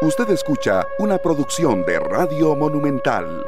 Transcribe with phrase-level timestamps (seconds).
[0.00, 3.44] Usted escucha una producción de Radio Monumental.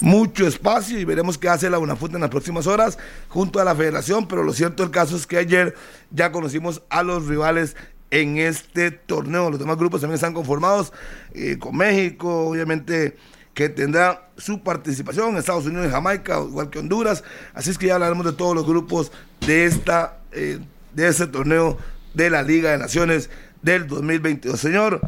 [0.00, 3.76] Mucho espacio y veremos qué hace la UNAFUT en las próximas horas junto a la
[3.76, 5.76] federación, pero lo cierto del caso es que ayer
[6.10, 7.76] ya conocimos a los rivales
[8.10, 9.50] en este torneo.
[9.50, 10.92] Los demás grupos también están conformados
[11.32, 13.16] eh, con México, obviamente
[13.54, 17.22] que tendrá su participación, Estados Unidos y Jamaica, igual que Honduras.
[17.54, 19.12] Así es que ya hablaremos de todos los grupos
[19.46, 20.58] de esta eh,
[20.92, 21.78] de este torneo
[22.14, 23.30] de la Liga de Naciones
[23.64, 24.60] del 2022.
[24.60, 25.00] Señor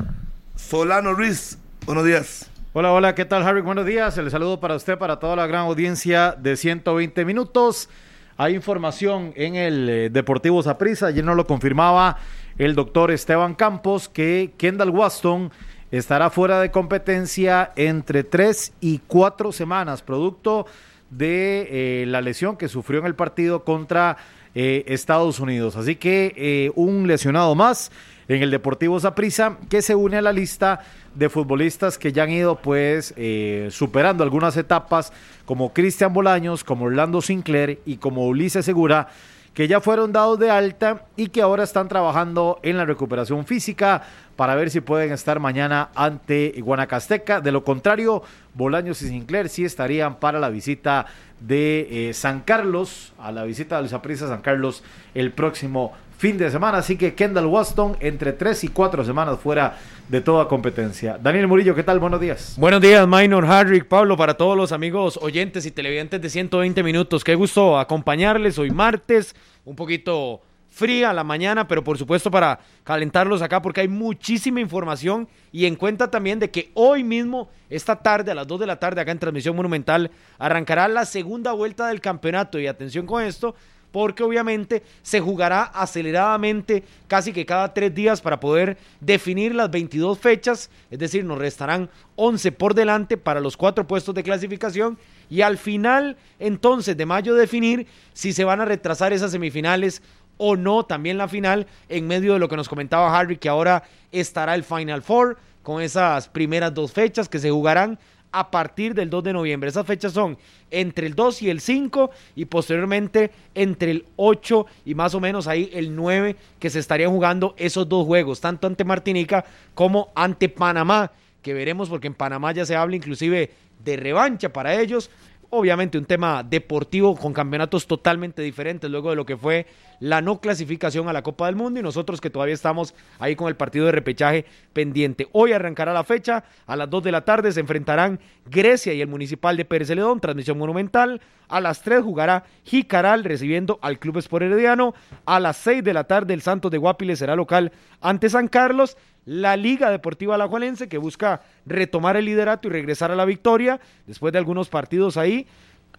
[0.56, 2.50] Solano Ruiz, buenos días.
[2.72, 3.60] Hola, hola, ¿qué tal, Harry?
[3.60, 4.16] Buenos días.
[4.16, 7.90] El saludo para usted, para toda la gran audiencia de 120 minutos.
[8.38, 12.16] Hay información en el eh, Deportivo Zaprisa, ayer nos lo confirmaba
[12.56, 15.50] el doctor Esteban Campos, que Kendall Waston
[15.90, 20.66] estará fuera de competencia entre tres y cuatro semanas, producto
[21.10, 21.68] de
[22.02, 24.16] eh, la lesión que sufrió en el partido contra
[24.54, 25.76] eh, Estados Unidos.
[25.76, 27.90] Así que un lesionado más
[28.28, 30.80] en el Deportivo Zaprisa, que se une a la lista
[31.14, 35.12] de futbolistas que ya han ido pues eh, superando algunas etapas,
[35.44, 39.08] como Cristian Bolaños, como Orlando Sinclair y como Ulises Segura,
[39.54, 44.02] que ya fueron dados de alta y que ahora están trabajando en la recuperación física
[44.36, 47.40] para ver si pueden estar mañana ante Guanacasteca.
[47.40, 51.06] De lo contrario, Bolaños y Sinclair sí estarían para la visita
[51.40, 56.38] de eh, San Carlos, a la visita de los Zaprisa San Carlos el próximo fin
[56.38, 56.78] de semana.
[56.78, 59.78] Así que Kendall Waston entre tres y cuatro semanas fuera
[60.08, 61.18] de toda competencia.
[61.20, 61.98] Daniel Murillo, ¿qué tal?
[61.98, 62.54] Buenos días.
[62.58, 67.24] Buenos días, Minor, Harry, Pablo, para todos los amigos oyentes y televidentes de 120 minutos.
[67.24, 69.34] Qué gusto acompañarles hoy martes,
[69.64, 70.42] un poquito
[70.76, 75.74] fría la mañana, pero por supuesto para calentarlos acá porque hay muchísima información y en
[75.74, 79.10] cuenta también de que hoy mismo, esta tarde, a las 2 de la tarde, acá
[79.10, 83.54] en Transmisión Monumental, arrancará la segunda vuelta del campeonato y atención con esto,
[83.96, 90.18] porque obviamente se jugará aceleradamente casi que cada tres días para poder definir las 22
[90.18, 94.98] fechas, es decir, nos restarán 11 por delante para los cuatro puestos de clasificación
[95.30, 100.02] y al final entonces de mayo definir si se van a retrasar esas semifinales
[100.36, 103.82] o no, también la final, en medio de lo que nos comentaba Harry, que ahora
[104.12, 107.98] estará el Final Four con esas primeras dos fechas que se jugarán
[108.36, 109.70] a partir del 2 de noviembre.
[109.70, 110.36] Esas fechas son
[110.70, 115.46] entre el 2 y el 5 y posteriormente entre el 8 y más o menos
[115.46, 120.50] ahí el 9 que se estarían jugando esos dos juegos, tanto ante Martinica como ante
[120.50, 123.50] Panamá, que veremos porque en Panamá ya se habla inclusive
[123.82, 125.10] de revancha para ellos.
[125.50, 129.66] Obviamente un tema deportivo con campeonatos totalmente diferentes luego de lo que fue
[130.00, 133.48] la no clasificación a la Copa del Mundo y nosotros que todavía estamos ahí con
[133.48, 135.28] el partido de repechaje pendiente.
[135.32, 139.08] Hoy arrancará la fecha, a las 2 de la tarde se enfrentarán Grecia y el
[139.08, 141.20] Municipal de Pérez Celedón, transmisión monumental.
[141.48, 144.94] A las 3 jugará Jicaral recibiendo al Club Sport Herediano.
[145.26, 148.96] A las 6 de la tarde el Santos de Guapiles será local ante San Carlos
[149.26, 154.32] la Liga Deportiva Alajuelense que busca retomar el liderato y regresar a la victoria después
[154.32, 155.46] de algunos partidos ahí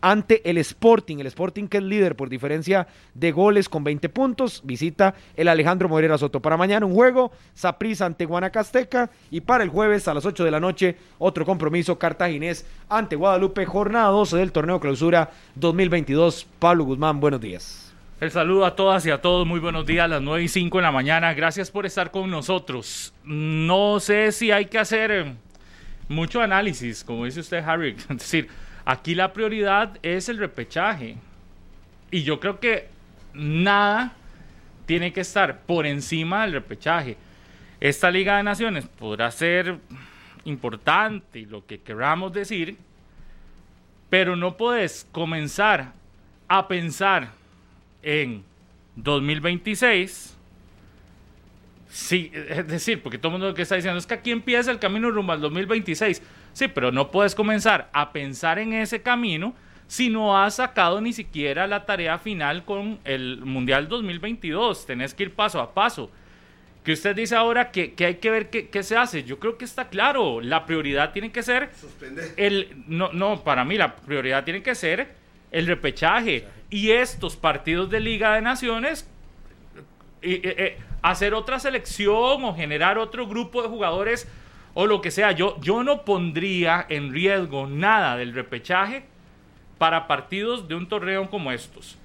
[0.02, 4.62] ante el Sporting, el Sporting que es líder por diferencia de goles con 20 puntos,
[4.64, 6.40] visita el Alejandro Morera Soto.
[6.40, 10.52] Para mañana un juego, Saprissa ante Guanacasteca y para el jueves a las 8 de
[10.52, 16.48] la noche otro compromiso cartaginés ante Guadalupe, jornada 12 del torneo clausura 2022.
[16.60, 17.87] Pablo Guzmán, buenos días.
[18.20, 20.80] El saludo a todas y a todos, muy buenos días, a las 9 y 5
[20.80, 21.36] en la mañana.
[21.36, 23.14] Gracias por estar con nosotros.
[23.24, 25.34] No sé si hay que hacer eh,
[26.10, 27.92] mucho análisis, como dice usted, Harry.
[28.10, 28.50] Es decir,
[28.86, 31.16] aquí la prioridad es el repechaje.
[32.10, 32.90] Y yo creo que
[33.36, 34.14] nada
[34.88, 37.18] tiene que estar por encima del repechaje.
[37.80, 39.78] Esta Liga de Naciones podrá ser
[40.44, 42.78] importante y lo que queramos decir,
[44.10, 45.92] pero no puedes comenzar
[46.48, 47.38] a pensar
[48.08, 48.46] en
[48.96, 50.38] 2026.
[51.90, 54.72] Sí, es decir, porque todo el mundo lo que está diciendo es que aquí empieza
[54.72, 56.22] el camino rumbo al 2026.
[56.54, 59.54] Sí, pero no puedes comenzar a pensar en ese camino
[59.88, 64.86] si no has sacado ni siquiera la tarea final con el Mundial 2022.
[64.86, 66.10] Tenés que ir paso a paso.
[66.86, 69.24] Que usted dice ahora que, hay que ver qué, se hace.
[69.24, 70.40] Yo creo que está claro.
[70.40, 71.72] La prioridad tiene que ser.
[72.38, 77.90] El, no, no, para mí la prioridad tiene que ser el repechaje y estos partidos
[77.90, 79.10] de Liga de Naciones,
[80.22, 84.28] eh, hacer otra selección o generar otro grupo de jugadores
[84.74, 85.32] o lo que sea.
[85.32, 89.06] Yo, yo no pondría en riesgo nada del repechaje
[89.78, 91.98] para partidos de un torneo como estos.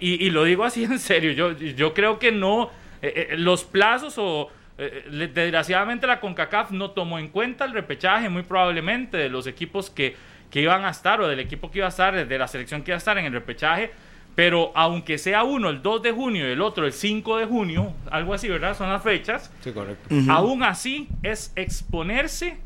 [0.00, 2.70] y, lo digo así en serio, yo, yo creo que no,
[3.00, 4.50] eh, eh, los plazos o...
[4.76, 10.16] desgraciadamente la CONCACAF no tomó en cuenta el repechaje muy probablemente de los equipos que,
[10.52, 12.90] que iban a estar o del equipo que iba a estar, de la selección que
[12.90, 13.90] iba a estar en el repechaje,
[14.34, 17.92] Pero aunque sea uno el 2 de junio y el otro el 5 de junio,
[18.10, 18.76] algo así, ¿verdad?
[18.76, 19.52] Son las fechas.
[19.60, 20.14] Sí, correcto.
[20.28, 22.58] Aún así es exponerse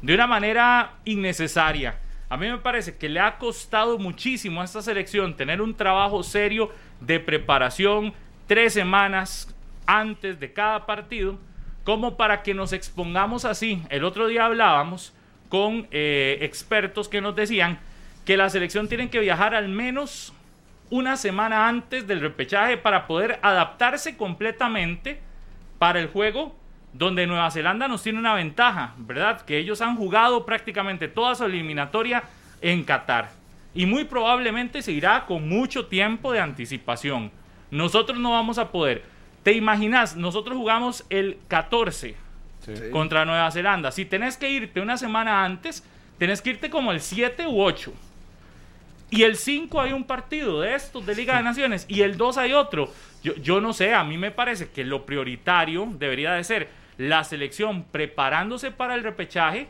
[0.00, 1.98] de una manera innecesaria.
[2.28, 6.22] A mí me parece que le ha costado muchísimo a esta selección tener un trabajo
[6.22, 8.14] serio de preparación
[8.46, 9.54] tres semanas
[9.86, 11.38] antes de cada partido,
[11.84, 13.82] como para que nos expongamos así.
[13.90, 15.12] El otro día hablábamos
[15.48, 17.78] con eh, expertos que nos decían
[18.24, 20.32] que la selección tiene que viajar al menos
[20.90, 25.20] una semana antes del repechaje para poder adaptarse completamente
[25.78, 26.54] para el juego
[26.92, 29.42] donde Nueva Zelanda nos tiene una ventaja, ¿verdad?
[29.42, 32.24] Que ellos han jugado prácticamente toda su eliminatoria
[32.60, 33.30] en Qatar.
[33.74, 37.30] Y muy probablemente se irá con mucho tiempo de anticipación.
[37.70, 39.04] Nosotros no vamos a poder.
[39.42, 40.16] ¿Te imaginas?
[40.16, 42.25] Nosotros jugamos el 14
[42.90, 43.90] contra Nueva Zelanda.
[43.90, 45.84] Si tenés que irte una semana antes,
[46.18, 47.92] tenés que irte como el 7 u 8.
[49.10, 52.38] Y el 5 hay un partido de estos de Liga de Naciones y el 2
[52.38, 52.92] hay otro.
[53.22, 56.68] Yo, yo no sé, a mí me parece que lo prioritario debería de ser
[56.98, 59.68] la selección preparándose para el repechaje,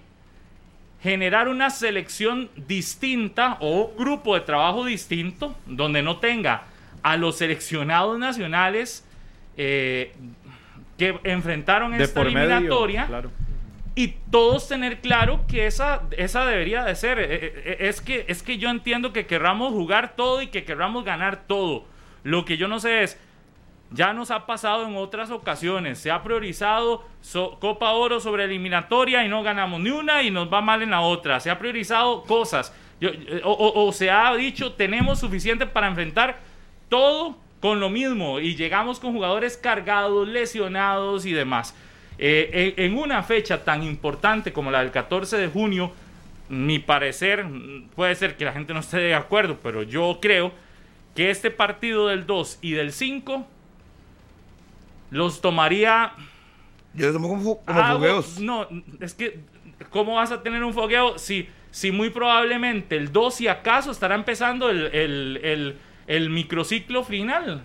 [1.03, 6.65] generar una selección distinta o grupo de trabajo distinto donde no tenga
[7.03, 9.05] a los seleccionados nacionales
[9.57, 10.13] eh,
[10.99, 13.31] que enfrentaron De esta medio, eliminatoria claro.
[13.95, 17.19] y todos tener claro que esa, esa debería de ser.
[17.19, 20.65] Eh, eh, eh, Es que, es que yo entiendo que querramos jugar todo y que
[20.65, 21.85] querramos ganar todo.
[22.23, 23.21] Lo que yo no sé es,
[23.93, 29.25] ya nos ha pasado en otras ocasiones, se ha priorizado so- Copa Oro sobre eliminatoria
[29.25, 31.39] y no ganamos ni una y nos va mal en la otra.
[31.41, 32.75] Se ha priorizado cosas.
[33.01, 33.11] Yo-
[33.45, 36.39] o, o- o se ha dicho, tenemos suficiente para enfrentar
[36.89, 41.75] todo con lo mismo y llegamos con jugadores cargados, lesionados y demás.
[42.17, 45.91] Eh, en, una fecha tan importante como la del 14 de junio,
[46.49, 47.45] mi parecer,
[47.97, 50.53] puede ser que la gente no esté de acuerdo, pero yo creo
[51.17, 53.45] que este partido del 2 y del 5
[55.11, 56.13] los tomaría
[56.95, 58.39] Yo tomo como, fu- como algo- fogueos.
[58.39, 58.69] No,
[59.01, 59.41] es que,
[59.91, 64.15] ¿cómo vas a tener un fogueo si, si muy probablemente el 2 y acaso estará
[64.15, 67.63] empezando el, el, el, el microciclo final?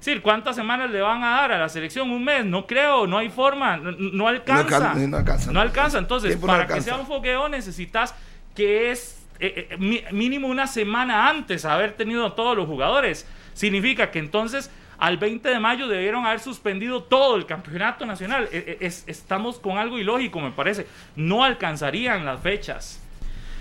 [0.00, 2.10] Es decir, ¿cuántas semanas le van a dar a la selección?
[2.10, 2.44] ¿Un mes?
[2.44, 4.62] No creo, no hay forma, no, no alcanza.
[5.08, 5.52] no alcanza.
[5.52, 5.98] No alcanza.
[5.98, 8.14] Entonces, para que sea un fogueo necesitas
[8.54, 13.26] que es eh, eh, mínimo una semana antes haber tenido a todos los jugadores.
[13.54, 18.44] Significa que entonces al 20 de mayo debieron haber suspendido todo el campeonato nacional.
[18.52, 20.86] Eh, eh, es- estamos con algo ilógico, me parece.
[21.16, 23.00] No alcanzarían las fechas.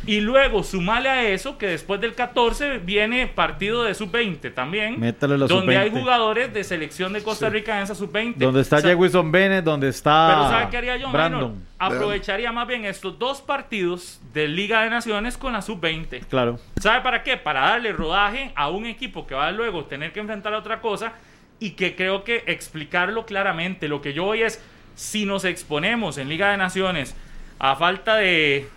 [0.06, 5.00] Y luego sumale a eso que después del 14 viene partido de sub-20 también.
[5.00, 6.00] Métale los donde hay sub-20.
[6.00, 8.36] jugadores de selección de Costa Rica en esa sub-20.
[8.36, 11.62] Donde está O sea, Jewison Bennett, donde está pero ¿sabe qué haría yo, Brandon.
[11.80, 16.26] Aprovecharía más bien estos dos partidos de Liga de Naciones con la sub-20.
[16.28, 16.60] Claro.
[16.80, 17.38] ¿Sabe para qué?
[17.38, 20.80] Para darle rodaje a un equipo que va a luego tener que enfrentar a otra
[20.80, 21.14] cosa
[21.60, 23.88] y que creo que explicarlo claramente.
[23.88, 24.64] Lo que yo voy es,
[24.96, 27.16] si nos exponemos en Liga de Naciones
[27.60, 28.70] a falta de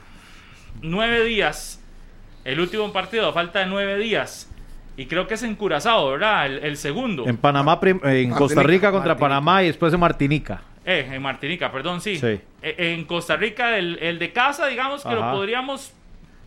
[0.82, 1.82] nueve días,
[2.44, 4.50] el último partido a falta de nueve días,
[4.97, 6.47] y creo que es en Curazao, ¿verdad?
[6.47, 7.27] El, el segundo.
[7.27, 8.62] En Panamá, eh, en Costa.
[8.62, 9.29] Rica contra Martinica.
[9.29, 10.62] Panamá y después en Martinica.
[10.85, 12.17] Eh, en Martinica, perdón, sí.
[12.17, 12.41] Sí.
[12.62, 15.93] Eh, En Costa Rica, el, el de casa, digamos que lo podríamos.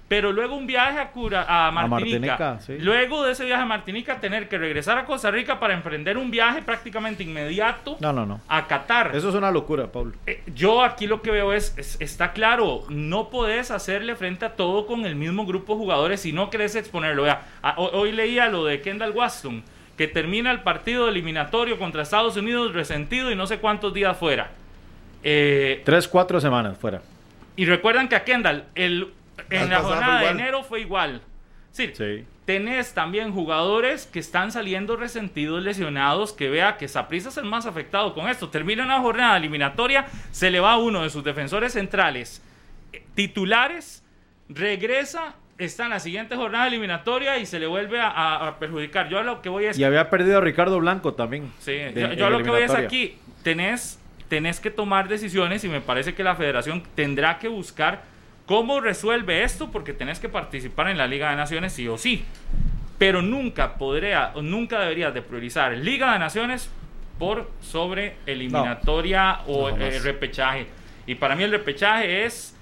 [0.09, 2.38] Pero luego un viaje a, Cura, a Martinica.
[2.38, 2.77] Martinica, sí.
[2.77, 6.29] Luego de ese viaje a Martinica, tener que regresar a Costa Rica para emprender un
[6.29, 8.39] viaje prácticamente inmediato No, no, no.
[8.48, 9.15] a Qatar.
[9.15, 10.12] Eso es una locura, Pablo.
[10.27, 14.55] Eh, yo aquí lo que veo es, es- está claro, no podés hacerle frente a
[14.55, 17.24] todo con el mismo grupo de jugadores si no querés exponerlo.
[17.24, 19.63] Vea, a- ho- hoy leía lo de Kendall Waston,
[19.98, 24.51] que termina el partido eliminatorio contra Estados Unidos resentido y no sé cuántos días fuera.
[25.24, 27.01] Eh, Tres, cuatro semanas fuera.
[27.55, 29.13] y recuerdan que a Kendall el,
[29.50, 31.21] en la jornada de enero fue igual.
[31.71, 32.23] Sí, Sí.
[32.45, 37.65] tenés también jugadores que están saliendo resentidos, lesionados, que vea que Saprissa es el más
[37.65, 38.50] afectado con esto.
[38.50, 42.43] Termina una jornada eliminatoria, se le va uno de sus defensores centrales
[42.91, 44.03] eh, titulares,
[44.50, 49.09] regresa, está en la siguiente jornada eliminatoria y se le vuelve a, a- a perjudicar.
[49.09, 49.77] Yo lo que voy es...
[49.79, 51.51] Y había perdido a Ricardo Blanco también.
[51.59, 55.81] Sí, de- yo, lo que voy es aquí, tenés, tenés que tomar decisiones y me
[55.81, 58.03] parece que la federación tendrá que buscar
[58.45, 62.23] cómo resuelve esto porque tenés que participar en la Liga de Naciones sí o sí.
[62.97, 66.69] Pero nunca podría, o nunca deberías de priorizar Liga de Naciones
[67.19, 70.67] por sobre eliminatoria o No, eh, repechaje.
[71.05, 72.55] Y para mí el repechaje es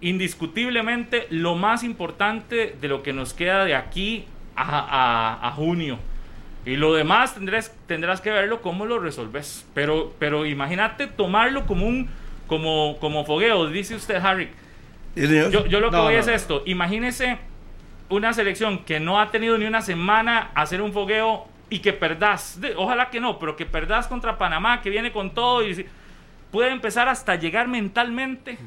[0.00, 4.24] indiscutiblemente lo más importante de lo que nos queda de aquí
[4.56, 4.62] a,
[5.42, 5.98] a- a junio.
[6.64, 9.66] Y lo demás tendrás, tendrás que verlo cómo lo resolves.
[9.74, 12.08] Pero, pero imagínate tomarlo como un
[12.46, 14.48] como, como fogueo, dice usted, Harry.
[15.14, 16.32] Yo, yo lo que No, voy no, es no.
[16.32, 16.62] esto.
[16.66, 17.38] Imagínese
[18.08, 22.58] una selección que no ha tenido ni una semana hacer un fogueo y que perdás,
[22.76, 25.86] ojalá que no, pero que perdás contra Panamá, que viene con todo y
[26.50, 28.58] puede empezar hasta llegar mentalmente,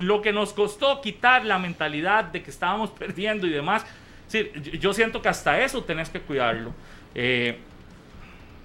[0.00, 3.84] lo que nos costó quitar la mentalidad de que estábamos perdiendo y demás.
[4.28, 6.72] Sí, yo- siento que hasta eso tenés que cuidarlo.
[7.14, 7.58] Eh,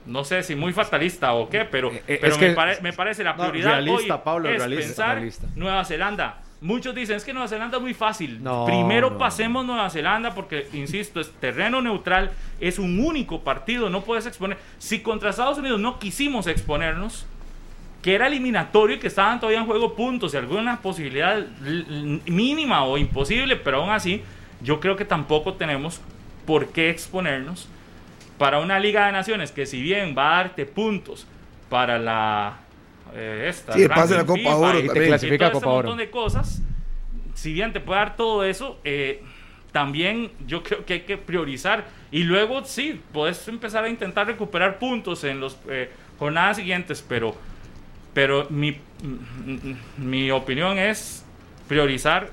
[0.05, 2.91] no sé si muy fatalista o qué, pero, Eh, eh, pero me, que- pare- me
[2.93, 5.47] parece la No, prioridad realista, hoy Pablo, es realista, pensar realista.
[5.55, 6.37] Nueva Zelanda.
[6.63, 8.41] Muchos dicen, es que Nueva Zelanda es muy fácil.
[8.41, 9.17] No, Primero no.
[9.17, 14.57] pasemos Nueva Zelanda porque, insisto, es terreno neutral, es un único partido, no puedes exponer.
[14.79, 17.25] Si contra Estados Unidos no quisimos exponernos,
[18.01, 21.45] que era eliminatorio y que estaban todavía en juego puntos y alguna posibilidad
[22.25, 24.21] mínima o imposible, pero aún así,
[24.61, 25.99] yo creo que tampoco tenemos
[26.45, 27.67] por qué exponernos
[28.37, 31.27] para una Liga de Naciones que si bien va a darte puntos
[31.69, 32.57] para la
[33.15, 35.07] eh, esta Sí, pase la Copa Oro y- Y te también.
[35.07, 35.87] clasifica y a todo este Copa Oro.
[35.89, 36.61] montón de cosas,
[37.33, 39.21] si bien te puede dar todo eso, eh,
[39.71, 44.77] también yo creo que hay que priorizar y luego sí, puedes empezar a intentar recuperar
[44.79, 45.57] puntos en las
[46.19, 47.35] jornadas siguientes, pero,
[48.13, 48.77] pero mi,
[49.97, 51.25] mi opinión es
[51.67, 52.29] priorizar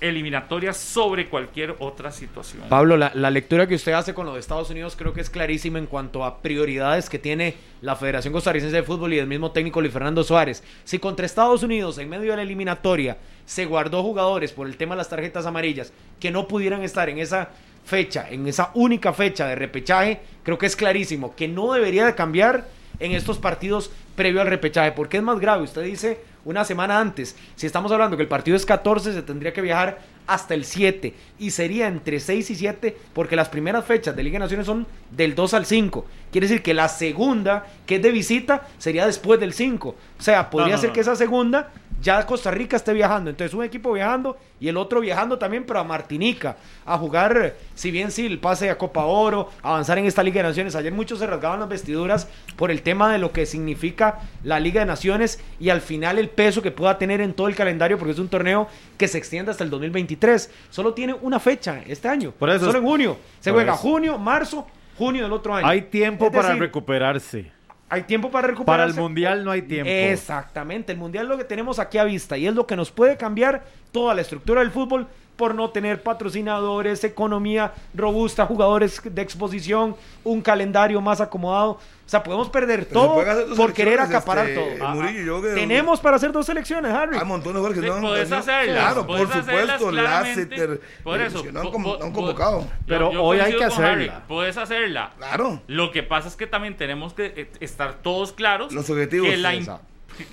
[0.00, 2.62] eliminatorias sobre cualquier otra situación.
[2.68, 5.78] Pablo, la, lectura que usted hace con lo de Estados Unidos creo que es clarísima
[5.78, 9.80] en cuanto a prioridades que tiene la Federación Costarricense de Fútbol y el mismo técnico
[9.80, 10.62] Luis Fernando Suárez.
[10.84, 14.94] Si contra Estados Unidos, en medio de la eliminatoria, se guardó jugadores por el tema
[14.94, 17.50] de las tarjetas amarillas que no pudieran estar en esa
[17.84, 22.14] fecha, en esa única fecha de repechaje, creo que es clarísimo que no debería de
[22.14, 22.66] cambiar
[22.98, 25.64] en estos partidos previo al repechaje, porque es más grave.
[25.64, 29.52] Usted dice una semana antes, si estamos hablando que el partido es 14, se tendría
[29.52, 34.16] que viajar hasta el 7 y sería entre 6 y 7 porque las primeras fechas
[34.16, 36.06] de Liga de Naciones son del 2 al 5.
[36.32, 39.88] Quiere decir que la segunda, que es de visita, sería después del 5.
[39.88, 40.94] O sea, podría no, ser no.
[40.94, 41.70] que esa segunda
[42.04, 43.30] ya Costa Rica esté viajando.
[43.30, 46.56] Entonces un equipo viajando y el otro viajando también, pero a Martinica,
[46.86, 50.48] a jugar, si bien sí, el pase a Copa Oro, avanzar en esta Liga de
[50.48, 50.76] Naciones.
[50.76, 54.80] Ayer muchos se rasgaban las vestiduras por el tema de lo que significa la Liga
[54.80, 58.12] de Naciones y al final el peso que pueda tener en todo el calendario, porque
[58.12, 58.68] es un torneo
[58.98, 60.50] que se extiende hasta el 2023.
[60.70, 63.16] Solo tiene una fecha este año, Por eso solo es- en junio.
[63.40, 63.80] Se juega eso.
[63.82, 64.66] junio, marzo,
[64.98, 65.66] junio del otro año.
[65.66, 67.53] Hay tiempo Es para decir, recuperarse.
[67.94, 68.94] Hay tiempo para recuperarse.
[68.94, 69.88] Para el Mundial no hay tiempo.
[69.88, 72.90] Exactamente, el mundial es lo que tenemos aquí a vista y es lo que nos
[72.90, 79.22] puede cambiar toda la estructura del fútbol por no tener patrocinadores, economía robusta, jugadores de
[79.22, 81.70] exposición, un calendario más acomodado.
[81.72, 84.88] O sea, podemos perder Pero todo por querer acaparar este, todo.
[84.90, 87.16] Murillo, yo creo que- Tenemos para hacer dos selecciones, Harry.
[87.16, 90.56] Hay montones de jugadores que Sí, no han podés hacerlas, Claro, podés por supuesto, claramente.
[90.56, 92.60] Lassiter, Por eh, eso, que no han, po- con- po- no han po- convocado.
[92.60, 94.22] yo- Pero yo hoy hay que con Harry, hacerla.
[94.28, 95.10] Puedes hacerla.
[95.16, 95.62] Claro.
[95.66, 99.36] Lo que pasa es que también tenemos que eh, estar todos claros Los objetivos, que
[99.38, 99.80] la,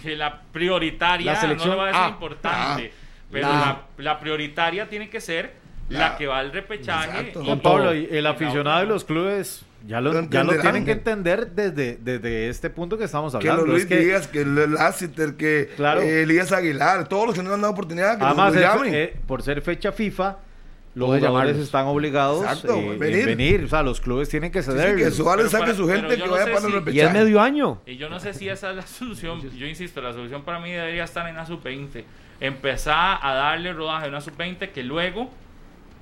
[0.03, 3.00] que la prioritaria La selección no le va a ser importante, Ah.
[3.31, 3.47] Pero
[3.97, 5.53] La- prioritaria tiene que ser
[5.89, 7.31] la, La- que va al repechaje.
[7.33, 7.61] Todo.
[7.61, 11.51] Pablo, y el aficionado de los clubes ya lo, Lo ya lo tienen que entender
[11.51, 13.61] desde, desde este punto que estamos Que hablando.
[13.65, 16.01] los Luis Es que, Díaz, que el Lassiter, que Claro.
[16.01, 18.93] eh, Elías Aguilar, todos los que no le han dado oportunidad, que además, los, llamen.
[18.93, 20.37] eh, por ser fecha FIFA,
[20.93, 21.57] los jugadores llamarlos.
[21.57, 23.25] están obligados Exacto, eh, en venir.
[23.25, 23.63] venir.
[23.63, 24.95] O sea, los clubes tienen que Sí, sí, ceder.
[24.97, 26.97] que Suárez Pero saque para- su gente que no vaya sé para el si- repechaje.
[26.97, 27.81] y es medio año.
[27.85, 29.41] Y yo no sé si esa es la solución.
[29.57, 32.03] Yo insisto, la solución para mí debería estar en la sub-20.
[32.41, 35.29] Empezar a darle rodaje a una sub-20 que luego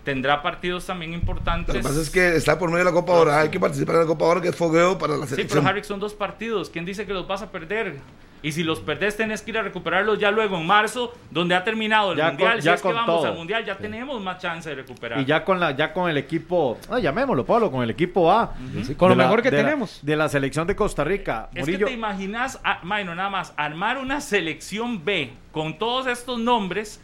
[0.04, 1.76] tendrá partidos también importantes.
[1.76, 3.96] Lo que pasa es que está por medio de la Copa Ora, hay que participar
[3.96, 5.60] en la Copa Ora, que es fogueo para la Sí, selección.
[5.64, 6.70] pero Harry, son dos partidos.
[6.70, 7.98] ¿Quién dice que los vas a perder?
[8.42, 11.64] Y si los perdés, tenés que ir a recuperarlos ya luego en marzo, donde ha
[11.64, 12.52] terminado el Ya mundial.
[12.54, 13.28] con- si ya es que vamos todo.
[13.28, 15.20] al mundial, ya tenemos más chance de recuperar.
[15.20, 18.54] Y ya con la ya con el equipo, ah, llamémoslo Pablo, con el equipo A.
[18.96, 20.00] Con lo la- mejor que de la- tenemos.
[20.02, 21.50] de la selección de Costa Rica.
[21.54, 26.08] Es Murillo, que te imaginas, ah, Maino, nada más, armar una selección B con todos
[26.08, 27.02] estos nombres.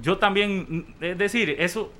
[0.00, 0.66] Yo también,
[0.98, 1.92] mm, es decir, eso,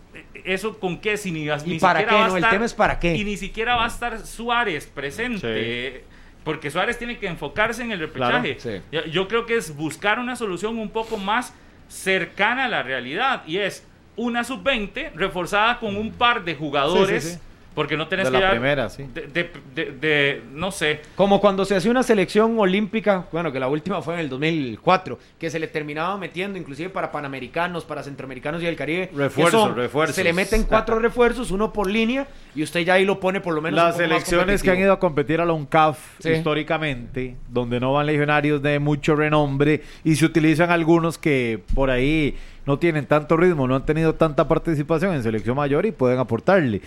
[0.45, 2.15] eso con qué, si ni, ni para siquiera qué?
[2.15, 3.15] va No, el estar- tema es para qué.
[3.15, 6.05] Y ni siquiera va a estar Suárez presente.
[6.45, 8.57] Porque Suárez tiene que enfocarse en el repechaje.
[8.57, 9.11] Claro, sí.
[9.11, 11.55] yo, creo que es buscar una solución un poco más
[11.89, 13.43] cercana a la realidad.
[13.47, 13.87] Y es
[14.17, 17.25] una sub-20 reforzada con un par de jugadores.
[17.25, 17.43] Sí, sí, sí.
[17.75, 19.05] Porque no tenés De que la primera, sí.
[19.13, 23.59] de- de- de- de- no sé, Como cuando se hacía una selección olímpica, bueno, que
[23.59, 28.03] la última fue en el 2004, que se le terminaba metiendo inclusive para panamericanos, para
[28.03, 29.11] centroamericanos y del Caribe.
[29.15, 30.15] Refuerzos, refuerzos.
[30.17, 33.55] Se le meten cuatro refuerzos, uno por línea, y usted ya ahí lo pone por
[33.55, 33.77] lo menos.
[33.77, 36.31] Las selecciones que han ido a competir a la UNCAF Sí.
[36.31, 42.37] históricamente, donde no van legionarios de mucho renombre y se utilizan algunos que por ahí
[42.67, 46.81] no tienen tanto ritmo, no han tenido tanta participación en selección mayor y pueden aportarle.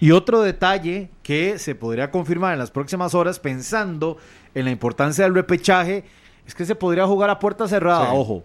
[0.00, 4.16] Y otro detalle que se podría confirmar en las próximas horas pensando
[4.54, 6.04] en la importancia del repechaje
[6.46, 8.12] es que se podría jugar a puerta cerrada, Sí.
[8.14, 8.44] ojo.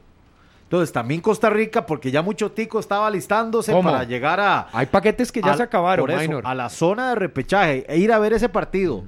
[0.63, 3.89] Entonces también Costa Rica, porque ya mucho tico estaba alistándose ¿Cómo?
[3.91, 4.67] para llegar a...
[4.71, 6.43] Hay paquetes que ya se acabaron, por eso, minor.
[6.45, 9.05] a la zona de repechaje e ir a ver ese partido.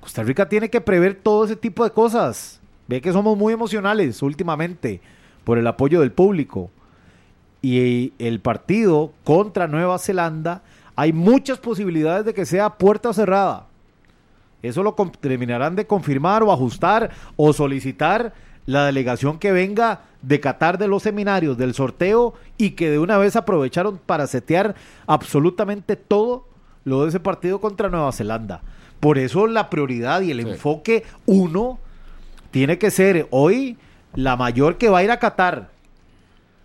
[0.00, 2.60] Costa Rica tiene que prever todo ese tipo de cosas.
[2.88, 5.00] Ve que somos muy emocionales últimamente
[5.44, 6.70] por el apoyo del público.
[7.70, 10.62] Y el partido contra Nueva Zelanda,
[10.96, 13.66] hay muchas posibilidades de que sea puerta cerrada.
[14.62, 18.32] Eso lo terminarán de confirmar o ajustar o solicitar
[18.64, 23.18] la delegación que venga de Qatar de los seminarios del sorteo y que de una
[23.18, 24.74] vez aprovecharon para setear
[25.06, 26.46] absolutamente todo
[26.84, 28.62] lo de ese partido contra Nueva Zelanda.
[28.98, 31.78] Por eso la prioridad y el enfoque uno
[32.50, 33.76] tiene que ser hoy
[34.14, 35.76] la mayor que va a ir a Qatar.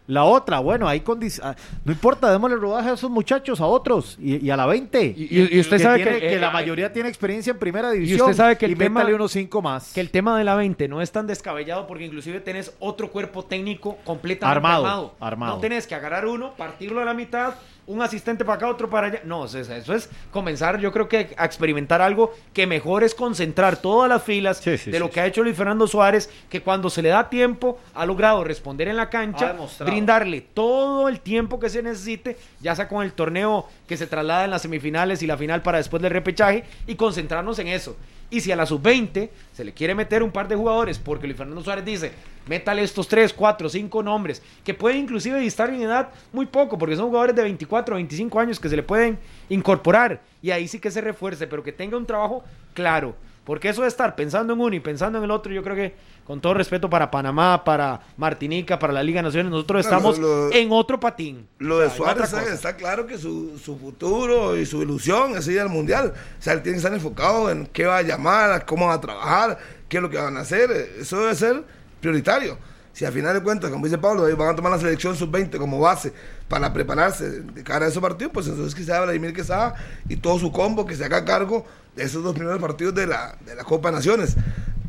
[0.07, 1.55] La otra, bueno, condi- ah,
[1.85, 5.01] no importa, démosle rodaje a esos muchachos, a otros y, y a la 20.
[5.17, 7.89] Y- y- y usted sabe tiene- que- eh, la eh, mayoría tiene experiencia en primera
[7.89, 8.19] división.
[8.21, 9.93] usted sabe que el y tema- unos cinco más.
[9.93, 13.45] Que el tema de la 20 no es tan descabellado porque inclusive tenés otro cuerpo
[13.45, 15.13] técnico completamente Armado, armado.
[15.21, 15.55] armado.
[15.55, 17.53] No tenés que agarrar uno, partirlo a la mitad,
[17.85, 19.21] un asistente para acá, otro para allá.
[19.25, 23.13] No, eso es, eso es comenzar yo creo que a experimentar algo que mejor es
[23.13, 26.29] concentrar todas las filas Sí, sí, de lo sí, que ha hecho Luis Fernando Suárez,
[26.49, 31.09] que cuando se le da tiempo ha logrado responder en la Ha cancha, brindarle todo
[31.09, 34.61] el tiempo que se necesite, ya sea con el torneo que se traslada en las
[34.61, 37.97] semifinales y la final para después del repechaje, y concentrarnos en eso.
[38.33, 41.37] Y si a la sub-20 se le quiere meter un par de jugadores, porque Luis
[41.37, 42.13] Fernando Suárez dice,
[42.47, 46.95] métale estos 3, 4, 5 nombres, que pueden inclusive distar en edad muy poco, porque
[46.95, 50.89] son jugadores de 24, 25 años que se le pueden incorporar, y ahí sí que
[50.89, 53.15] se refuerce, pero que tenga un trabajo claro.
[53.45, 55.93] Porque eso de estar pensando en uno y pensando en el otro, yo creo que,
[56.25, 60.17] con todo respeto para Panamá, para Martinica, para la Liga de Naciones, nosotros No, estamos
[60.17, 61.45] lo- en otro patín.
[61.59, 65.45] Lo O de sea, Suárez está claro que su, su futuro y su ilusión es
[65.49, 66.13] ir al mundial.
[66.39, 69.01] O sea, él tiene que estar enfocado en qué va a llamar, cómo va a
[69.01, 69.57] trabajar,
[69.89, 70.71] qué es lo que van a hacer.
[70.99, 71.63] Eso debe ser
[71.99, 72.57] prioritario.
[72.93, 75.79] Si al final de cuentas, como dice Pablo, van a tomar la selección sub-20 como
[75.79, 76.13] base
[76.47, 79.73] para prepararse de cara a esos partidos, pues entonces sea Vladimir Quesada
[80.07, 83.35] y todo su combo que se haga cargo de esos dos primeros partidos de la,
[83.45, 84.35] de la Copa de Naciones.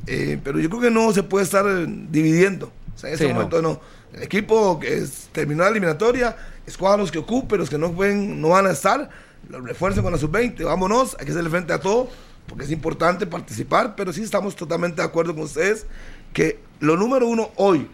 [0.07, 2.71] Eh, pero yo creo que no se puede estar eh, dividiendo.
[2.95, 3.81] O sea, en ese Sí, momento no.
[4.13, 6.37] El equipo que es- terminó la eliminatoria,
[6.67, 9.09] escoja los que ocupen, los que no, pueden, no van a estar,
[9.49, 12.11] los refuercen con la sub-20, vámonos, hay que hacerle frente a todo,
[12.47, 15.87] porque es importante participar, pero sí estamos totalmente de acuerdo con ustedes
[16.35, 17.89] que lo número uno hoy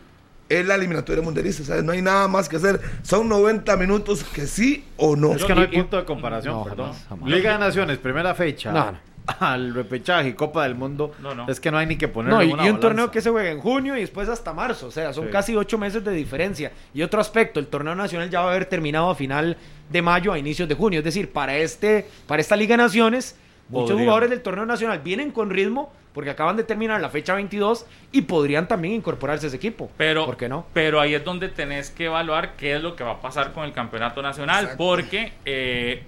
[0.49, 4.25] es la eliminatoria mundialista, o sea, no hay nada más que hacer, son 90 minutos
[4.25, 5.33] que sí o no.
[5.35, 6.87] Es que no hay punto de comparación, No, perdón.
[6.93, 7.31] jamás, jamás.
[7.31, 8.73] Liga de Naciones, primera fecha.
[8.73, 9.11] No, no.
[9.38, 11.12] Al repechaje y Copa del Mundo.
[11.23, 11.47] No, no.
[11.47, 13.51] Es que no hay ni que poner No, y, y un torneo que se juega
[13.51, 15.31] en junio y después hasta marzo, o sea, son Sí.
[15.31, 16.73] casi ocho meses de diferencia.
[16.95, 19.57] Y otro aspecto, el torneo nacional ya va a haber terminado a final
[19.88, 23.37] de mayo a inicios de junio, es decir, para este, para esta Liga de Naciones,
[23.69, 27.87] muchos jugadores del torneo nacional vienen con ritmo porque acaban de terminar la fecha 22
[28.12, 29.90] y podrían también incorporarse a ese equipo.
[29.96, 30.66] Pero, ¿por qué no?
[30.73, 33.64] Pero ahí es donde tenés que evaluar qué es lo que va a pasar con
[33.64, 34.85] el campeonato nacional, Exacto.
[34.85, 36.03] porque, eh,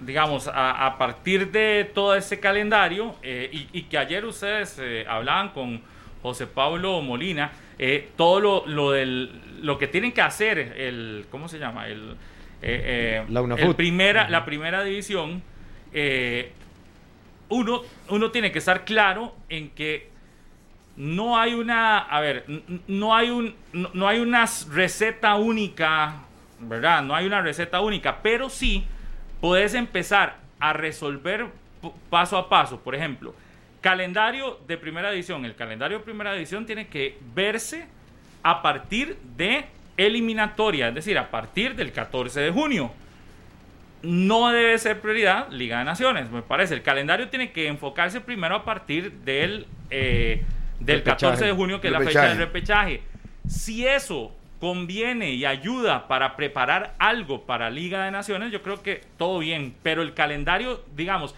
[0.00, 5.04] digamos, a, a partir de todo este calendario, eh, y, y que ayer ustedes eh,
[5.08, 5.80] hablaban con
[6.22, 9.30] José Pablo Molina, eh, todo lo, lo, del,
[9.62, 11.86] lo que tienen que hacer, el, ¿cómo se llama?
[11.86, 12.16] El,
[12.60, 15.42] eh, eh, La el primera, la primera división,
[15.92, 16.52] eh,
[17.48, 20.10] uno, uno tiene que estar claro en que
[20.96, 22.44] no hay una, a ver,
[22.88, 26.14] no hay un, no, no hay una receta única,
[26.60, 27.02] ¿verdad?
[27.02, 28.84] No hay una receta única, pero sí
[29.40, 31.46] puedes empezar a resolver
[32.10, 32.80] paso a paso.
[32.80, 33.34] Por ejemplo,
[33.80, 35.44] calendario de primera edición.
[35.44, 37.86] El calendario de primera edición tiene que verse
[38.42, 42.90] a partir de eliminatoria, es decir, a partir del 14 de junio
[44.02, 46.74] no debe ser prioridad Liga de Naciones, me parece.
[46.74, 50.44] El calendario tiene que enfocarse primero a partir del, eh,
[50.80, 51.26] del Repechaje.
[51.26, 53.02] 14 de junio, que es la fecha del repechaje.
[53.46, 59.02] Si eso conviene y ayuda para preparar algo para Liga de Naciones, yo creo que
[59.16, 59.74] todo bien.
[59.82, 61.34] Pero el calendario, digamos,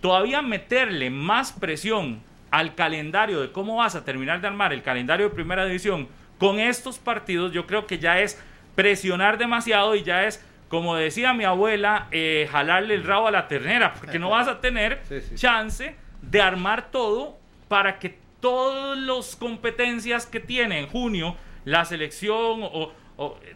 [0.00, 5.28] todavía meterle más presión al calendario de cómo vas a terminar de armar el calendario
[5.28, 8.42] de primera división con estos partidos, yo creo que ya es
[8.74, 13.46] presionar demasiado y ya es, como decía mi abuela, eh, jalarle el rabo a la
[13.46, 15.34] ternera, porque no vas a tener Sí, sí.
[15.34, 22.62] chance de armar todo para que todas las competencias que tiene en junio la selección
[22.62, 23.54] o, o, eh,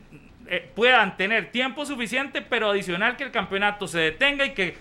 [0.49, 4.77] eh, puedan tener tiempo suficiente, pero adicional que el campeonato se detenga y que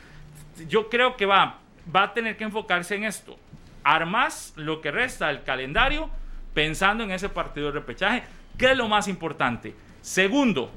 [0.67, 1.59] yo creo que va,
[1.95, 3.39] va a tener que enfocarse en esto.
[3.85, 6.09] Armas lo que resta del calendario
[6.53, 8.23] pensando en ese partido de repechaje,
[8.57, 9.73] que es lo más importante.
[10.01, 10.69] Segundo,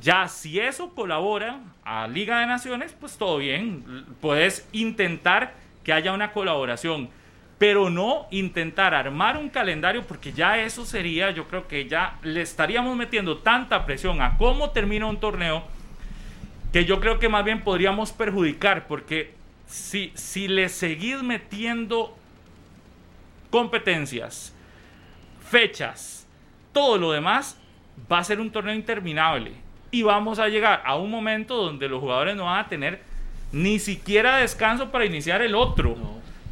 [0.00, 4.06] ya si eso colabora a Liga de Naciones, pues todo bien.
[4.20, 7.10] Puedes intentar que haya una colaboración.
[7.56, 12.42] pero no intentar armar un calendario porque ya eso sería, yo creo que ya le
[12.42, 15.62] estaríamos metiendo tanta presión a cómo termina un torneo
[16.72, 19.34] que yo creo que más bien podríamos perjudicar porque
[19.66, 22.14] si, si le seguís metiendo
[23.50, 24.52] competencias,
[25.48, 26.26] fechas,
[26.72, 27.56] todo lo demás,
[28.10, 29.63] va a ser un torneo interminable
[29.94, 32.98] y vamos a llegar a un momento donde los jugadores no van a tener
[33.52, 35.96] ni siquiera descanso para iniciar el otro.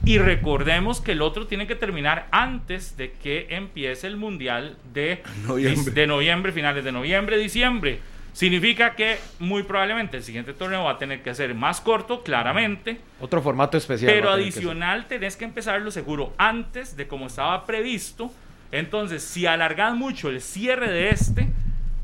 [0.05, 5.25] Y recordemos que el otro tiene que terminar antes de que empiece el Mundial de
[5.49, 5.93] Noviembre.
[5.93, 7.99] de noviembre, finales de noviembre, diciembre.
[8.33, 13.01] Significa que muy probablemente el siguiente torneo va a tener que ser más corto, claramente.
[13.21, 14.13] Otro formato especial.
[14.13, 18.33] Pero va a tener que adicional tenés que empezarlo seguro antes de como estaba previsto.
[18.71, 21.49] Entonces, si alargas mucho el cierre de este,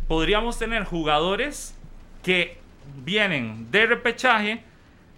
[0.09, 1.79] podríamos tener jugadores
[2.23, 2.57] que
[3.05, 4.63] vienen de repechaje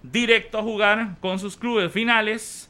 [0.02, 2.66] directo a jugar con sus clubes finales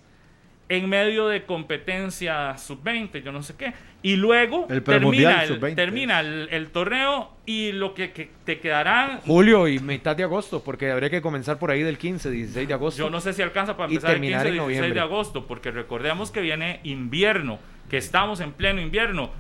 [0.69, 3.73] en medio de competencia sub-20, yo no sé qué.
[4.03, 5.75] Y luego El termina, el, sub-20.
[5.75, 10.63] termina el, el torneo y lo que, que te quedará Julio y mitad de agosto,
[10.63, 13.03] porque habría que comenzar por ahí del 15, 16 de agosto.
[13.03, 15.01] Yo no sé si alcanza para empezar el terminar 15 en 16 de noviembre.
[15.01, 17.59] agosto, porque recordemos que viene invierno,
[17.91, 19.31] que estamos en pleno invierno.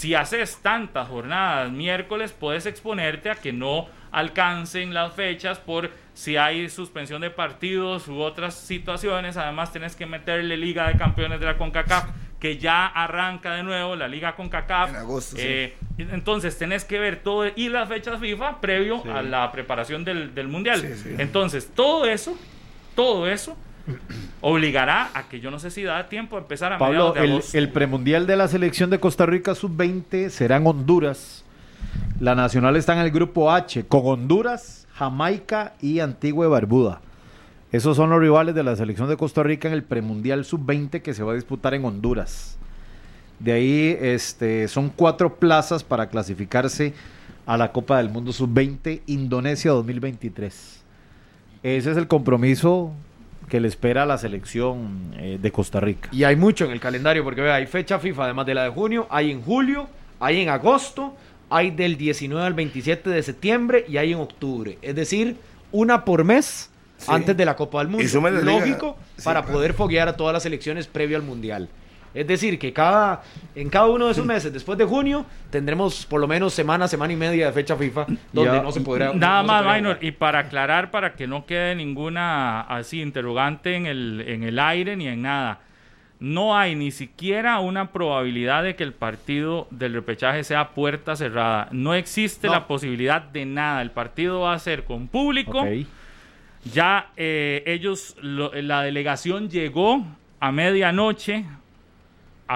[0.00, 6.38] Si haces tantas jornadas miércoles, puedes exponerte a que no alcancen las fechas por si
[6.38, 9.36] hay suspensión de partidos u otras situaciones.
[9.36, 12.06] Además, tienes que meterle Liga de Campeones de la CONCACAF,
[12.38, 14.88] que ya arranca de nuevo la Liga CONCACAF.
[14.88, 15.42] En agosto, sí.
[15.44, 20.34] Eh, entonces, tenés que ver todo y las fechas FIFA previo a la preparación del,
[20.34, 20.80] del Mundial.
[20.80, 21.14] Sí, sí.
[21.18, 22.38] Entonces, todo eso,
[22.94, 23.54] todo eso
[24.40, 27.42] obligará a que yo no sé si da tiempo de empezar a Pablo, de el,
[27.52, 31.44] el premundial de la selección de Costa Rica sub-20 será en Honduras.
[32.20, 37.00] La nacional está en el grupo H, con Honduras, Jamaica y Antigua y Barbuda.
[37.72, 41.14] Esos son los rivales de la selección de Costa Rica en el premundial sub-20 que
[41.14, 42.58] se va a disputar en Honduras.
[43.38, 46.94] De ahí este, son cuatro plazas para clasificarse
[47.46, 50.82] a la Copa del Mundo sub-20 Indonesia 2023.
[51.62, 52.92] Ese es el compromiso
[53.50, 56.08] que le espera a la selección eh, de Costa Rica.
[56.12, 58.70] Y hay mucho en el calendario, porque vea, hay fecha FIFA, además de la de
[58.70, 59.88] junio, hay en julio,
[60.20, 61.14] hay en agosto,
[61.50, 64.78] hay del 19 al 27 de septiembre y hay en octubre.
[64.80, 65.36] Es decir,
[65.72, 67.06] una por mes Sí.
[67.08, 68.04] antes de la Copa del Mundo.
[68.42, 69.54] Lógico, Sí, para claro.
[69.54, 71.68] poder foguear a todas las selecciones previo al Mundial.
[72.12, 73.22] Es decir, que cada,
[73.54, 77.12] en cada uno de esos meses, después de junio, tendremos por lo menos semana, semana
[77.12, 79.12] y media de fecha FIFA, donde Ya, no se podrá.
[79.14, 83.76] Nada no más, podrá Minor, y para aclarar, para que no quede ninguna así interrogante
[83.76, 85.60] en el, en el aire ni en nada.
[86.18, 91.68] No hay ni siquiera una probabilidad de que el partido del repechaje sea puerta cerrada.
[91.70, 92.52] No existe No.
[92.54, 93.80] la posibilidad de nada.
[93.80, 95.64] El partido va a ser con público.
[96.74, 100.04] Ya eh, ellos, lo- la delegación llegó
[100.40, 101.46] a medianoche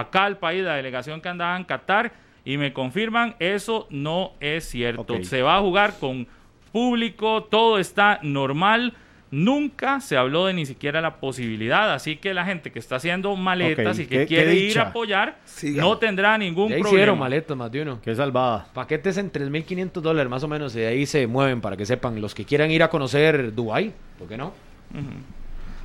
[0.01, 2.13] acá al país, la delegación que andaba en Qatar,
[2.45, 5.23] y me confirman, eso no es cierto.
[5.25, 6.27] Se va a jugar con
[6.73, 8.93] público, todo está normal.
[9.31, 13.35] Nunca se habló de ni siquiera la posibilidad, así que la gente que está haciendo
[13.35, 15.83] maletas y que qué- quiere qué ir a apoyar, Siga.
[15.83, 16.89] no tendrá ningún Ya problema.
[16.91, 18.01] hicieron maletas más de uno.
[18.01, 18.67] Qué salvada.
[18.75, 22.21] Paquetes en 3.500 dólares más o menos, y de ahí se mueven para que sepan
[22.21, 24.53] los que quieran ir a conocer Dubai, ¿por qué no?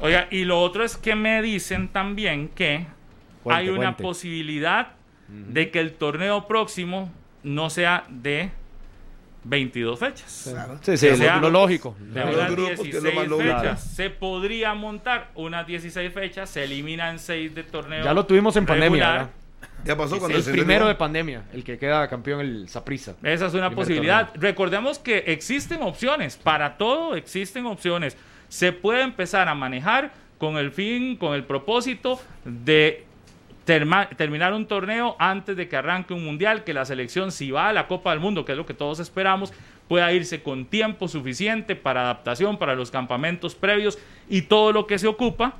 [0.01, 2.85] Oiga, y lo otro es que me dicen también que
[3.43, 4.03] Cuente, hay una cuente.
[4.03, 4.93] posibilidad
[5.27, 7.11] de que el torneo próximo
[7.43, 8.49] no sea de
[9.43, 10.49] 22 fechas.
[10.51, 10.77] Claro.
[10.81, 11.95] Sí, sí, Que lo, sea lo lógico.
[11.99, 13.59] De unas grupos, que es lo 16 más lógico.
[13.59, 13.83] fechas.
[13.95, 18.03] Se podría montar unas 16 fechas, se eliminan 6 de torneo.
[18.03, 19.11] Ya lo tuvimos en pandemia.
[19.11, 19.29] ¿verdad?
[19.85, 23.15] Ya pasó cuando El se primero de pandemia, el que queda campeón, el Saprissa.
[23.23, 24.29] Esa es una posibilidad.
[24.35, 26.35] Recordemos que existen opciones.
[26.35, 28.17] Para todo existen opciones.
[28.49, 33.05] Se puede empezar a manejar con el fin, con el propósito de
[33.69, 37.69] terma- terminar un torneo antes de que arranque un mundial, que la selección, si va
[37.69, 39.53] a la Copa del Mundo, que es lo que todos esperamos,
[39.87, 44.97] pueda irse con tiempo suficiente para adaptación, para los campamentos previos y todo lo que
[44.97, 45.53] se ocupa,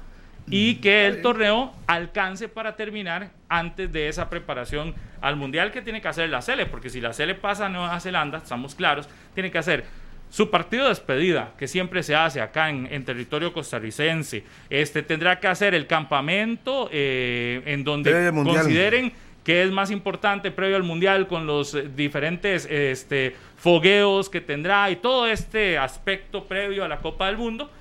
[0.50, 6.02] y que el torneo alcance para terminar antes de esa preparación al mundial que tiene
[6.02, 9.52] que hacer la Sele, porque si la Sele pasa a Nueva Zelanda, estamos claros, tiene
[9.52, 9.86] que hacer
[10.30, 14.44] su partido de despedida, que siempre se hace acá en, en territorio costarricense.
[14.70, 19.12] Este tendrá que hacer el campamento eh, en donde consideren
[19.44, 24.92] que es más importante previo al mundial con los eh, diferentes este, fogueos que tendrá
[24.92, 27.72] y todo este aspecto previo a la Copa del Mundo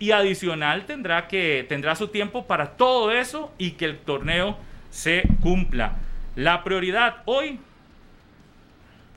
[0.00, 4.56] y adicional tendrá que tendrá su tiempo para todo eso y que el torneo
[4.90, 5.98] se cumpla.
[6.34, 7.60] La prioridad hoy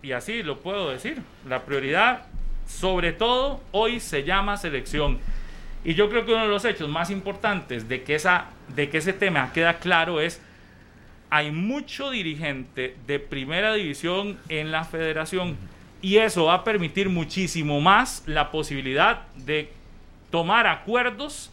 [0.03, 2.27] y así lo puedo decir, la prioridad
[2.67, 5.19] sobre todo hoy se llama selección.
[5.83, 8.97] Y yo creo que uno de los hechos más importantes de que esa de que
[8.97, 10.41] ese tema queda claro es,
[11.29, 15.57] hay mucho dirigente de primera división en la federación
[16.01, 19.69] y eso va a permitir muchísimo más la posibilidad de
[20.31, 21.51] tomar acuerdos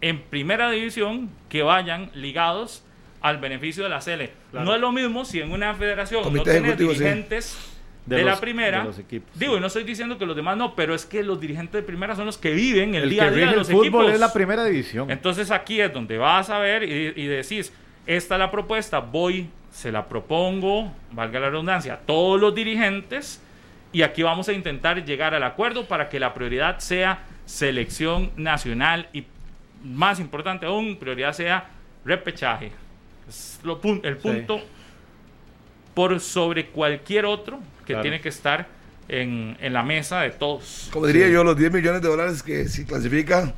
[0.00, 2.84] en primera división que vayan ligados
[3.20, 4.30] al beneficio de la CL.
[4.52, 7.71] No es lo mismo si en una federación Comité no tienes sí.
[8.06, 8.80] De, la primera.
[8.80, 11.22] de los equipos, digo, y no estoy diciendo que los demás no, pero es que
[11.22, 13.58] los dirigentes de primera son los que viven el, El día a día de el
[13.58, 14.12] los fútbol equipos.
[14.12, 15.10] es la primera división.
[15.10, 17.72] Entonces aquí es donde vas a ver y, y decís,
[18.06, 23.40] esta es la propuesta, voy, se la propongo, valga la redundancia, a todos los dirigentes
[23.92, 29.08] y aquí vamos a intentar llegar al acuerdo para que la prioridad sea selección nacional
[29.12, 29.24] y
[29.84, 31.68] más importante aún, prioridad sea
[32.04, 32.72] repechaje.
[33.28, 34.60] Es lo el punto
[35.94, 38.02] por sobre cualquier otro que Claro.
[38.02, 38.66] tiene que estar
[39.08, 40.88] en, en la mesa de todos.
[40.92, 43.52] Como diría yo, los 10 millones de dólares que si clasifica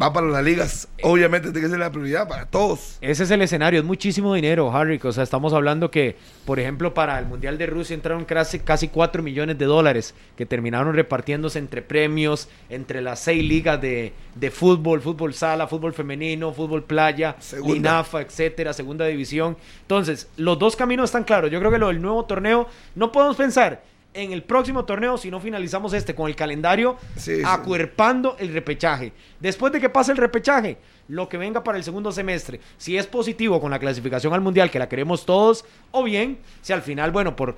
[0.00, 0.88] va para las ligas.
[1.02, 2.98] Obviamente tiene que ser la prioridad para todos.
[3.00, 5.00] Ese es el escenario, es muchísimo dinero, Harry.
[5.02, 8.88] O sea, estamos hablando que, por ejemplo, para el Mundial de Rusia entraron casi, casi
[8.88, 14.50] 4 millones de dólares que terminaron repartiéndose entre premios, entre las seis ligas de, de
[14.50, 17.74] fútbol, fútbol sala, fútbol femenino, fútbol playa, Segunda.
[17.74, 19.56] Linafa, etcétera, segunda división.
[19.82, 21.50] Entonces, los dos caminos están claros.
[21.50, 23.82] Yo creo que lo del nuevo torneo, no podemos pensar
[24.22, 27.42] en el próximo torneo si no finalizamos este con el calendario Sí, sí.
[27.44, 29.12] acuerpando el repechaje.
[29.40, 30.78] Después de que pase el repechaje,
[31.08, 34.70] lo que venga para el segundo semestre, si es positivo con la clasificación al mundial,
[34.70, 37.56] que la queremos todos, o bien, si al final, bueno, por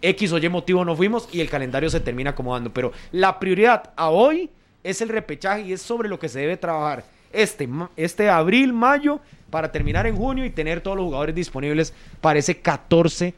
[0.00, 2.72] X o Y motivo no fuimos y el calendario se termina acomodando.
[2.72, 4.50] Pero la prioridad a hoy
[4.82, 9.20] es el repechaje y es sobre lo que se debe trabajar este, este abril, mayo,
[9.50, 13.34] para terminar en junio y tener todos los jugadores disponibles para ese 14 de,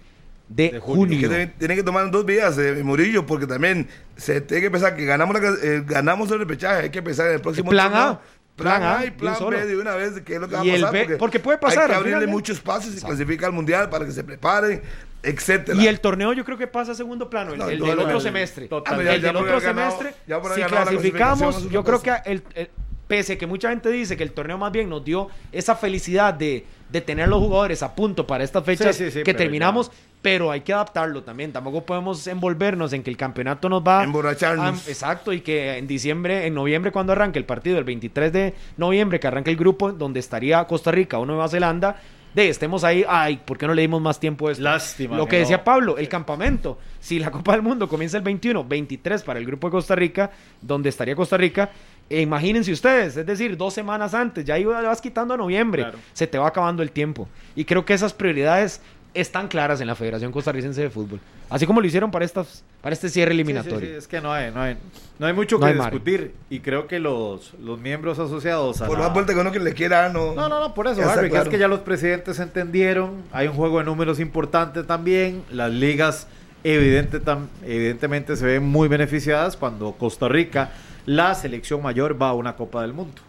[0.50, 0.96] De junio.
[0.96, 1.20] junio.
[1.20, 4.96] Que tiene, tiene que tomar dos vías, eh, Murillo, porque también se tiene que pensar
[4.96, 6.82] que ganamos, la, eh, ganamos el repechaje.
[6.82, 8.08] Hay que pensar en el próximo Plan torneo.
[8.08, 8.20] A.
[8.56, 9.34] Plan, Plan A y plan.
[9.48, 11.06] B de una vez, que es lo que va a el pasar.
[11.08, 12.32] B- porque puede pasar, Hay que abrirle final, ¿eh?
[12.32, 14.82] muchos espacios y clasifica al mundial para que se preparen,
[15.22, 15.80] etcétera.
[15.80, 18.16] Y el torneo yo creo que pasa a segundo plano, el, No, el del otro
[18.16, 18.66] el- semestre.
[18.68, 19.00] total.
[19.00, 20.14] el Ya- del otro ganado- semestre,
[20.56, 22.70] si clasificamos, yo creo que el, el-
[23.06, 26.34] pese a que mucha gente dice que el torneo más bien nos dio esa felicidad
[26.34, 29.88] de, de tener los jugadores a punto para estas fechas Sí, sí, sí, que terminamos,
[29.90, 29.94] ya.
[30.22, 31.52] Pero hay que adaptarlo también.
[31.52, 34.86] Tampoco podemos envolvernos en que el campeonato nos va Emborracharnos.
[34.86, 38.54] a- exacto, y que en diciembre, en noviembre cuando arranque el partido, el 23 de
[38.76, 41.96] noviembre que arranque el grupo donde estaría Costa Rica o Nueva Zelanda,
[42.34, 44.62] de estemos ahí, ay, ¿por qué no le dimos más tiempo a esto?
[44.62, 45.64] Lástima Lo que que decía no.
[45.64, 46.78] Pablo, el campamento.
[47.00, 50.30] Si la Copa del Mundo comienza el 21, 23 para el grupo de Costa Rica,
[50.60, 51.70] donde estaría Costa Rica,
[52.08, 55.98] e imagínense ustedes, es decir, dos semanas antes, ya iba- vas quitando a noviembre, Claro.
[56.12, 57.28] se te va acabando el tiempo.
[57.56, 58.80] Y creo que esas prioridades
[59.14, 61.20] están claras en la Federación Costarricense de Fútbol.
[61.48, 63.88] Así como lo hicieron para, estas, para este cierre Sí, sí, eliminatorio.
[63.88, 64.76] sí, es que no hay, no hay,
[65.18, 66.32] no hay mucho No que hay discutir.
[66.48, 69.58] Y creo que los, los miembros asociados a Por la- más vuelta que uno que
[69.58, 70.34] le quiera, no.
[70.34, 73.78] No, no, no, por eso, que es que ya los presidentes entendieron, hay un juego
[73.78, 76.28] de números importante también, las ligas
[76.62, 80.70] evidente, tam- evidentemente se ven muy beneficiadas cuando Costa Rica,
[81.06, 83.20] la selección mayor, va a una Copa del Mundo.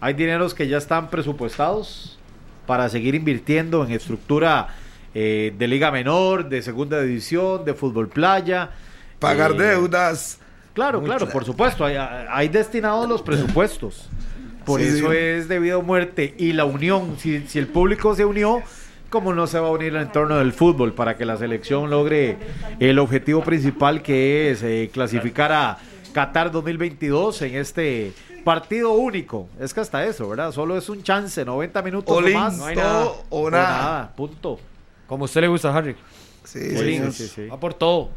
[0.00, 2.16] Hay dineros que ya están presupuestados
[2.66, 4.68] para seguir invirtiendo en estructura
[5.14, 8.70] eh, de liga menor, de segunda división, de fútbol playa.
[9.18, 10.38] Pagar eh, deudas.
[10.74, 11.10] Claro, Mucho.
[11.12, 11.84] claro, por supuesto.
[11.84, 14.08] Hay, hay destinados los presupuestos.
[14.64, 15.16] Por Sí, eso sí.
[15.16, 16.34] es debido a muerte.
[16.38, 18.62] Y la unión, si, si el público se unió,
[19.08, 22.36] ¿cómo no se va a unir en torno del fútbol para que la selección logre
[22.78, 25.78] el objetivo principal que es eh, clasificar a
[26.12, 28.12] Qatar 2022 en este
[28.44, 29.48] partido único?
[29.58, 30.52] Es que hasta eso, ¿verdad?
[30.52, 32.56] Solo es un chance, 90 minutos o más.
[32.56, 33.04] no hay todo nada.
[33.30, 34.12] o O nada.
[34.14, 34.60] punto.
[35.10, 35.96] Como a usted le gusta, Harry.
[36.44, 37.46] Sí, Sí, sí.
[37.48, 38.10] Va por todo.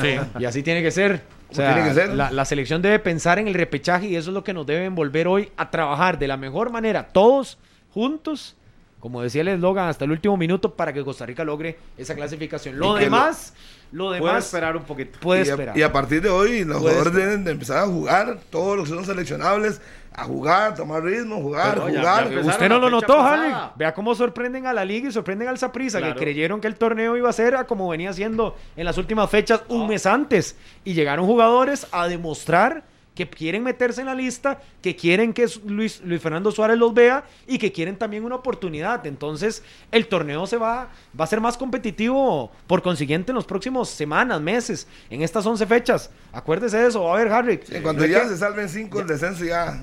[0.00, 0.16] Sí.
[0.38, 1.20] Y así tiene que ser.
[1.50, 2.14] O sea, tiene que ser.
[2.14, 4.84] La, la selección debe pensar en el repechaje y eso es lo que nos debe
[4.84, 7.58] envolver hoy a trabajar de la mejor manera, todos
[7.92, 8.54] juntos,
[9.00, 12.78] como decía el eslogan, hasta el último minuto para que Costa Rica logre esa clasificación.
[12.78, 13.52] Lo demás,
[13.90, 15.18] lo, Puede demás esperar un poquito.
[15.20, 15.76] puede y, a, esperar.
[15.76, 17.28] y a partir de hoy, los Puede jugadores esperar.
[17.30, 19.80] deben de empezar a jugar, todos los que son seleccionables,
[20.14, 22.30] a jugar, tomar ritmo, jugar, ya- jugar.
[22.30, 22.40] ya.
[22.40, 23.20] Usted no lo notó.
[23.20, 23.52] Harry.
[23.76, 26.14] Vea cómo sorprenden a la liga y sorprenden al Saprissa, Claro.
[26.14, 29.30] que creyeron que el torneo iba a ser a como venía siendo en las últimas
[29.30, 30.56] fechas un mes antes.
[30.84, 36.00] Y llegaron jugadores a demostrar que quieren meterse en la lista, que quieren que Luis,
[36.02, 39.06] Luis Fernando Suárez los vea y que quieren también una oportunidad.
[39.06, 40.88] Entonces, el torneo se va,
[41.20, 45.66] va a ser más competitivo por consiguiente en los próximos semanas, meses, en estas 11
[45.66, 46.08] fechas.
[46.32, 47.12] Acuérdese de eso.
[47.12, 47.60] A ver, Harry.
[47.68, 49.78] En cuanto ¿de ya se salven cinco el descenso, ya,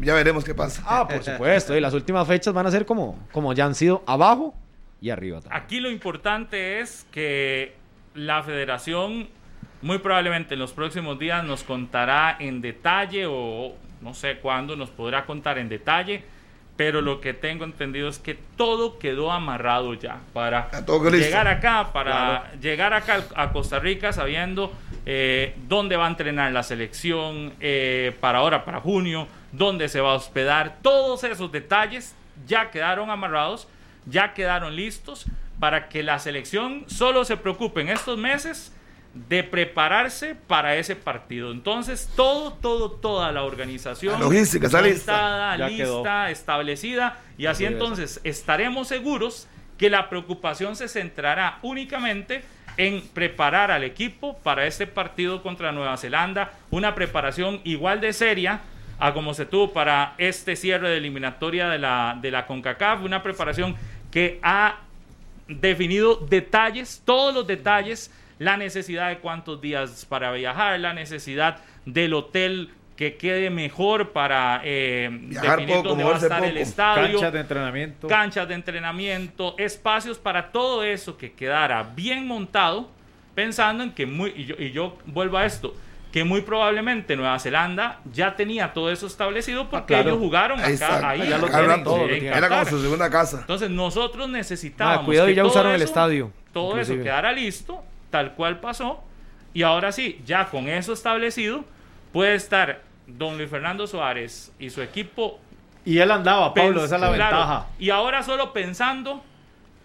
[0.00, 0.82] ya veremos qué pasa.
[0.86, 1.76] Ah, por supuesto.
[1.76, 4.54] Y las últimas fechas van a ser como, como ya han sido abajo
[5.00, 5.40] y arriba.
[5.40, 5.62] también.
[5.62, 7.74] Aquí lo importante es que
[8.14, 9.28] la federación
[9.82, 14.90] muy probablemente en los próximos días nos contará en detalle o no sé cuándo nos
[14.90, 16.24] podrá contar en detalle
[16.80, 20.70] pero lo que tengo entendido es que todo quedó amarrado ya para
[21.12, 24.72] llegar acá, para llegar acá a Costa Rica sabiendo
[25.04, 30.12] eh, dónde va a entrenar la selección eh, para ahora, para junio, dónde se va
[30.12, 32.14] a hospedar, todos esos detalles
[32.46, 33.68] ya quedaron amarrados,
[34.06, 35.26] ya quedaron listos
[35.58, 38.72] para que la selección solo se preocupe en estos meses
[39.12, 41.50] de prepararse para ese partido.
[41.50, 45.56] Entonces, todo, todo, toda la organización La logística está lista.
[45.68, 52.42] lista, establecida, y así entonces estaremos seguros que la preocupación se centrará únicamente
[52.76, 58.60] en preparar al equipo para este partido contra Nueva Zelanda, una preparación igual de seria
[59.00, 63.22] a como se tuvo para este cierre de eliminatoria de la, de la CONCACAF, una
[63.22, 63.74] preparación
[64.10, 64.80] que ha
[65.48, 72.14] definido detalles, todos los detalles, la necesidad de cuántos días para viajar, la necesidad del
[72.14, 77.32] hotel que quede mejor para eh, definir poco, dónde va a estar el estadio, Canchas
[77.32, 78.08] de entrenamiento.
[78.08, 82.90] canchas de entrenamiento, espacios para todo eso que quedara bien montado,
[83.34, 85.74] pensando en que muy, y yo, y yo vuelvo a esto,
[86.12, 90.08] que muy probablemente Nueva Zelanda ya tenía todo eso establecido porque claro.
[90.10, 91.08] ellos jugaron Ahí acá, está.
[91.10, 92.08] ahí ya lo en- tienen en todo.
[92.08, 93.38] Era como su segunda casa.
[93.42, 96.94] Entonces nosotros necesitábamos Ah, cuidado, que y ya todo usaron el eso- estadio, Todo eso
[96.94, 99.02] quedara listo, tal cual pasó.
[99.54, 101.64] Y ahora sí, ya con eso establecido,
[102.12, 105.38] puede estar don Luis Fernando Suárez y su equipo
[105.84, 107.66] Y él andaba, Pablo, esa es la claro, ventaja.
[107.78, 109.22] Y ahora solo pensando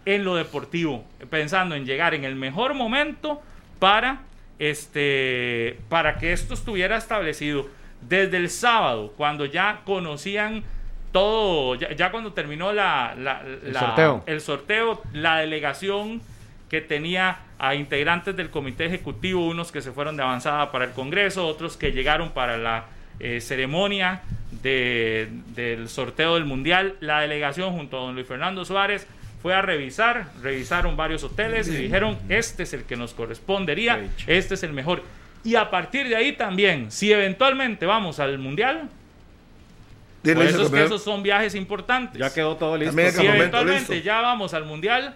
[0.06, 3.42] en lo deportivo, pensando en llegar en el mejor momento
[3.80, 4.20] para
[4.60, 7.68] este para que esto estuviera establecido
[8.02, 10.64] desde el sábado, cuando ya conocían
[11.12, 14.24] todo, ya, ya cuando terminó la, la- la- sorteo.
[14.28, 16.22] el sorteo, la delegación
[16.70, 20.92] que tenía a integrantes del comité ejecutivo, unos que se fueron de avanzada para el
[20.92, 22.86] Congreso, otros que llegaron para la
[23.20, 24.24] eh, ceremonia
[24.62, 26.96] de- del sorteo del Mundial.
[27.00, 29.08] La delegación junto a don Luis Fernando Suárez
[29.46, 34.56] fue a revisar, revisaron varios hoteles y dijeron, este es el que nos correspondería, este
[34.56, 35.04] es el mejor.
[35.44, 38.90] Y a partir de ahí también, si eventualmente vamos al Mundial,
[40.24, 42.20] por eso es que esos son viajes importantes.
[42.20, 42.96] Ya quedó todo listo.
[42.96, 44.04] Si eventualmente listo.
[44.04, 45.14] ya vamos al mundial,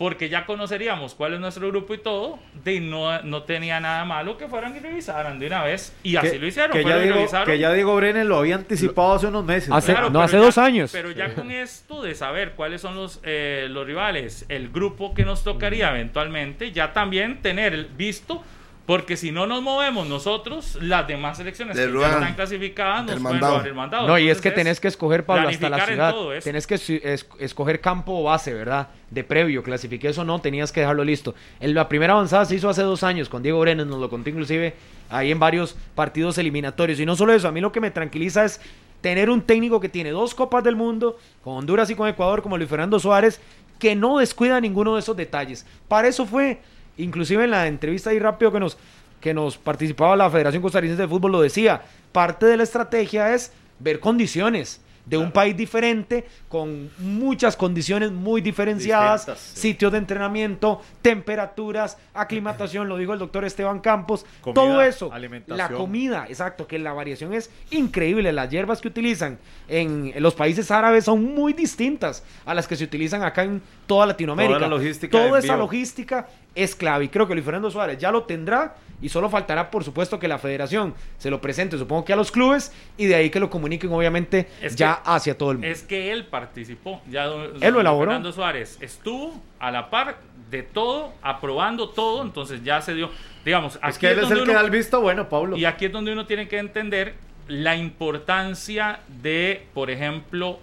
[0.00, 4.38] porque ya conoceríamos cuál es nuestro grupo y todo, de no, no tenía nada malo
[4.38, 5.94] que fueran y revisaran de una vez.
[6.02, 6.72] Y así lo hicieron.
[6.72, 7.46] Que ya, digo, revisaron.
[7.46, 9.68] que ya Diego Brenes lo había anticipado hace unos meses.
[9.70, 10.90] Hace- no, hace ya- dos años.
[10.90, 15.26] Pero ya con esto de saber cuáles son los, eh, los rivales, el grupo que
[15.26, 18.42] nos tocaría eventualmente, ya también tener visto,
[18.90, 23.04] porque si no nos movemos nosotros, las demás selecciones De que Ruan, ya están clasificadas
[23.04, 23.52] nos el pueden mandado.
[23.52, 24.06] robar el mandado.
[24.08, 26.12] No, y es que tenés que escoger, Pablo, hasta la ciudad.
[26.42, 28.88] Tenés que es- escoger campo o base, ¿verdad?
[29.08, 31.36] De previo, clasifiqué eso no, tenías que dejarlo listo.
[31.60, 34.30] En la primera avanzada se hizo hace dos años con Diego Brenes, nos lo conté
[34.30, 34.74] inclusive
[35.08, 36.98] ahí en varios partidos eliminatorios.
[36.98, 38.60] Y no solo eso, a mí lo que me tranquiliza es
[39.02, 42.58] tener un técnico que tiene dos Copas del Mundo, con Honduras y con Ecuador, como
[42.58, 43.40] Luis Fernando Suárez,
[43.78, 45.64] que no descuida ninguno de esos detalles.
[45.86, 46.60] Para eso fue,
[47.02, 48.78] inclusive en la entrevista ahí rápido que nos,
[49.20, 51.82] que nos participaba la Federación Costarricense de Fútbol, lo decía,
[52.12, 54.80] parte de la estrategia es ver condiciones
[55.10, 59.60] de un país diferente, con muchas condiciones muy diferenciadas, sí.
[59.60, 65.10] sitios de entrenamiento, temperaturas, aclimatación, lo dijo el doctor Esteban Campos, Comida, todo eso,
[65.48, 70.34] la comida, exacto, que la variación es increíble, las hierbas que utilizan en, en los
[70.34, 74.58] países árabes son muy distintas a las que se utilizan acá en toda Latinoamérica.
[74.58, 78.10] Toda la logística Toda esa logística es clave y creo que Luis Fernando Suárez ya
[78.10, 82.12] lo tendrá y solo faltará por supuesto que la federación se lo presente supongo que
[82.12, 85.58] a los clubes y de ahí que lo comuniquen obviamente Es ya hacia todo el
[85.58, 85.70] mundo.
[85.72, 87.00] Es que él participó.
[87.10, 88.10] Ya don- Él lo elaboró.
[88.10, 90.18] Fernando Suárez estuvo a la par
[90.50, 93.10] de todo, aprobando todo, entonces ya se dio,
[93.44, 95.56] digamos, Es aquí que él es el que da el visto bueno, Pablo.
[95.56, 97.14] y aquí es donde uno tiene que entender
[97.46, 100.58] la importancia de, por ejemplo,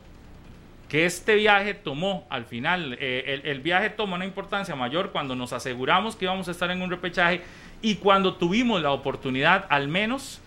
[0.90, 5.36] que este viaje tomó al final, eh, el, el viaje tomó una importancia mayor cuando
[5.36, 7.42] nos aseguramos que íbamos a estar en un repechaje
[7.82, 10.40] y cuando tuvimos la oportunidad al menos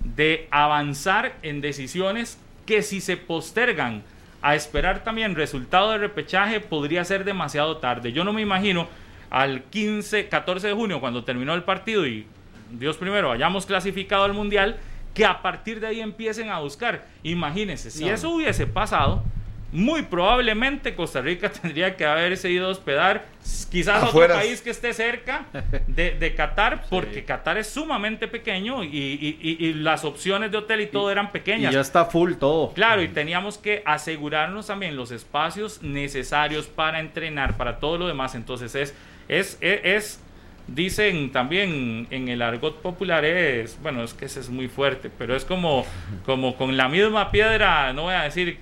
[0.00, 4.02] de avanzar en decisiones que si se postergan
[4.42, 8.12] a esperar también resultado de repechaje podría ser demasiado tarde.
[8.12, 8.86] Yo no me imagino
[9.30, 12.26] al 15, 14 de junio cuando terminó el partido y
[12.70, 14.76] Dios primero hayamos clasificado al mundial
[15.14, 17.06] que a partir de ahí empiecen a buscar.
[17.22, 18.10] Imagínense, si No.
[18.12, 19.24] eso hubiese pasado,
[19.70, 23.26] muy probablemente Costa Rica tendría que haberse ido a hospedar
[23.70, 25.44] quizás a otro país que esté cerca
[25.86, 30.58] de, de Qatar, porque Qatar es sumamente pequeño y, y- y- y las opciones de
[30.58, 31.74] hotel y todo eran y pequeñas.
[31.74, 32.72] ya está full todo.
[32.72, 38.34] Claro, y teníamos que asegurarnos también los espacios necesarios para entrenar, para todo lo demás.
[38.34, 38.94] Entonces es,
[39.28, 40.20] es, es, es-
[40.66, 45.34] dicen también en el argot popular es, bueno, es que ese es muy fuerte, pero
[45.34, 45.86] es como,
[46.26, 48.58] como con la misma piedra, no voy a decir,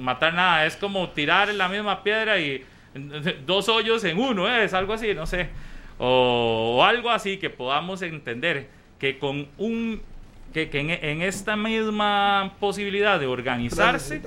[0.00, 2.64] matar nada, es como tirar la misma piedra y
[3.46, 4.64] dos hoyos en uno, ¿eh?
[4.64, 5.48] es algo así, no sé.
[5.98, 8.68] O, o algo así que podamos entender
[8.98, 10.00] que con un
[10.52, 14.22] que, que en, en esta misma posibilidad de organizarse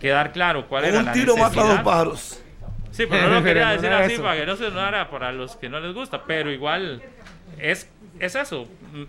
[0.00, 1.84] quedar claro cuál era Un la tiro mata dos necesidad.
[1.84, 2.42] pájaros.
[2.90, 4.22] Sí, pero no lo quería decir así eso.
[4.22, 7.02] para que no se sonara para los que no les gusta, pero igual
[7.58, 7.90] es,
[8.20, 9.04] es eso, mm,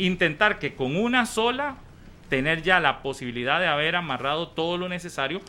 [0.00, 1.76] intentar que con una sola
[2.28, 5.40] tener ya la posibilidad de haber amarrado todo lo necesario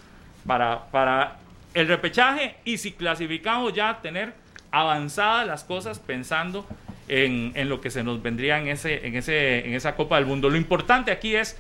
[0.46, 1.38] para, para
[1.74, 4.34] el repechaje y si clasificamos ya tener
[4.72, 6.66] avanzadas las cosas pensando
[7.08, 10.26] en, en lo que se nos vendría en, ese, en, ese, en esa Copa del
[10.26, 10.50] Mundo.
[10.50, 11.58] Lo importante aquí es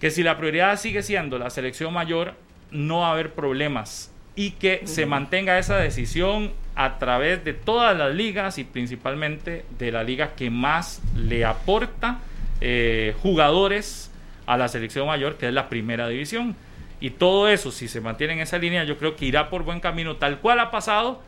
[0.00, 2.34] que si la prioridad sigue siendo la selección mayor,
[2.70, 7.96] no va a haber problemas y que se mantenga esa decisión a través de todas
[7.96, 12.18] las ligas y principalmente de la liga que más le aporta
[12.60, 14.10] eh, jugadores
[14.46, 16.56] a la selección mayor, que es la primera división.
[17.00, 19.80] Y todo eso, si se mantiene en esa línea, yo creo que irá por buen
[19.80, 21.22] camino, tal cual ha pasado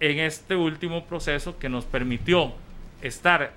[0.00, 2.54] en este último proceso que nos permitió
[3.02, 3.52] estar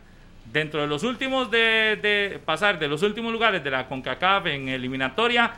[0.52, 4.70] dentro de los últimos de, de pasar de los últimos lugares de la CONCACAF en
[4.70, 5.54] eliminatoria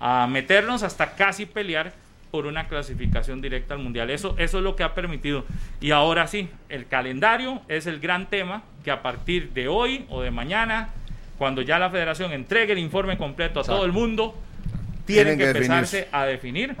[0.00, 1.92] a meternos hasta casi pelear
[2.30, 4.10] por una clasificación directa al mundial.
[4.10, 5.44] Eso, eso es lo que ha permitido.
[5.80, 10.22] Y ahora sí, el calendario es el gran tema que a partir de hoy o
[10.22, 10.90] de mañana,
[11.38, 14.34] cuando ya la federación entregue el informe completo a todo el mundo,
[15.04, 16.76] tienen, Tienen que, empezarse a definir.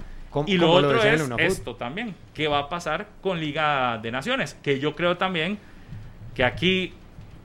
[0.46, 4.10] Y lo lo otro en es esto también, ¿qué va a pasar con Liga de
[4.10, 4.54] Naciones?
[4.62, 5.58] Que yo creo también
[6.34, 6.92] que aquí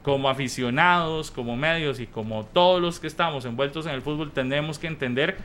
[0.04, 4.78] como aficionados, como medios y como todos los que estamos envueltos en el fútbol tenemos
[4.78, 5.38] que entender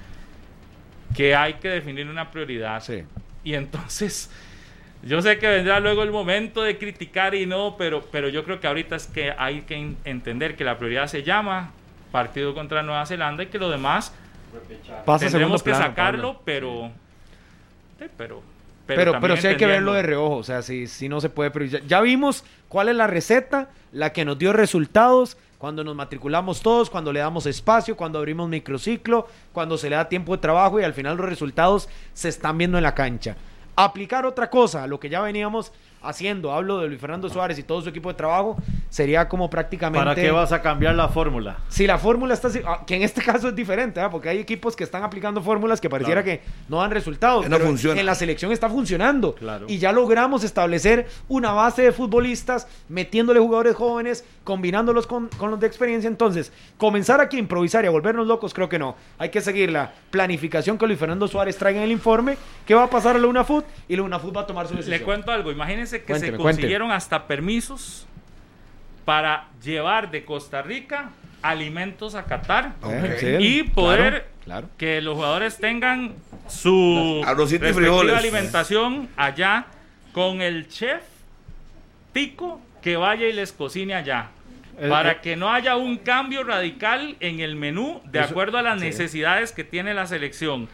[1.14, 2.82] que hay que definir una prioridad.
[2.82, 3.02] Sí.
[3.44, 4.30] Y entonces,
[5.02, 8.60] yo sé que vendrá luego el momento de criticar y no, pero, pero yo creo
[8.60, 11.72] que ahorita es que hay que en- entender que la prioridad se llama
[12.12, 14.12] partido contra Nueva Zelanda y que lo demás
[15.04, 16.42] Pasa tendremos que plano, sacarlo, Pablo.
[16.44, 16.90] pero,
[17.98, 18.42] sí, pero,
[18.86, 21.50] Pero, pero, sí hay que verlo de reojo, o sea, si, si no se puede,
[21.50, 25.96] pero ya, ya vimos cuál es la receta, la que nos dio resultados, cuando nos
[25.96, 30.40] matriculamos todos, cuando le damos espacio, cuando abrimos microciclo, cuando se le da tiempo de
[30.40, 33.36] trabajo y al final los resultados se están viendo en la cancha.
[33.74, 35.72] Aplicar otra cosa, lo que ya veníamos
[36.02, 38.56] haciendo, hablo de Luis Fernando Suárez y todo su equipo de trabajo,
[38.88, 40.04] sería como prácticamente...
[40.04, 41.58] ¿Para qué vas a cambiar la fórmula?
[41.68, 44.10] Si la fórmula está así, ah, que en este caso es diferente, ¿ah?
[44.10, 46.40] porque hay equipos que están aplicando fórmulas que pareciera Claro.
[46.40, 48.00] que no dan resultados, Que no pero funciona.
[48.00, 49.34] en la selección está funcionando.
[49.34, 49.66] Claro.
[49.68, 55.60] Y ya logramos establecer una base de futbolistas, metiéndole jugadores jóvenes, combinándolos con, con los
[55.60, 56.08] de experiencia.
[56.08, 58.96] Entonces, comenzar aquí a improvisar y a volvernos locos, creo que no.
[59.18, 62.36] Hay que seguir la planificación que Luis Fernando Suárez traiga en el informe,
[62.66, 64.98] qué va a pasar a la UNAFUT, y la UNAFUT va a tomar su decisión.
[64.98, 68.06] Le cuento algo, imagínense que Cuénteme, se consiguieron hasta permisos
[69.04, 71.10] para llevar de Costa Rica
[71.42, 73.26] alimentos a Qatar Eh, sí,
[73.58, 74.68] y poder claro, claro.
[74.76, 76.14] que los jugadores tengan
[76.48, 78.16] su respectiva frijoles.
[78.16, 79.66] alimentación allá
[80.12, 81.02] con el chef
[82.12, 84.28] tico que vaya y les cocine allá.
[84.80, 88.58] El- para el- que no haya un cambio radical en el menú de Eso- acuerdo
[88.58, 90.68] a las necesidades que tiene la selección.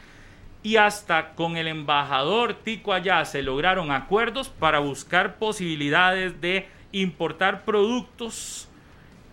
[0.64, 7.64] Y hasta con el embajador Tico allá se lograron acuerdos para buscar posibilidades de importar
[7.66, 8.66] productos,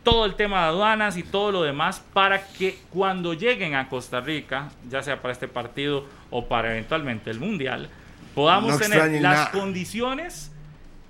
[0.04, 4.20] todo el tema de aduanas y todo lo demás, para que cuando lleguen a Costa
[4.20, 7.90] Rica, ya sea para este partido o para eventualmente el Mundial,
[8.36, 9.52] podamos No tener las nada.
[9.52, 10.52] condiciones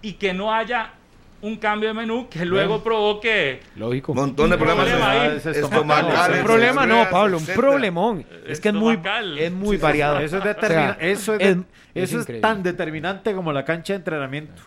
[0.03, 0.93] y que no haya
[1.42, 4.12] un cambio de menú que luego provoque Lógico.
[4.12, 5.42] Un montón de problemas problema ahí.
[5.44, 6.39] estomacales.
[6.39, 8.26] un problema no, Pablo, un problemón.
[8.48, 9.00] Es que es muy,
[9.38, 10.20] es muy Sí, sí, variado.
[10.20, 11.64] Eso es, O sea, determina- eso es, de-
[11.94, 14.62] es- eso es tan determinante como la cancha de entrenamiento.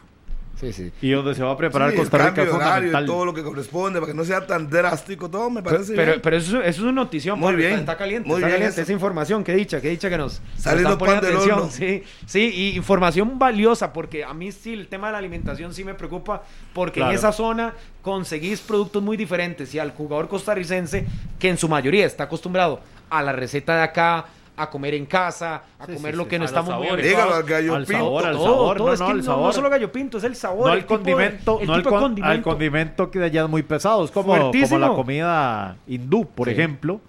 [0.60, 0.92] Sí, sí.
[1.02, 3.06] Y donde se va a preparar Sí, Costa el Rica horario fundamental.
[3.06, 6.20] todo lo que corresponde para que no sea tan drástico todo, me parece Pero, bien.
[6.22, 7.70] pero eso, eso es una notición, Muy Pablo, bien.
[7.72, 9.42] Está, está caliente, Muy está bien caliente esa información.
[9.44, 11.58] Qué dicha, qué dicha que nos, Saliendo pan del atención.
[11.58, 11.70] horno.
[11.70, 15.82] Sí, sí, y información valiosa, porque a mí sí el tema de la alimentación sí
[15.84, 16.42] me preocupa,
[16.72, 17.10] porque Claro.
[17.12, 21.04] en esa zona conseguís productos muy diferentes y al jugador costarricense,
[21.38, 22.80] que en su mayoría está acostumbrado
[23.10, 24.26] a la receta de acá,
[24.56, 26.28] a comer en casa, a Sí, comer sí, lo sí.
[26.30, 27.04] que no estamos muy sabores.
[27.06, 27.26] habituados.
[27.28, 28.04] Dígalo al gallo Al pinto.
[28.04, 29.52] sabor, al todo, sabor, todo, no, es no, que al no, no sabor.
[29.54, 30.66] solo gallo pinto, es el sabor.
[30.66, 32.30] No el al tipo de- condimento, el no al, tipo de con- condimento.
[32.32, 34.04] al condimento que de allá es muy pesado.
[34.04, 36.52] Es como, como la comida hindú, por Sí.
[36.54, 37.00] ejemplo,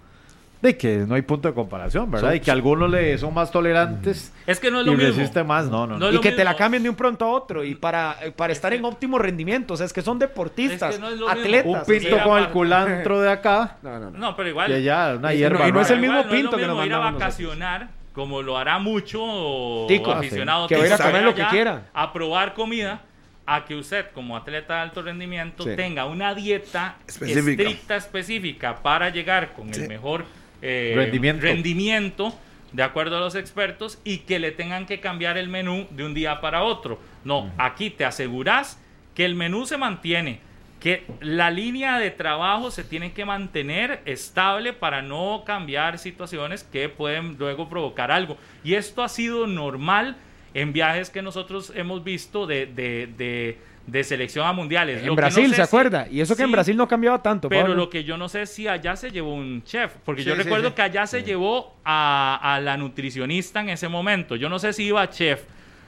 [0.62, 2.32] de que no hay punto de comparación, ¿verdad?
[2.32, 5.08] Y que algunos le son más tolerantes Es que no es y lo mismo.
[5.08, 5.66] resisten más.
[5.66, 5.98] No, no, no.
[5.98, 6.58] No es y que te la mismo.
[6.58, 9.74] cambien de un pronto a otro y para, eh, para estar en óptimo rendimiento.
[9.74, 11.40] O sea, es que son deportistas, Es que no es lo mismo.
[11.42, 11.66] atletas.
[11.66, 14.18] Un pinto con el culantro de acá No, no, no.
[14.18, 14.70] No, pero igual.
[14.70, 15.68] y allá una Y no- hierba.
[15.68, 17.20] y no es el mismo Igual, pinto no es que nos mismo ir a mandamos
[17.20, 21.34] vacacionar, como lo hará mucho Tico, aficionado que va a ir a sale comer lo
[21.34, 21.82] que quiera.
[21.92, 23.02] A probar comida,
[23.44, 25.70] a que usted, como atleta de alto rendimiento, Sí.
[25.76, 27.62] tenga una dieta Específica.
[27.62, 29.82] estricta, específica, para llegar con Sí.
[29.82, 30.24] el mejor
[30.66, 31.42] eh, Rendimiento.
[31.42, 32.38] rendimiento
[32.72, 36.14] de acuerdo a los expertos, y que le tengan que cambiar el menú de un
[36.14, 37.00] día para otro.
[37.24, 38.78] No, aquí te aseguras
[39.14, 40.40] que el menú se mantiene,
[40.78, 46.88] que la línea de trabajo se tiene que mantener estable para no cambiar situaciones que
[46.90, 48.36] pueden luego provocar algo.
[48.62, 50.16] Y esto ha sido normal
[50.52, 54.98] en viajes que nosotros hemos visto de, de, de, de selección a mundiales.
[55.00, 56.08] En Lo que no Brasil, sé ¿se si- acuerda?
[56.10, 57.48] Y eso que en Brasil no cambiaba tanto.
[57.48, 57.74] Pero Pablo.
[57.76, 60.42] lo que yo no sé es si allá se llevó un chef, porque yo Sí,
[60.42, 60.74] recuerdo sí.
[60.74, 64.34] que allá se llevó a, a la nutricionista en ese momento.
[64.36, 65.42] Yo no sé si iba chef.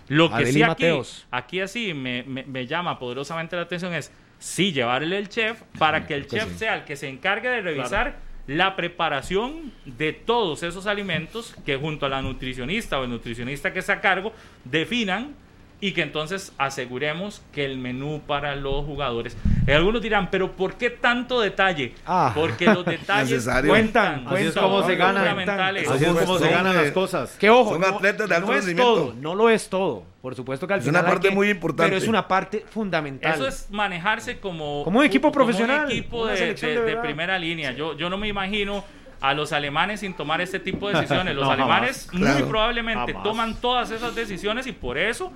[0.08, 1.26] Lo que sí aquí, Mateos.
[1.30, 6.06] aquí así me, me- me llama poderosamente la atención es sí llevarle el chef para
[6.06, 10.86] que el chef sea el que se encargue de revisar la preparación de todos esos
[10.86, 14.32] alimentos que junto a la nutricionista o el nutricionista que está a cargo
[14.64, 15.34] definan
[15.80, 19.36] y que entonces aseguremos que el menú para los jugadores.
[19.66, 21.94] Eh, algunos dirán, pero ¿por qué tanto detalle?
[22.04, 22.32] Ah.
[22.34, 23.70] Porque los detalles Necesario.
[23.70, 25.20] cuentan, Cuentan, Así es como se gana.
[25.20, 25.88] fundamentales.
[25.88, 27.36] Así es como se ganan las cosas.
[27.38, 30.02] Que ojo, Son no, atletas de alto no es todo, no lo es todo.
[30.20, 31.90] Por supuesto que al Es final una hay parte que- muy importante.
[31.90, 33.34] Pero es una parte fundamental.
[33.34, 36.74] Eso es manejarse como, Como un equipo como profesional, un equipo una de, selección de-
[36.76, 37.02] de de verdad.
[37.02, 37.70] primera línea.
[37.72, 38.84] Yo, yo no me imagino
[39.20, 41.36] a los alemanes sin tomar este tipo de decisiones.
[41.36, 42.14] Los No, alemanes jamás.
[42.14, 42.48] muy Claro.
[42.48, 43.22] probablemente Jamás.
[43.22, 45.32] toman todas esas decisiones y por eso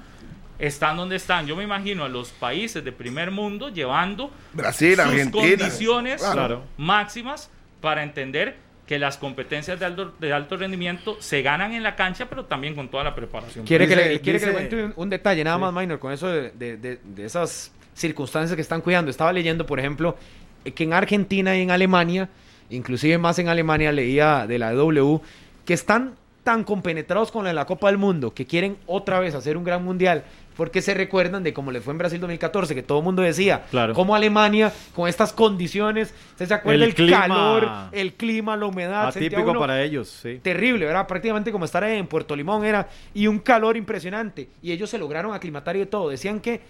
[0.63, 1.47] están donde están.
[1.47, 5.59] Yo me imagino a los países de primer mundo llevando Brasil, sus Argentina.
[5.59, 6.63] condiciones Claro.
[6.77, 7.51] máximas
[7.81, 8.57] para entender
[8.87, 12.75] que las competencias de alto, de alto rendimiento se ganan en la cancha, pero también
[12.77, 13.65] con toda la preparación.
[13.67, 16.13] Quiere, que, Dice- le, quiere que le cuente un, un detalle, nada más, Minor, con
[16.13, 19.11] eso de, de- de- de esas circunstancias que están cuidando.
[19.11, 20.17] Estaba leyendo, por ejemplo,
[20.77, 22.29] que en Argentina y en Alemania,
[22.71, 25.21] inclusive más en Alemania, leía de la W,
[25.65, 29.35] que están tan compenetrados con la, de la Copa del Mundo que quieren otra vez
[29.35, 30.25] hacer un gran mundial.
[30.57, 33.63] Porque se recuerdan de cómo le fue en Brasil 2014, que todo el mundo decía,
[33.71, 33.95] Claro.
[33.95, 37.21] cómo Alemania, con estas condiciones, ¿usted se acuerda El el, clima.
[37.23, 39.09] calor, el clima, la humedad?
[39.09, 40.41] Atípico para ellos, sí.
[40.43, 41.07] terrible, ¿verdad?
[41.07, 44.49] Prácticamente como estar en Puerto Limón era, y un calor impresionante.
[44.63, 46.11] Y ellos se lograron aclimatar y de todo.
[46.11, 46.61] Decían que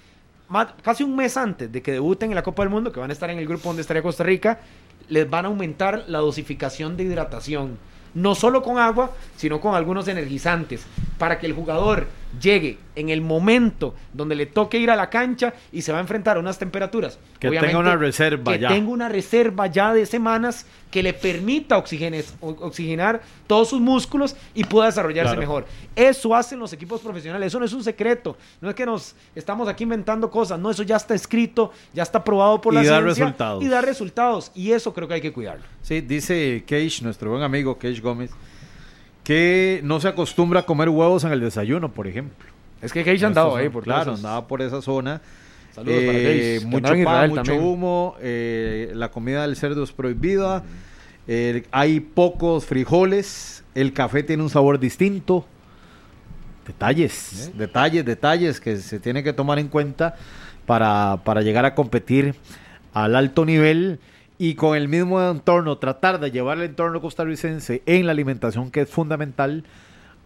[0.49, 3.11] más- casi un mes antes de que debuten en la Copa del Mundo, que van
[3.11, 4.61] a estar en el grupo donde estaría Costa Rica,
[5.09, 7.79] les van a aumentar la dosificación de hidratación.
[8.15, 10.85] No solo con agua, sino con algunos energizantes,
[11.19, 12.07] para que el jugador
[12.41, 16.01] llegue en el momento donde le toque ir a la cancha y se va a
[16.01, 17.19] enfrentar a unas temperaturas.
[17.39, 18.69] Que tenga una reserva que ya.
[18.69, 24.65] tenga una reserva ya de semanas que le permita oxigenes- oxigenar todos sus músculos y
[24.65, 25.41] pueda desarrollarse Claro.
[25.41, 25.67] mejor.
[25.97, 29.69] Eso hacen los equipos profesionales, eso no es un secreto, no es que nos estamos
[29.69, 32.89] aquí inventando cosas, no, eso ya está escrito, ya está probado por Y la da
[33.01, 33.65] ciencia resultados.
[33.65, 35.65] y da resultados y eso creo que hay que cuidarlo.
[35.83, 38.31] Sí, dice Cage, nuestro buen amigo Cage Gómez,
[39.25, 42.47] que no se acostumbra a comer huevos en el desayuno, por ejemplo.
[42.81, 45.21] Es que Gage andaba ahí por Claro, andaba por esa zona.
[45.75, 47.63] Saludos para Eh, Gage, que mucho pan, mucho también.
[47.65, 50.65] humo, eh, la comida del cerdo es prohibida,
[51.29, 55.47] eh, hay pocos frijoles, el café tiene un sabor distinto.
[56.67, 60.15] Detalles, detalles, detalles que se tiene que tomar en cuenta
[60.67, 62.35] para, para llegar a competir
[62.95, 63.99] al alto nivel
[64.45, 68.81] y con el mismo entorno, tratar de llevar el entorno costarricense en la alimentación que
[68.81, 69.63] es fundamental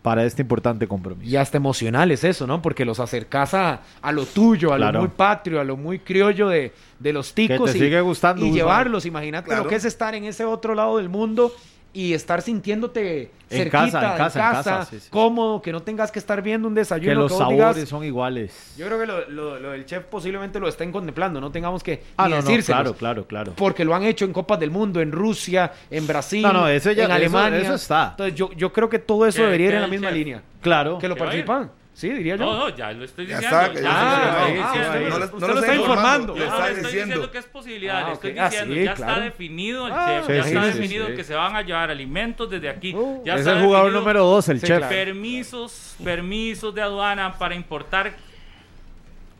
[0.00, 1.28] para este importante compromiso.
[1.28, 2.62] Y hasta emocional es eso, ¿no?
[2.62, 4.92] Porque los acercas a, a lo tuyo, a Claro.
[5.00, 7.72] lo muy patrio, a lo muy criollo de, de los ticos.
[7.72, 9.64] te y, sigue gustando, Y llevarlos, imagínate Claro.
[9.64, 11.52] lo que es estar en ese otro lado del mundo
[11.96, 15.08] y estar sintiéndote En cerquita, casa, en casa, en casa, sí, sí.
[15.10, 17.10] cómodo, que no tengas que estar viendo un desayuno.
[17.10, 18.74] que los sabores digas- son iguales.
[18.76, 22.02] Yo creo que lo, lo- lo del chef posiblemente lo estén contemplando, no tengamos que
[22.18, 23.52] Ah, no, claro, claro, claro.
[23.56, 26.92] Porque lo han hecho en Copas del Mundo, en Rusia, en Brasil, No, no, eso
[26.92, 27.60] ya- en Alemania.
[27.60, 28.08] eso está.
[28.10, 30.42] Entonces yo, yo creo que todo eso debería ir en la misma chef- línea.
[30.60, 30.98] Claro.
[30.98, 31.70] Que lo participan.
[31.96, 32.44] Sí, diría yo.
[32.44, 33.58] No, no, ya lo estoy Ya diciendo.
[33.62, 34.46] está, que ya ya lo se estoy acabó.
[34.74, 34.90] diciendo.
[34.92, 36.36] Ah, No le- usted no lo está está informando.
[36.36, 37.06] Yo no está le estoy diciendo.
[37.06, 38.38] diciendo que es posibilidad, Ah, le estoy.
[38.38, 39.12] Ah, diciendo, sí, ya claro.
[39.12, 41.14] está definido el Ah, chef, sí, ya sí, está sí, definido sí.
[41.16, 42.94] que se van a llevar alimentos desde aquí.
[42.94, 44.84] Uh, ya es está el jugador número dos, el Sí, chef.
[44.86, 48.14] Permisos, permisos de aduana para importar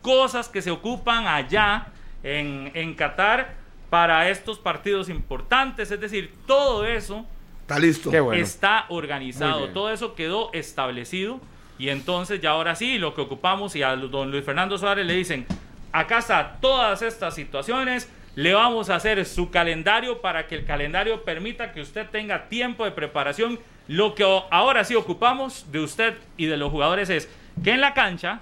[0.01, 1.87] cosas que se ocupan allá
[2.23, 3.53] en, en Qatar
[3.89, 5.91] para estos partidos importantes.
[5.91, 7.25] Es decir, todo eso
[7.61, 8.09] Está listo.
[8.09, 8.33] Bueno.
[8.41, 11.39] está organizado, todo eso quedó establecido
[11.77, 15.13] y entonces ya ahora sí, lo que ocupamos y a don Luis Fernando Suárez le
[15.13, 15.45] dicen,
[15.91, 21.23] acá está todas estas situaciones, le vamos a hacer su calendario para que el calendario
[21.23, 23.59] permita que usted tenga tiempo de preparación.
[23.87, 27.29] Lo que ahora sí ocupamos de usted y de los jugadores es
[27.63, 28.41] que en la cancha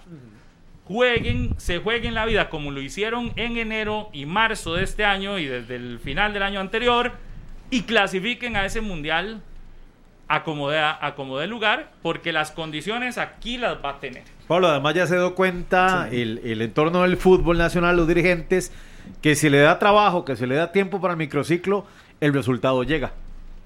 [0.86, 5.40] jueguen, se jueguen la vida como lo hicieron en enero y marzo de este año
[5.40, 7.14] y desde el final del año anterior
[7.70, 9.42] y clasifiquen a ese mundial
[10.28, 14.24] acomode, acomode lugar porque las condiciones aquí las va a tener.
[14.48, 18.72] Pablo, además ya se dio cuenta el, el entorno del fútbol nacional, los dirigentes,
[19.22, 21.86] que si le da trabajo, que si le da tiempo para el microciclo,
[22.22, 23.12] el resultado llega.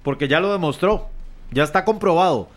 [0.04, 1.10] Porque ya lo demostró,
[1.52, 2.50] ya está comprobado.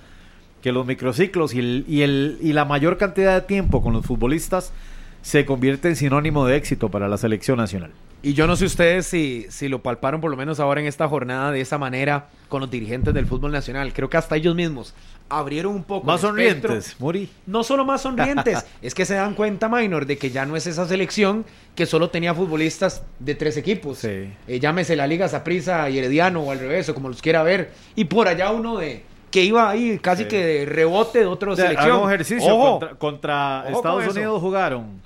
[0.62, 4.07] que los microciclos y, el, y, el, y la mayor cantidad de tiempo con los
[4.07, 4.72] futbolistas
[5.20, 7.90] se convierte en sinónimo de éxito para la selección nacional.
[8.24, 11.08] Y yo no sé ustedes si, si lo palparon por lo menos ahora en esta
[11.08, 13.92] jornada de esa manera con los dirigentes del fútbol nacional.
[13.92, 14.94] Creo que hasta ellos mismos
[15.28, 17.28] abrieron un poco Más sonrientes, Muri.
[17.46, 20.66] No solo más sonrientes, es que se dan cuenta, Minor, de que ya no es
[20.68, 21.44] esa selección
[21.74, 23.98] que solo tenía futbolistas de tres equipos.
[23.98, 24.30] Sí.
[24.46, 27.72] Eh, llámese la Liga Saprissa y Herediano o al revés, o como los quiera ver.
[27.96, 29.02] Y por allá uno de
[29.32, 30.28] que iba ahí casi Sí.
[30.28, 32.04] que de rebote de otra O sea, selección.
[32.04, 32.54] ejercicio.
[32.54, 32.78] Ojo.
[32.78, 34.16] Contra, contra Ojo con Estados.
[34.16, 35.00] Unidos jugaron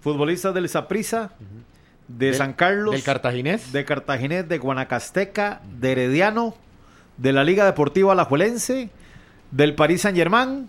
[0.00, 1.32] futbolistas del Saprissa,
[2.08, 3.72] de San Carlos, del Cartaginés.
[3.72, 6.54] de Cartaginés, de Guanacasteca, de Herediano,
[7.16, 8.90] de la Liga Deportiva Alajuelense,
[9.50, 10.68] del Paris Saint Germain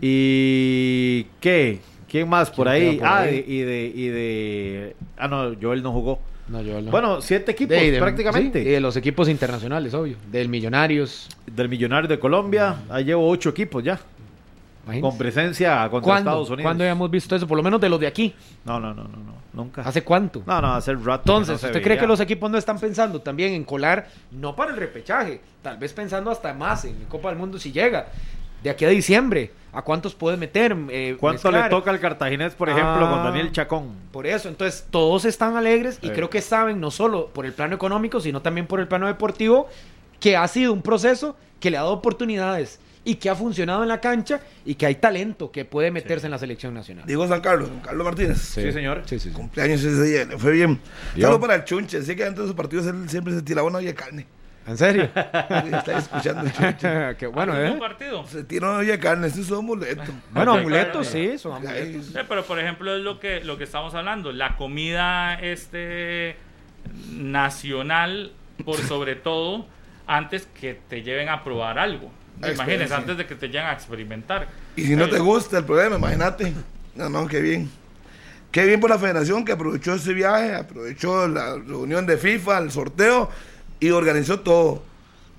[0.00, 1.80] y ¿qué?
[2.08, 2.96] ¿Quién más por ¿Quién ahí?
[2.98, 3.44] por ah, ahí?
[3.46, 6.20] y de, y de ah no, Joel no jugó.
[6.48, 6.90] No, yo no.
[6.92, 8.62] Bueno, siete equipos De- de- prácticamente.
[8.62, 10.16] sí, y de los equipos internacionales, obvio.
[10.30, 11.28] Del Millonarios.
[11.46, 13.98] Del Millonario de Colombia, ahí llevo ocho equipos ya,
[14.86, 15.00] imagínense.
[15.10, 16.30] con presencia contra ¿Cuándo?
[16.30, 16.62] Estados Unidos.
[16.62, 17.46] ¿Cuándo habíamos visto eso?
[17.46, 18.34] Por lo menos de los de aquí.
[18.64, 19.82] No, no, no, no, no, nunca.
[19.82, 20.42] ¿Hace cuánto?
[20.46, 21.22] No, no, hace rato.
[21.22, 24.70] Entonces, no ¿usted cree que los equipos no están pensando también en colar, no para
[24.70, 28.06] el repechaje, tal vez pensando hasta más en Copa del Mundo si llega,
[28.62, 30.74] de aquí a diciembre, ¿a cuántos puede meter?
[30.90, 31.64] Eh, ¿Cuánto mezclar?
[31.70, 33.10] le toca al Cartaginés, por ejemplo, Ah.
[33.10, 33.90] con Daniel Chacón?
[34.10, 37.74] Por eso, entonces todos están alegres y creo que saben no solo por el plano
[37.76, 39.68] económico, sino también por el plano deportivo,
[40.20, 43.88] que ha sido un proceso que le ha dado oportunidades y que ha funcionado en
[43.88, 47.06] la cancha y que hay talento que puede meterse en la selección nacional.
[47.06, 48.38] Digo San Carlos, San Carlos Martínez.
[48.38, 49.02] Sí, señor.
[49.06, 49.34] Sí, sí, sí.
[49.34, 50.80] Cumpleaños ese día, le fue bien.
[51.18, 53.78] Solo para el chunche, sé que dentro de sus partidos él siempre se tiraba una
[53.78, 54.26] olla de carne.
[54.66, 55.08] ¿En serio?
[55.14, 57.16] Sí, Está escuchando el chunche.
[57.18, 57.78] Qué bueno, ¿Algún ¿eh?
[57.78, 58.26] partido?
[58.26, 60.02] Se tira una olla de carne, eso es un amuleto.
[60.32, 62.06] Bueno, amuletos, sí, son amuletos.
[62.06, 66.34] Sí, pero por ejemplo es lo que lo que estamos hablando, la comida este
[67.12, 68.32] nacional
[68.64, 69.66] por sobre todo
[70.08, 72.10] antes que te lleven a probar algo.
[72.38, 74.48] Imagínense, antes de que te lleguen a experimentar.
[74.76, 76.52] Y si no te gusta el problema, imagínate.
[76.94, 77.70] No, no, qué bien.
[78.50, 82.70] Qué bien por la federación que aprovechó ese viaje, aprovechó la reunión de FIFA, el
[82.70, 83.28] sorteo
[83.80, 84.82] y organizó todo.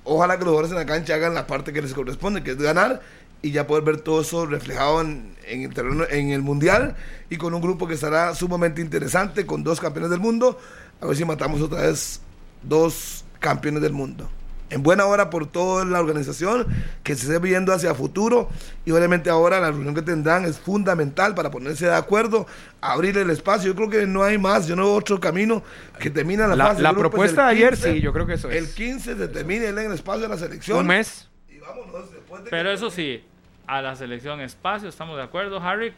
[0.04, 2.58] Ojalá que los jugadores en la cancha hagan la parte que les corresponde, que es
[2.58, 3.02] ganar
[3.42, 6.96] y ya poder ver todo eso reflejado en, en el terreno, en el mundial
[7.30, 10.60] y con un grupo que estará sumamente interesante con dos campeones del mundo.
[11.02, 12.22] A ver si matamos otra vez
[12.64, 14.30] dos campeones del mundo.
[14.70, 16.68] En buena hora por toda la organización
[17.04, 18.50] que se esté viendo hacia futuro
[18.86, 22.46] y obviamente ahora la reunión que tendrán es fundamental para ponerse de acuerdo,
[22.82, 23.68] abrir el espacio.
[23.72, 25.64] Yo creo que no hay más, yo no veo otro camino
[26.00, 28.26] que termine la, La, fase la grupos propuesta de el ayer, 15, sí, yo creo
[28.28, 28.74] que eso El es.
[28.76, 30.80] 15 se termine en el espacio de la selección.
[30.80, 31.30] Un mes.
[31.50, 33.24] Y vámonos después de Pero que- eso sí,
[33.68, 35.94] a la selección espacio, estamos de acuerdo, Harry,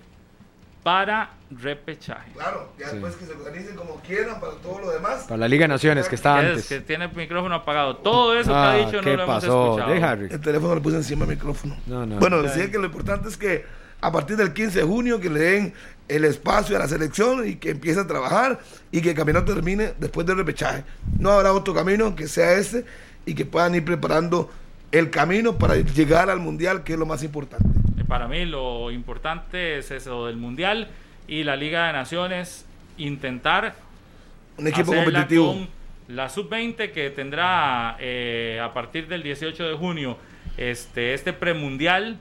[0.89, 2.31] para repechaje.
[2.33, 5.25] Claro, ya después que se organicen como quieran para todo lo demás.
[5.27, 6.67] Para la Liga de Naciones, que está es antes.
[6.67, 7.97] que tiene el micrófono apagado.
[7.97, 9.65] Todo eso Ah, que ha dicho no ¿Qué lo hemos pasó?
[9.75, 9.93] escuchado.
[9.93, 10.27] De Harry.
[10.31, 11.77] El teléfono le puse encima del micrófono.
[11.85, 12.15] No, no.
[12.17, 13.65] Bueno, decía que lo importante es que
[14.01, 15.73] a partir del 15 de junio que le den
[16.07, 18.59] el espacio a la selección y que empiece a trabajar
[18.91, 20.83] y que el campeonato termine después del repechaje.
[21.19, 22.83] No habrá otro camino que sea este
[23.27, 24.49] y que puedan ir preparando
[24.91, 27.65] el camino para llegar al mundial, que es lo más importante.
[27.99, 30.87] Eh, Para mí lo importante es eso del Mundial
[31.27, 32.65] y la Liga de Naciones
[32.97, 33.75] intentar
[34.57, 35.53] Un equipo competitivo.
[35.53, 35.67] con
[36.07, 40.17] la sub-20 que tendrá eh, a partir del 18 de junio
[40.57, 42.17] este, este premundial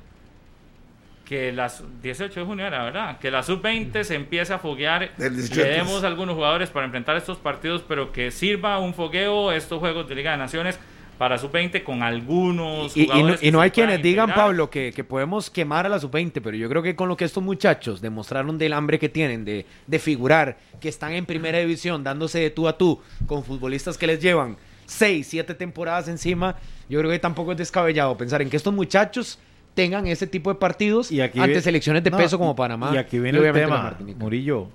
[1.24, 3.18] que las 18 de junio era, ¿verdad?
[3.18, 5.60] Que la sub-20 se empiece a foguear, le 18.
[5.62, 10.08] demos a algunos jugadores para enfrentar estos partidos, pero que sirva un fogueo estos juegos
[10.08, 10.78] de Liga de Naciones
[11.18, 14.46] para sub-20 con algunos Y, y no, jugadores y no que hay quienes digan, integrar.
[14.46, 17.24] Pablo, que, que podemos quemar a la sub-20, pero yo creo que con lo que
[17.24, 22.04] estos muchachos demostraron del hambre que tienen de, de figurar, que están en primera división
[22.04, 24.56] dándose de tú a tú con futbolistas que les llevan
[24.86, 26.54] seis, siete temporadas encima,
[26.88, 29.38] yo creo que tampoco es descabellado pensar en que estos muchachos
[29.74, 32.90] tengan ese tipo de partidos Y aquí ante selecciones de No, peso como y- Panamá.
[32.94, 34.14] Y aquí viene el obviamente la tema.
[34.18, 34.68] Murillo.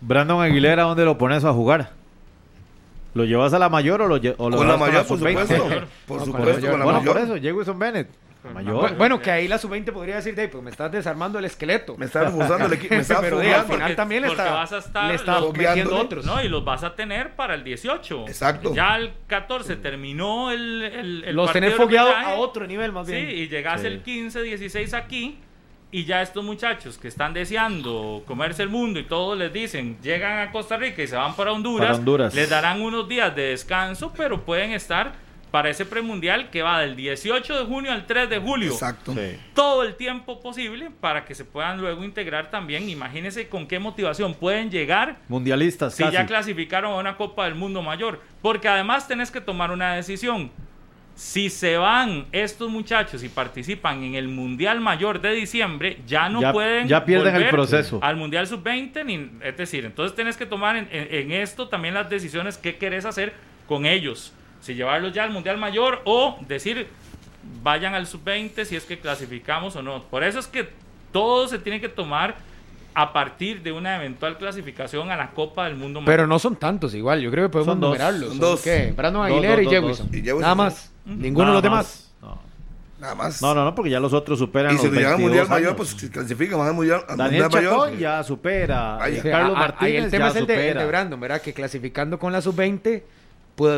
[0.00, 1.90] Brandon Aguilera, ¿dónde lo pones a jugar?
[3.18, 5.18] ¿Lo llevas a la mayor o lo, lle- o lo Con la llevas mayor, por
[5.18, 5.40] sub-20?
[5.42, 5.64] supuesto.
[5.68, 5.86] Mayor.
[6.06, 6.70] Por No, con la supuesto, mayor.
[6.70, 7.14] con la Bueno, mayor.
[7.14, 8.08] por eso, Jewison Bennett.
[8.54, 8.90] Mayor.
[8.92, 11.96] Bu- Bueno, que ahí la sub-20 podría decir, Dave, pues me estás desarmando el esqueleto.
[11.98, 13.74] Me está reforzando el equipo, me está Pero de, al fogueando.
[13.74, 16.24] final también le porque está, vas a estar le está los- metiendo otros.
[16.24, 18.24] No, y los vas a tener para el 18.
[18.28, 18.72] Exacto.
[18.74, 22.34] Ya el 14 terminó el, el, el Los partido tenés de fogueados repechaje.
[22.36, 23.28] a otro nivel más Sí, bien.
[23.30, 23.86] y llegas Sí.
[23.88, 25.40] el 15, 16 aquí
[25.90, 30.46] y ya estos muchachos que están deseando comerse el mundo y todos les dicen, llegan
[30.46, 32.34] a Costa Rica y se van para Honduras, Para Honduras.
[32.34, 35.12] les darán unos días de descanso, pero pueden estar
[35.50, 39.14] para ese premundial que va del 18 de junio al 3 de julio Exacto.
[39.14, 39.38] Sí.
[39.54, 42.86] todo el tiempo posible para que se puedan luego integrar también.
[42.90, 46.12] Imagínense con qué motivación pueden llegar Mundialistas, si casi.
[46.12, 48.20] ya clasificaron a una Copa del Mundo mayor.
[48.42, 50.50] Porque además tenés que tomar una decisión.
[51.18, 56.40] Si se van estos muchachos y participan en el Mundial Mayor de diciembre, ya no
[56.40, 57.98] Ya- pueden ya pierden el volver proceso.
[58.02, 61.94] al Mundial Sub-20, ni- es decir, entonces tienes que tomar en, en- en esto también
[61.94, 63.32] las decisiones que querés hacer
[63.66, 64.32] con ellos.
[64.60, 66.86] Si llevarlos ya al Mundial Mayor o decir,
[67.64, 70.04] vayan al Sub-20 si es que clasificamos o no.
[70.04, 70.68] Por eso es que
[71.12, 72.36] todo se tiene que tomar
[72.94, 76.00] a partir de una eventual clasificación a la Copa del Mundo.
[76.04, 78.28] Pero no son tantos igual, yo creo que podemos Son dos, numerarlos.
[78.30, 78.60] son ¿Son dos.
[78.62, 78.92] ¿Qué?
[78.96, 80.06] Brandon Aguilera dos, y dos, Jewison.
[80.06, 80.14] dos.
[80.16, 80.92] Y Jewison, Nada más.
[81.04, 81.86] Ninguno Nada de los demás.
[81.86, 82.30] más.
[82.30, 82.38] No.
[83.00, 83.40] Nada más.
[83.42, 85.48] No, no, no, porque ya los otros superan Y si lo llegan al 22 Mundial
[85.48, 87.84] Mayor, pues si clasifican, van al Mundial, al Daniel mundial Mayor.
[87.84, 88.96] Chacón ya supera.
[88.96, 89.22] Vaya.
[89.22, 91.40] Carlos Ah, ah, ahí Martínez el tema ya es el de, el de Brandon, ¿verdad?
[91.40, 93.02] Que clasificando con la sub-20 pod-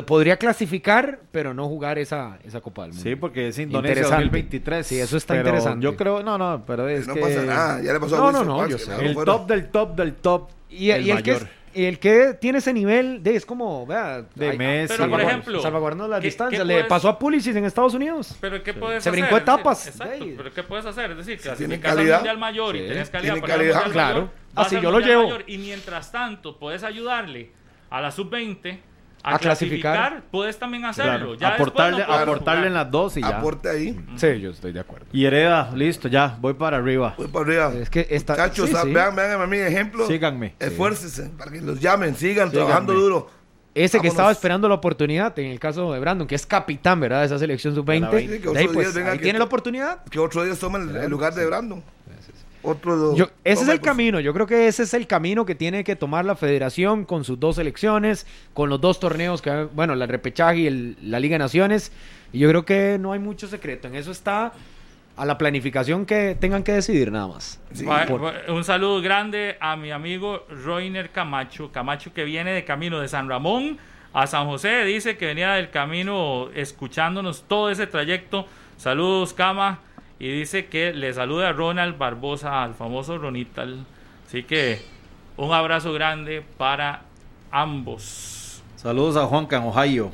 [0.06, 3.02] podría clasificar, pero no jugar esa, esa Copa del Mundo.
[3.08, 4.24] Sí, porque es Indonesia Interesante.
[4.24, 4.86] 2023.
[4.86, 5.82] Sí, eso está pero interesante.
[5.84, 8.32] Yo creo, no, no, pero es no que pasa nada, ya le pasó No, a
[8.32, 8.90] no, no, yo sé.
[8.90, 9.32] dejó el fuera.
[9.32, 10.50] top del top del top.
[10.68, 14.24] Y el, y el que es- el que tiene ese nivel de es como, vea,
[14.34, 14.92] De Messi.
[14.96, 16.66] Pero, por ejemplo, salvaguardando las ¿qué- distancias.
[16.66, 18.36] Le puedes- pasó a Pulisic en Estados Unidos.
[18.40, 19.20] Pero ¿qué puedes Se hacer?
[19.22, 19.86] brincó etapas.
[19.86, 21.12] exacto, pero ¿qué puedes hacer?
[21.12, 22.14] Es decir, tienen clasificas al.
[22.16, 22.88] Mundial Mayor y Sí.
[22.88, 23.74] tenés calidad para calidad.
[23.76, 24.14] Mundial Claro.
[24.20, 25.22] Mayor, Así yo lo llevo.
[25.22, 27.52] Mayor y mientras tanto puedes ayudarle
[27.88, 28.80] a la Sub-20
[29.22, 29.94] a, A clasificar.
[29.96, 31.10] clasificar, puedes también hacerlo.
[31.12, 33.38] Claro, Ya después aportarle, no aportarle en las dos y ya.
[33.38, 34.00] Aporte ahí.
[34.16, 35.06] Sí, yo estoy de acuerdo.
[35.12, 37.14] Y Hereda, listo, ya, voy para arriba.
[37.16, 37.72] Voy para arriba.
[37.80, 38.92] Es que esta, Muchachos, sí, ah, sí.
[38.92, 40.06] vean, vean a mí ejemplo.
[40.06, 40.54] Síganme.
[40.58, 42.52] Esfuércense para que los llamen, sigan Síganme.
[42.68, 43.30] trabajando duro.
[43.72, 47.20] Ese que estaba esperando la oportunidad, en el caso de Brandon, que es capitán, ¿verdad?
[47.20, 47.92] De esa selección sub-20.
[47.94, 50.02] De la 20, que De ahí, pues, día venga ahí que- tiene la oportunidad.
[50.04, 51.82] Que otro día tomen el, el lugar de Brandon.
[52.62, 53.16] Otro.
[53.16, 53.90] Yo- ese es el pues.
[53.90, 57.24] camino, yo creo que ese es el camino que tiene que tomar la federación con
[57.24, 61.34] sus dos selecciones, con los dos torneos, que bueno, la repechaje y el- la Liga
[61.34, 61.92] de Naciones,
[62.32, 64.52] y yo creo que no hay mucho secreto, en eso está
[65.16, 67.60] a la planificación que tengan que decidir nada más.
[67.72, 67.84] Sí.
[67.84, 71.70] Va- Por- va- Un saludo grande a mi amigo Roiner Camacho.
[71.72, 73.78] Camacho que viene de camino de San Ramón
[74.14, 74.84] a San José.
[74.84, 78.46] Dice que venía del camino escuchándonos todo ese trayecto.
[78.78, 79.80] Saludos, Cama.
[80.20, 83.84] Y dice que le saluda a Ronald Barbosa, al famoso Ronital.
[84.26, 84.80] Así que
[85.36, 87.02] un abrazo grande para
[87.50, 88.62] ambos.
[88.76, 90.12] Saludos a Juanca en Ohio.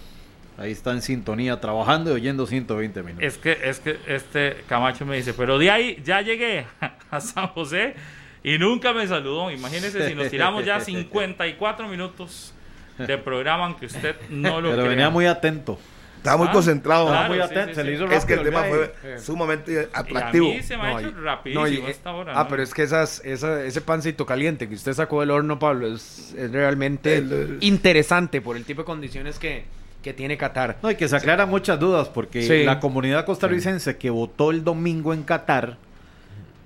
[0.59, 3.27] Ahí está en sintonía, trabajando y oyendo 120 minutos.
[3.27, 6.67] Es que, es que este Camacho me dice, pero de ahí ya llegué
[7.11, 7.95] a San José
[8.43, 9.51] y nunca me saludó.
[9.51, 12.55] Imagínese si nos tiramos ya 54 minutos
[12.97, 14.91] de programa, aunque usted no lo Pero crea.
[14.91, 15.79] venía muy atento.
[16.17, 17.07] Estaba muy Ah, concentrado.
[17.09, 17.29] claro.
[17.29, 19.77] muy sí, atento, sí, se le hizo Es que el rápido tema fue sumamente Y
[19.77, 20.49] a atractivo.
[20.49, 22.33] mí se me ha hecho y- rapidísimo no, y- esta hora.
[22.35, 22.49] Ah, ¿no?
[22.49, 26.35] pero es que esas, esa- ese pancito caliente que usted sacó del horno, Pablo, es,
[26.37, 29.65] es realmente El- el- interesante por el tipo de condiciones que,
[30.03, 30.79] que tiene Qatar.
[30.83, 32.65] No, y que se aclaran muchas dudas, porque Sí.
[32.65, 35.79] la comunidad costarricense que votó el domingo en Qatar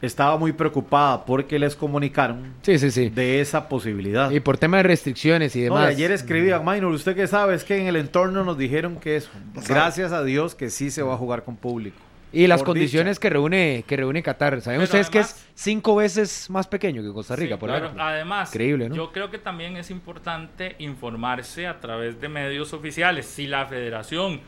[0.03, 3.09] estaba muy preocupada porque les comunicaron Sí, sí, sí.
[3.11, 4.31] de esa posibilidad.
[4.31, 5.91] Y por tema de restricciones y No, demás.
[5.93, 9.17] y ayer escribían, Minor, usted que sabe, es que en el entorno nos dijeron que
[9.17, 9.31] eso.
[9.69, 11.97] Gracias a Dios que sí se va a jugar con público.
[12.33, 14.61] Y las Por condiciones que reúne que reúne Qatar.
[14.61, 17.85] ¿Saben Pero ustedes que es cinco veces más pequeño que Costa Rica, Sí, por pero
[17.87, 18.05] ejemplo?
[18.05, 18.95] además, Increíble, ¿no?
[18.95, 23.27] yo creo que también es importante informarse a través de medios oficiales.
[23.27, 24.41] Si la federación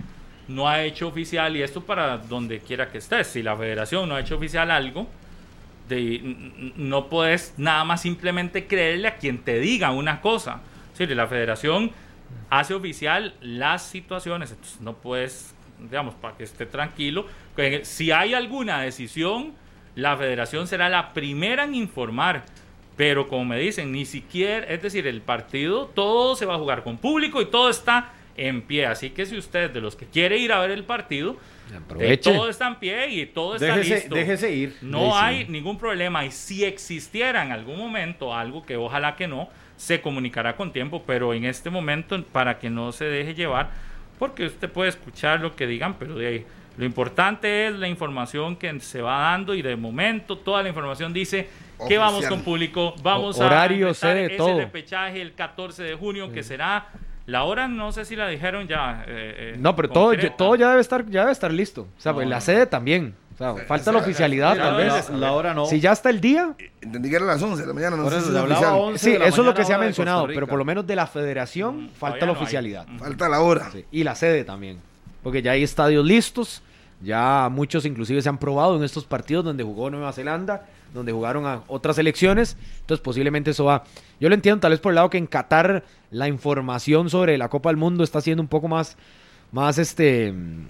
[0.47, 4.15] no ha hecho oficial, y esto para donde quiera que estés, si la federación no
[4.15, 5.09] ha hecho oficial algo,
[6.77, 10.61] no puedes nada más simplemente creerle a quien te diga una cosa.
[10.95, 11.91] Sí, la federación
[12.51, 17.27] hace oficial las situaciones, entonces no puedes, digamos, para que esté tranquilo,
[17.57, 19.55] que si hay alguna decisión,
[19.95, 22.45] la federación será la primera en informar.
[22.97, 26.83] Pero como me dicen, ni siquiera, es decir, el partido, todo se va a jugar
[26.83, 28.87] con público y todo está en pie.
[28.87, 31.37] Así que si usted de los que quiere ir a ver el partido,
[31.77, 32.33] Aproveche.
[32.33, 34.15] todo está en pie y todo está Déjese, listo.
[34.15, 34.77] déjese ir.
[34.83, 39.49] No hay ningún problema y si existiera en algún momento algo que ojalá que no,
[39.77, 43.71] se comunicará con tiempo, pero en este momento para que no se deje llevar,
[44.19, 46.47] porque usted puede escuchar lo que digan, pero de ahí,
[46.79, 51.13] lo importante es la información que se va dando y de momento toda la información
[51.13, 51.49] dice
[51.89, 54.57] que vamos con público, vamos O- horario, a empezar ese todo.
[54.59, 56.87] repechaje el 14 de junio que será
[57.27, 60.71] la hora no sé si la dijeron ya eh, eh, No, pero todo, todo ya
[60.71, 61.83] debe estar ya debe estar listo.
[61.97, 62.41] O sea, No, la no.
[62.41, 63.15] sede también.
[63.35, 65.11] O sea, falta la oficialidad tal la- vez.
[65.11, 65.65] La, la hora no.
[65.67, 68.17] Si ya está el día, Entendí que era las 11 de la mañana, no sé
[68.17, 68.89] eso si se es hablaba oficial.
[68.93, 70.87] 11 sí, de la eso es lo que se ha mencionado, pero por lo menos
[70.87, 72.87] de la federación falta la no oficialidad.
[72.99, 73.71] Falta la hora.
[73.73, 74.79] Sí, Y la sede también.
[75.23, 76.63] Porque ya hay estadios listos.
[77.01, 81.47] Ya muchos inclusive se han probado en estos partidos donde jugó Nueva Zelanda, donde jugaron
[81.47, 82.57] a otras selecciones.
[82.81, 83.85] Entonces posiblemente eso va.
[84.21, 87.49] Yo lo entiendo tal vez por el lado que en Qatar la información sobre la
[87.49, 88.97] Copa del Mundo está siendo un poco más,
[89.51, 90.67] más este mm,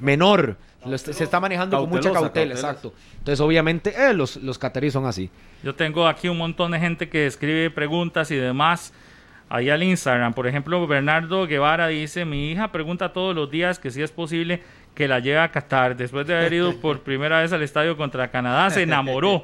[0.00, 0.56] menor.
[0.96, 2.68] Se está manejando con mucha cautela, cautelosa.
[2.68, 2.94] exacto.
[3.18, 5.30] Entonces obviamente eh, los, los cataríes son así.
[5.62, 8.94] Yo tengo aquí un montón de gente que escribe preguntas y demás.
[9.50, 10.32] ahí al Instagram.
[10.32, 14.62] Por ejemplo, Bernardo Guevara dice, mi hija pregunta todos los días que si es posible
[15.00, 15.96] que la lleve a Qatar.
[15.96, 19.40] Después de haber ido por primera vez al estadio contra Canadá, se enamoró.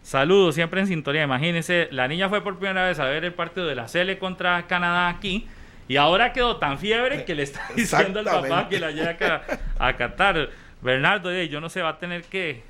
[0.00, 1.24] Saludos, siempre en sintonía.
[1.24, 4.66] Imagínense, la niña fue por primera vez a ver el partido de la Cele contra
[4.66, 5.46] Canadá aquí.
[5.86, 9.42] Y ahora quedó tan fiebre que le está diciendo al papá que la lleve a,
[9.78, 10.48] a Qatar.
[10.80, 12.62] Bernardo, yo no sé, va a tener que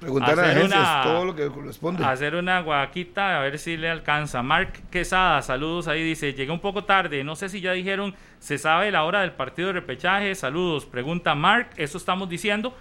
[0.00, 2.04] Preguntar a una- todo lo que corresponde.
[2.04, 4.42] hacer una guaquita a ver si le alcanza.
[4.42, 8.58] Mark Quesada, saludos ahí, dice, llegué un poco tarde, no sé si ya dijeron, se
[8.58, 12.74] sabe la hora del partido de repechaje, saludos, pregunta Mark, eso estamos diciendo.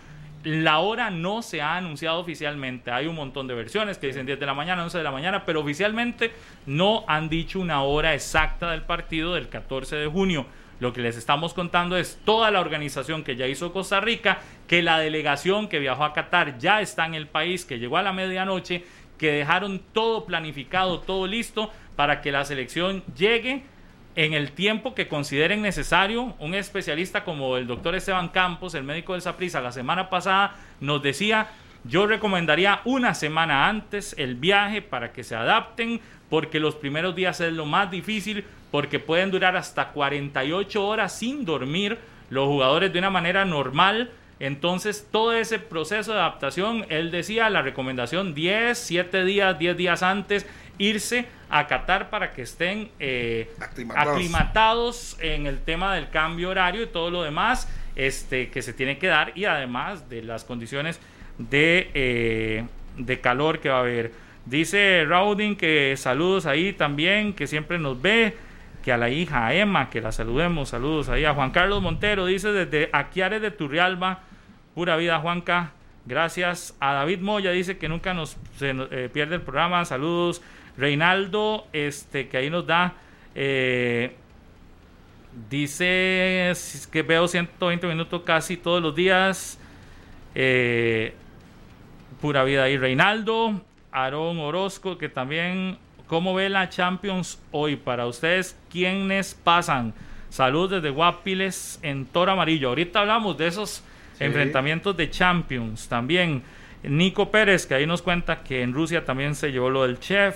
[0.44, 2.92] La hora no se ha anunciado oficialmente.
[2.92, 5.44] Hay un montón de versiones que dicen 10 de la mañana, 11 de la mañana,
[5.46, 6.32] pero oficialmente
[6.68, 10.46] no han dicho una hora exacta del partido del 14 de junio.
[10.80, 14.84] Lo que les estamos contando es toda la organización que ya hizo Costa Rica, que
[14.84, 18.14] la delegación que viajó a Qatar ya está en el país, que llegó a la
[18.14, 18.84] medianoche,
[19.18, 23.64] que dejaron todo planificado, todo listo para que la selección llegue
[24.16, 26.36] en el tiempo que consideren necesario.
[26.40, 31.02] Un especialista como el doctor Esteban Campos, el médico del Saprissa, la semana pasada nos
[31.02, 31.48] decía,
[31.84, 37.40] yo recomendaría una semana antes el viaje para que se adapten, porque los primeros días
[37.42, 41.98] es lo más difícil, porque pueden durar hasta 48 horas sin dormir
[42.30, 44.12] los jugadores de una manera normal.
[44.40, 50.04] Entonces, todo ese proceso de adaptación, él decía la recomendación 10, 7 días, 10 días
[50.04, 50.46] antes,
[50.78, 54.14] irse a Qatar para que estén eh, Aclimatados.
[54.14, 59.00] aclimatados en el tema del cambio horario y todo lo demás este, que se tiene
[59.00, 61.00] que dar y además de las condiciones
[61.40, 62.66] de, eh,
[62.98, 64.12] de calor que va a haber.
[64.46, 68.38] Dice Raudin que saludos ahí también, que siempre nos ve,
[68.88, 72.54] que a la hija Emma, que la saludemos, saludos ahí a Juan Carlos Montero, dice
[72.54, 74.22] desde Aquiares de Turrialba,
[74.76, 75.74] pura vida Juanca,
[76.06, 76.74] gracias.
[76.80, 80.42] A David Moya, dice que nunca nos se eh, pierde el programa, saludos,
[80.78, 82.94] Reinaldo, este, que ahí nos da,
[83.36, 84.16] eh,
[85.50, 86.54] dice
[86.90, 89.60] que veo 120 minutos casi todos los días,
[90.34, 91.14] eh,
[92.22, 93.60] pura vida ahí, Reinaldo,
[93.92, 95.78] Aarón Orozco, que también,
[96.08, 97.76] ¿cómo ve la Champions hoy?
[97.76, 99.94] Para ustedes, ¿quiénes pasan?
[100.30, 102.70] Salud desde Guapiles en Toro Amarillo.
[102.70, 103.84] Ahorita hablamos de esos
[104.20, 105.88] enfrentamientos de Champions.
[105.88, 106.44] También
[106.84, 110.36] Nico Pérez, que ahí nos cuenta que en Rusia también se llevó lo del chef.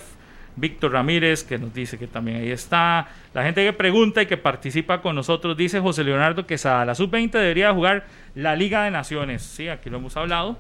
[0.56, 3.08] Víctor Ramírez, que nos dice que también ahí está.
[3.34, 7.32] La gente que pregunta y que participa con nosotros, dice José Leonardo Quesada, la sub-20
[7.32, 8.06] debería jugar
[8.36, 9.44] la Liga de Naciones.
[9.44, 10.58] Sí, aquí lo hemos hablado.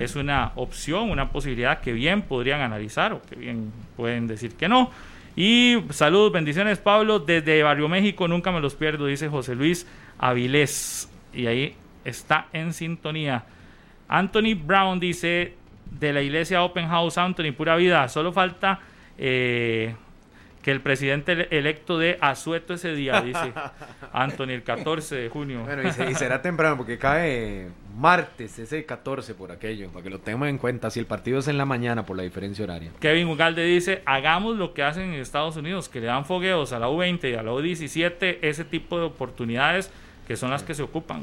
[0.00, 4.66] Es una opción, una posibilidad que bien podrían analizar o que bien pueden decir que
[4.66, 4.90] no.
[5.36, 9.86] Y saludos, bendiciones, Pablo, desde Barrio México, nunca me los pierdo, dice José Luis
[10.18, 11.10] Avilés.
[11.34, 13.44] Y ahí está en sintonía.
[14.08, 15.54] Anthony Brown dice
[15.90, 18.08] de la iglesia Open House, Anthony, pura vida.
[18.08, 18.80] Solo falta
[19.18, 19.94] eh,
[20.62, 23.52] que el presidente ele- electo de asueto ese día, dice
[24.12, 25.62] Anthony, el 14 de junio.
[25.64, 30.10] Bueno, y, se- y será temprano porque cae martes, ese 14 por aquello, para que
[30.10, 30.90] lo tengan en cuenta.
[30.90, 32.90] Si el partido es en la mañana por la diferencia horaria.
[33.00, 36.78] Kevin Ugalde dice, hagamos lo que hacen en Estados Unidos, que le dan fogueos a
[36.78, 39.90] la U20 y a la U17, ese tipo de oportunidades
[40.28, 41.22] que son las que se ocupan.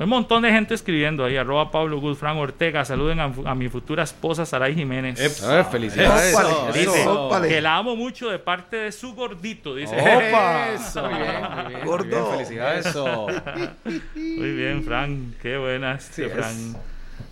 [0.00, 3.54] Hay un montón de gente escribiendo ahí, arroba Pablo Gus, Fran Ortega, saluden a, a
[3.54, 5.20] mi futura esposa Saray Jiménez.
[5.20, 6.34] Eh, felicidades.
[6.34, 9.94] Ópale, Dice eso, que la amo mucho de parte de su gordito, dice.
[9.94, 10.70] ¡Opa!
[10.74, 11.84] Eso, muy bien, muy bien.
[11.84, 12.04] Gordo.
[12.06, 12.86] Muy bien, felicidades.
[12.86, 13.26] Eso.
[14.14, 16.32] Muy bien, Fran, qué buena este Sí, es.
[16.32, 16.76] Fran.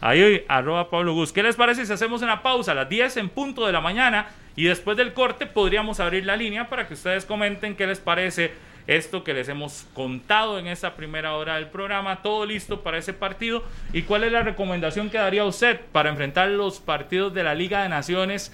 [0.03, 1.33] Ahí, arroba Pablo Gus.
[1.33, 4.27] ¿Qué les parece si hacemos una pausa a las 10 en punto de la mañana
[4.57, 8.53] y después del corte podríamos abrir la línea para que ustedes comenten qué les parece
[8.89, 13.13] esto que les hemos contado en esta primera hora del programa, todo listo para ese
[13.13, 13.63] partido
[13.93, 17.83] y cuál es la recomendación que daría usted para enfrentar los partidos de la Liga
[17.83, 18.51] de Naciones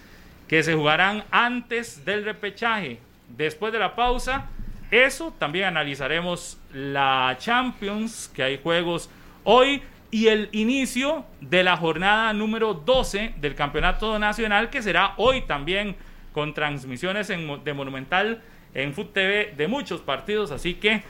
[0.49, 2.99] que se jugarán antes del repechaje.
[3.29, 4.47] Después de la pausa,
[4.91, 9.09] eso también analizaremos la Champions, que hay juegos
[9.45, 15.43] hoy, y el inicio de la jornada número 12 del Campeonato Nacional, que será hoy
[15.43, 15.97] también
[16.33, 18.43] con transmisiones en de Monumental
[18.75, 20.51] en Food TV de muchos partidos.
[20.51, 21.03] Así que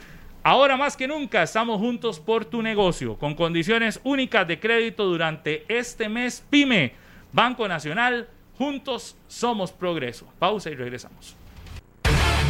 [0.43, 5.65] ahora más que nunca estamos juntos por tu negocio, con condiciones únicas de crédito durante
[5.67, 6.45] este mes.
[6.49, 6.93] PYME,
[7.33, 10.27] Banco Nacional, juntos somos progreso.
[10.39, 11.35] Pausa y regresamos.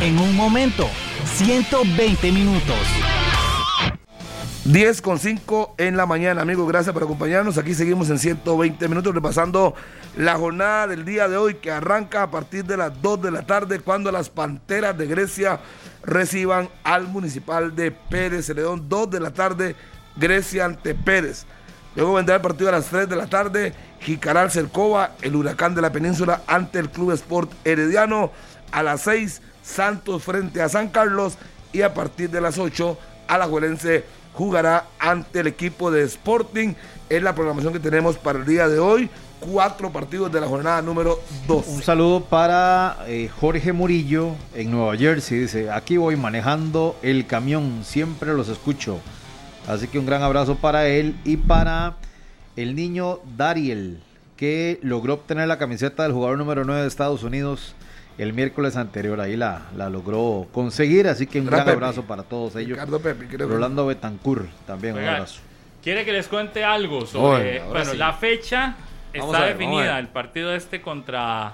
[0.01, 0.87] En un momento,
[1.23, 3.34] 120 minutos.
[4.65, 6.67] 10 con 5 en la mañana, amigos.
[6.67, 7.59] Gracias por acompañarnos.
[7.59, 9.75] Aquí seguimos en 120 minutos repasando
[10.17, 13.45] la jornada del día de hoy que arranca a partir de las 2 de la
[13.45, 15.59] tarde cuando las Panteras de Grecia
[16.01, 18.89] reciban al Municipal de Pérez Celedón.
[18.89, 19.75] 2 de la tarde,
[20.15, 21.45] Grecia ante Pérez.
[21.95, 25.83] Luego vendrá el partido a las 3 de la tarde, Jicaral Cercova, el Huracán de
[25.83, 28.31] la Península ante el Club Sport Herediano.
[28.71, 31.37] A las 6, Santos frente a San Carlos
[31.71, 32.97] y a partir de las 8
[33.27, 34.05] Alajuelense
[34.35, 36.73] jugará ante el equipo de Sporting.
[37.09, 39.09] Es la programación que tenemos para el día de hoy.
[39.39, 41.67] Cuatro partidos de la jornada número 2.
[41.67, 45.39] Un saludo para eh, Jorge Murillo en Nueva Jersey.
[45.39, 48.99] Dice, aquí voy manejando el camión, siempre los escucho.
[49.67, 51.97] Así que un gran abrazo para él y para
[52.55, 53.99] el niño Dariel,
[54.37, 57.75] que logró obtener la camiseta del jugador número 9 de Estados Unidos
[58.17, 59.19] el miércoles anterior.
[59.21, 61.07] Ahí la, la logró conseguir.
[61.07, 61.71] Así que un gran Pepe.
[61.73, 62.71] abrazo para todos ellos.
[62.77, 65.41] Ricardo Pepe, creo que- Rolando Betancourt también un abrazo.
[65.83, 67.61] ¿Quiere que les cuente algo sobre...
[67.63, 67.97] Bueno, sí.
[67.97, 68.75] la fecha
[69.13, 71.53] Vamos está ver, definida, el partido este contra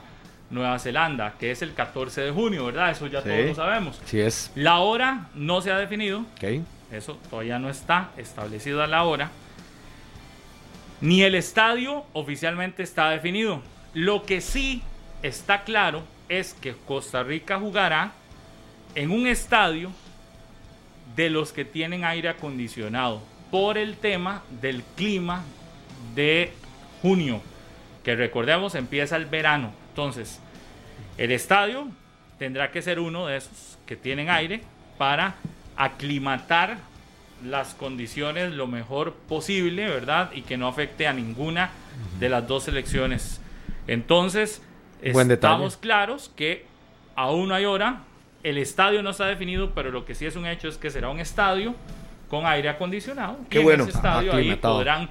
[0.50, 2.92] Nueva Zelanda, que es el 14 de junio, ¿verdad?
[2.92, 3.28] Eso ya Sí.
[3.30, 4.02] todos lo sabemos.
[4.06, 4.52] Sí es.
[4.56, 6.62] La hora no se ha definido, Ok.
[6.94, 9.30] eso todavía no está establecida la hora.
[11.02, 13.62] Ni el estadio oficialmente está definido.
[13.94, 14.82] Lo que sí
[15.24, 18.14] está claro es que Costa Rica jugará
[18.96, 19.92] en un estadio
[21.14, 23.22] de los que tienen aire acondicionado
[23.52, 25.44] por el tema del clima
[26.16, 26.54] de
[27.02, 27.42] junio,
[28.06, 29.74] que recordemos empieza el verano.
[29.90, 30.40] Entonces,
[31.18, 31.90] el estadio
[32.40, 34.62] tendrá que ser uno de esos que tienen aire
[34.98, 35.36] para
[35.76, 36.78] aclimatar
[37.44, 40.32] las condiciones lo mejor posible, ¿verdad?
[40.34, 41.72] Y que no afecte a ninguna
[42.20, 43.42] de las dos selecciones.
[43.88, 44.62] Entonces,
[45.14, 45.54] Buen detalle.
[45.54, 46.66] estamos claros que
[47.16, 48.02] aún no hay hora.
[48.44, 51.10] El estadio no está definido, pero lo que sí es un hecho es que será
[51.10, 51.76] un estadio
[52.30, 53.38] con aire acondicionado.
[53.50, 53.84] Qué y bueno.
[53.84, 55.10] en ese estadio ahí podrán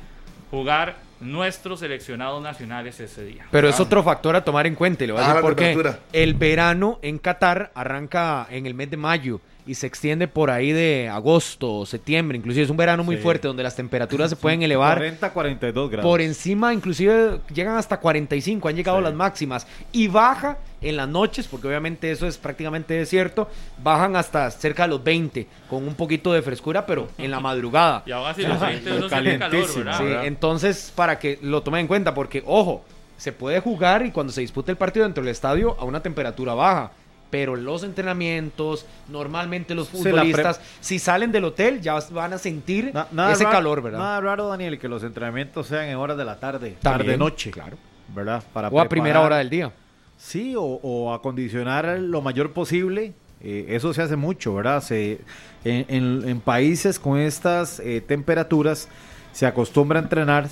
[0.50, 3.46] jugar nuestros seleccionados nacionales ese día.
[3.50, 5.42] Pero es otro factor a tomar en cuenta y le voy a Ah, decir la
[5.42, 5.64] por qué.
[5.66, 6.04] temperatura.
[6.12, 10.72] El verano en Qatar arranca en el mes de mayo y se extiende por ahí
[10.72, 12.38] de agosto o septiembre.
[12.38, 13.22] Inclusive es un verano muy Sí.
[13.22, 16.08] fuerte donde las temperaturas se pueden elevar 40, 42 grados.
[16.10, 19.04] por encima, inclusive llegan hasta 45, han llegado Sí.
[19.04, 19.66] las máximas.
[19.92, 23.48] Y baja en las noches, porque obviamente eso es prácticamente desierto,
[23.82, 28.02] bajan hasta cerca de los 20, con un poquito de frescura, pero en la madrugada.
[28.06, 29.98] Y ahora sí los 20 uno siente calor, Calientísimo, ¿verdad?
[29.98, 30.26] Sí, ¿verdad?
[30.26, 32.82] entonces, para que lo tomen en cuenta, porque, ojo,
[33.18, 36.54] se puede jugar y cuando se dispute el partido dentro del estadio a una temperatura
[36.54, 36.92] baja.
[37.30, 43.06] Pero los entrenamientos, normalmente los futbolistas, si salen del hotel, ya van a sentir Na-
[43.12, 43.98] nada ese raro- calor, ¿verdad?
[44.00, 47.50] Nada raro, Daniel, que los entrenamientos sean en horas de la tarde, tarde-noche.
[47.50, 47.76] claro.
[48.14, 48.42] ¿Verdad?
[48.52, 49.70] Para o a primera hora del día.
[50.16, 53.14] Sí, o, o acondicionar lo mayor posible.
[53.42, 54.82] eh, eso se hace mucho, ¿verdad?
[54.82, 55.20] Se,
[55.64, 58.88] en, en- en países con estas eh, temperaturas
[59.32, 60.48] se acostumbra a entrenar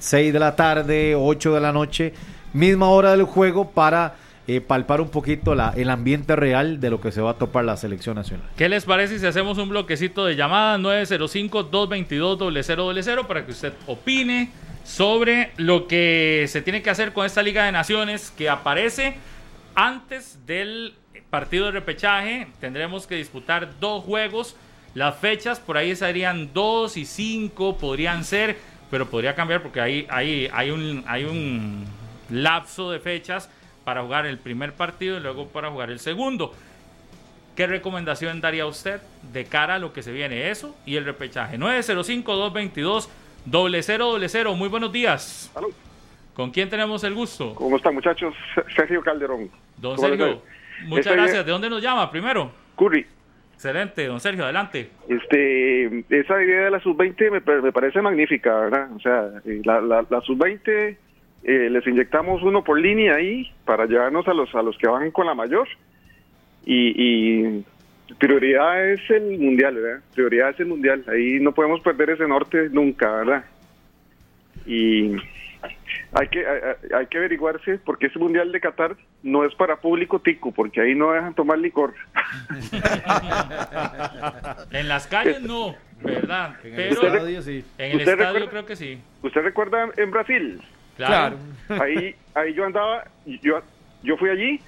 [0.00, 2.12] 6 de la tarde, 8 de la noche,
[2.52, 4.16] misma hora del juego para
[4.48, 7.76] eh, palpar un poquito el ambiente real de lo que se va a topar la
[7.76, 8.48] selección nacional.
[8.56, 14.52] ¿Qué les parece si hacemos un bloquecito de llamadas 905-222-0000 para que usted opine
[14.84, 19.16] sobre lo que se tiene que hacer con esta Liga de Naciones que aparece
[19.74, 20.94] antes del
[21.28, 22.46] partido de repechaje?
[22.60, 24.54] Tendremos que disputar dos juegos.
[24.94, 28.56] Las fechas por ahí serían 2 y 5, podrían ser,
[28.92, 31.84] pero podría cambiar porque ahí, ahí hay, un, hay un
[32.30, 33.50] lapso de fechas
[33.86, 36.52] para jugar el primer partido y luego para jugar el segundo.
[37.54, 39.00] ¿Qué recomendación daría usted
[39.32, 40.50] de cara a lo que se viene?
[40.50, 41.56] Eso y el repechaje.
[41.56, 44.56] 905-222-0000.
[44.56, 45.52] Muy buenos días.
[45.54, 45.72] Salud.
[46.34, 47.54] ¿Con quién tenemos el gusto?
[47.54, 48.34] ¿Cómo están, muchachos?
[48.76, 49.48] Sergio Calderón.
[49.76, 50.42] Don ¿Cómo les Sergio.
[50.86, 51.46] Muchas Estoy- gracias.
[51.46, 52.50] ¿De dónde nos llama primero?
[52.76, 53.06] Curry,
[53.54, 54.90] Excelente, don Sergio, adelante.
[55.08, 58.88] este, esa idea de la sub-20 me, pa- me parece magnífica, ¿verdad?
[58.94, 60.96] O sea, eh, la, la, la sub-20
[61.44, 65.10] eh, les inyectamos uno por línea ahí para llevarnos a los, a los que van
[65.10, 65.68] con la mayor.
[66.64, 67.64] Y, y
[68.18, 70.00] prioridad es el mundial, ¿verdad?
[70.14, 71.04] Prioridad es el mundial.
[71.08, 73.44] Ahí no podemos perder ese norte nunca, ¿verdad?
[74.66, 75.12] Y
[76.12, 76.60] hay que hay,
[76.96, 80.94] hay que averiguarse porque ese mundial de Qatar no es para público tico, porque ahí
[80.94, 81.94] no dejan tomar licor.
[84.70, 86.56] En las calles no, ¿verdad?
[86.64, 87.64] En el estadio, sí.
[87.78, 88.98] en el ¿Usted estadio recuerda- creo que sí.
[89.22, 90.60] ¿Usted recuerda en Brasil?
[90.96, 91.36] Claro.
[91.68, 93.04] Ahí ahí yo andaba,
[93.42, 93.60] yo
[94.02, 94.60] yo fui allí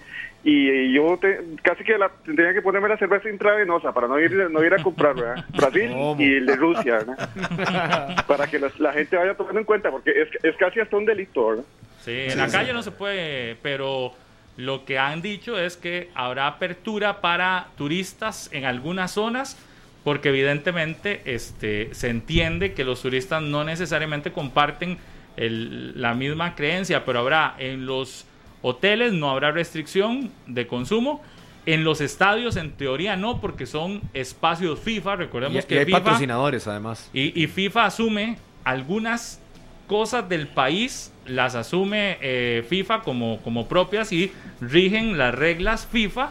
[0.44, 4.32] y yo te- casi que la, tenía que ponerme la cerveza intravenosa para no ir
[4.50, 5.44] no ir a comprar, ¿verdad?
[5.56, 6.20] Brasil ¿Cómo?
[6.20, 8.24] y el de Rusia, ¿verdad?
[8.26, 11.48] para que la gente vaya tomando en cuenta porque es, es casi hasta un delito,
[11.48, 11.64] ¿verdad?
[12.00, 14.12] Sí, en la calle no se puede, pero
[14.56, 19.56] lo que han dicho es que habrá apertura para turistas en algunas zonas,
[20.04, 24.98] porque evidentemente este, se entiende que los turistas no necesariamente comparten
[25.38, 28.26] el- la misma creencia, pero habrá en los
[28.62, 31.22] hoteles no habrá restricción de consumo.
[31.66, 35.16] En los estadios, en teoría, no, porque son espacios FIFA.
[35.16, 37.10] Recordemos Y, que y hay FIFA patrocinadores, además.
[37.12, 39.40] y, y FIFA asume algunas
[39.86, 44.30] cosas del país, las asume eh, FIFA como, como propias y
[44.60, 46.30] rigen las reglas FIFA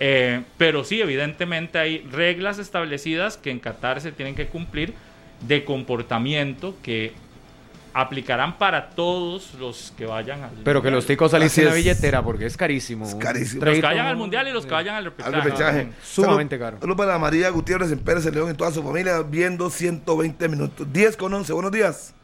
[0.00, 4.92] Eh, pero sí, evidentemente hay reglas establecidas que en Qatar se tienen que cumplir
[5.46, 7.12] de comportamiento que
[7.94, 12.22] aplicarán para todos los que vayan al Pero que los ticos salís sin la billetera
[12.22, 13.06] porque es carísimo.
[13.06, 13.64] Es carísimo.
[13.64, 15.40] Los que vayan al mundial y los que vayan al Al repechaje.
[15.42, 15.88] repechaje.
[16.02, 16.78] Sumamente caro.
[16.80, 20.92] Salud para María Gutiérrez en Pérez León y toda su familia viendo 120 minutos.
[20.92, 21.52] 10 con 11.
[21.52, 22.14] Buenos días.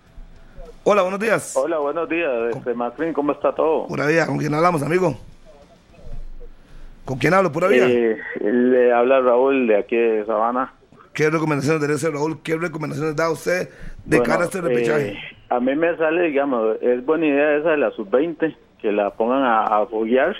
[0.82, 1.54] Hola, buenos días.
[1.56, 3.86] Hola, buenos días, este, Macrin, ¿cómo está todo?
[3.86, 4.26] Pura vida.
[4.26, 5.16] ¿Con quién hablamos, amigo?
[7.04, 7.52] ¿Con quién hablo?
[7.52, 7.86] Pura vida.
[7.88, 10.72] Eh, le habla Raúl de aquí de Sabana.
[11.12, 12.40] ¿Qué recomendaciones debe ser, Raúl?
[12.42, 13.68] ¿Qué recomendaciones da usted
[14.04, 15.08] de Bueno, cara a este repechaje?
[15.08, 19.10] eh, a mí me sale, digamos, es buena idea esa de la sub-20, que la
[19.10, 20.36] pongan a, a foguear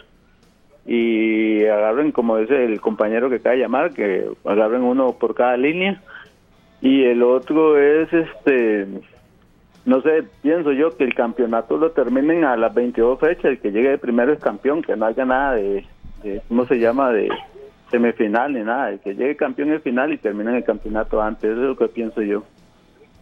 [0.87, 5.57] y agarren, como dice el compañero que acaba de llamar, que agarren uno por cada
[5.57, 6.01] línea.
[6.81, 8.87] Y el otro es, este,
[9.85, 13.73] no sé, pienso yo que el campeonato lo terminen a las 22 fechas, el que
[13.73, 15.85] llegue de primero es campeón, que no haya nada de,
[16.23, 17.29] de ¿cómo se llama?, de
[17.91, 21.61] semifinal ni nada, el que llegue campeón es final y terminen el campeonato antes, eso
[21.61, 22.45] es lo que pienso yo.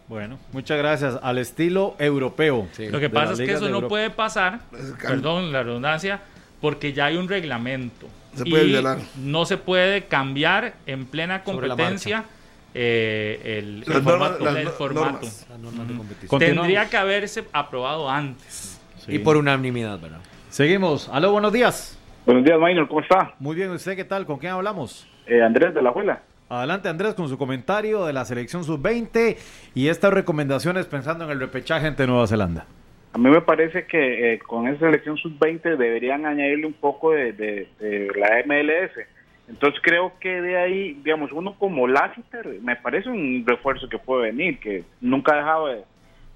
[0.07, 1.19] Bueno, muchas gracias.
[1.21, 2.67] Al estilo europeo.
[2.71, 2.89] Sí.
[2.89, 4.59] Lo que pasa es que eso no puede pasar,
[5.01, 6.19] perdón la redundancia,
[6.61, 8.07] porque ya hay un reglamento.
[8.35, 8.99] Se puede y violar.
[9.23, 12.25] no se puede cambiar en plena competencia
[12.73, 15.25] eh, el, el Las normas- formato.
[15.25, 16.39] el.
[16.39, 18.79] Tendría que haberse aprobado antes.
[19.05, 19.15] Sí.
[19.15, 20.19] Y por unanimidad, ¿verdad?
[20.49, 21.09] Seguimos.
[21.09, 21.98] Aló, buenos días.
[22.29, 23.33] Buenos días, Maynor, ¿cómo está?
[23.39, 24.27] Muy bien, ¿usted qué tal?
[24.27, 25.09] ¿Con quién hablamos?
[25.25, 26.21] Eh, Andrés de la Juela.
[26.47, 29.35] Adelante Andrés con su comentario de la selección sub-20
[29.73, 32.67] y estas recomendaciones pensando en el repechaje ante Nueva Zelanda.
[33.13, 37.33] A mí me parece que eh, con esa selección sub-20 deberían añadirle un poco de,
[37.33, 38.91] de- de la MLS.
[39.49, 44.31] Entonces creo que de ahí, digamos, uno como Lassiter me parece un refuerzo que puede
[44.31, 45.81] venir, que nunca ha dejado de,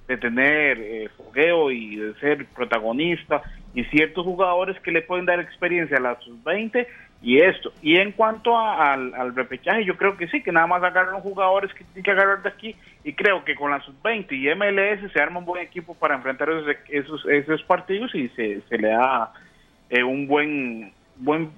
[0.08, 3.42] de tener eh, fogueo y de ser protagonista,
[3.74, 6.86] y ciertos jugadores que le pueden dar experiencia a la sub-20
[7.22, 7.74] y esto.
[7.82, 11.74] Y en cuanto a- al, repechaje, yo creo que sí, que nada más agarran jugadores
[11.74, 15.20] que tienen que agarrar de aquí, y creo que con la sub-20 y MLS se
[15.20, 19.32] arma un buen equipo para enfrentar esos, esos, esos partidos y se, se le da
[19.90, 21.52] eh, un buen, buen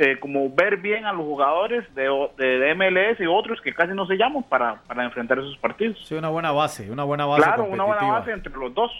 [0.00, 3.92] eh, como ver bien a los jugadores de, de, de MLS y otros que casi
[3.92, 5.98] no se llaman para, para enfrentar esos partidos.
[6.06, 8.90] Sí, una buena base, una buena base Claro, una buena base entre los dos.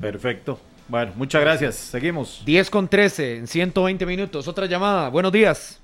[0.00, 0.58] Perfecto.
[0.88, 1.76] Bueno, muchas gracias.
[1.76, 2.42] Seguimos.
[2.44, 4.48] 10 con 13 en 120 minutos.
[4.48, 5.10] Otra llamada.
[5.10, 5.80] Buenos días.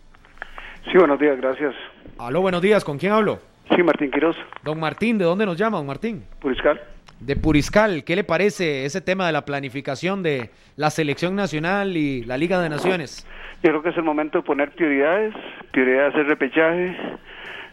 [0.90, 1.74] Sí, buenos días, gracias.
[2.18, 2.84] Aló, buenos días.
[2.84, 3.38] ¿Con quién hablo?
[3.76, 6.24] Sí, Martín Quiroz, Don Martín, ¿de dónde nos llama, don Martín?
[6.40, 6.80] Puriscal.
[7.20, 8.02] De Puriscal.
[8.02, 12.60] ¿Qué le parece ese tema de la planificación de la selección nacional y la Liga
[12.60, 13.26] de Naciones?
[13.62, 15.34] Yo creo que es el momento de poner prioridades,
[15.70, 16.96] prioridades de hacer repechaje.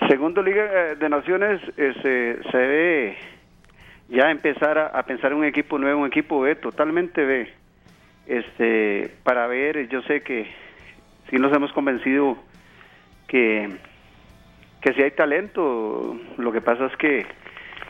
[0.08, 3.18] Segundo, Liga eh, de Naciones, este, se debe
[4.10, 7.52] ya empezar a, a pensar en un equipo nuevo, un equipo B, totalmente B.
[8.26, 10.48] Este, para ver, yo sé que
[11.30, 12.38] sí nos hemos convencido
[13.28, 13.70] que,
[14.82, 17.26] que si hay talento, lo que pasa es que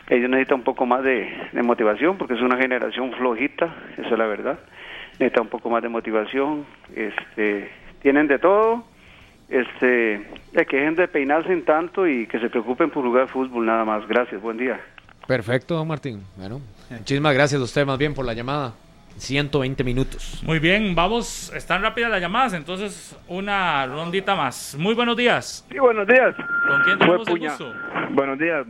[0.09, 4.17] ellos necesitan un poco más de, de motivación porque es una generación flojita, esa es
[4.17, 4.59] la verdad.
[5.19, 6.65] Necesita un poco más de motivación,
[6.95, 7.69] este,
[8.03, 8.83] tienen de todo,
[9.49, 13.65] este, eh, que dejen de peinarse en tanto y que se preocupen por jugar fútbol
[13.65, 14.07] nada más.
[14.07, 14.79] Gracias, buen día.
[15.25, 16.21] Perfecto, don Martín.
[16.35, 18.73] Bueno, muchísimas gracias a usted más bien por la llamada.
[19.17, 20.41] 120 minutos.
[20.43, 24.75] Muy bien, vamos, están rápidas las llamadas, entonces una rondita más.
[24.77, 25.65] Muy buenos días.
[25.71, 26.35] Sí, buenos días.
[26.35, 27.73] ¿Con quién tenemos el gusto?
[28.11, 28.65] Buenos días.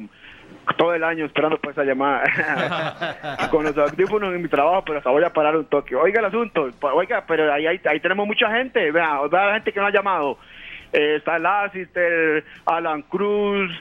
[0.77, 2.23] Todo el año esperando por esa llamada.
[3.51, 5.95] Con los audífonos en mi trabajo, pero hasta voy a parar un toque.
[5.95, 6.69] Oiga el asunto.
[6.81, 8.91] Oiga, pero ahí, ahí, ahí tenemos mucha gente.
[8.91, 10.37] Vea, vea la gente que no ha llamado.
[10.93, 13.71] Eh, está Lassiter, Alan Cruz,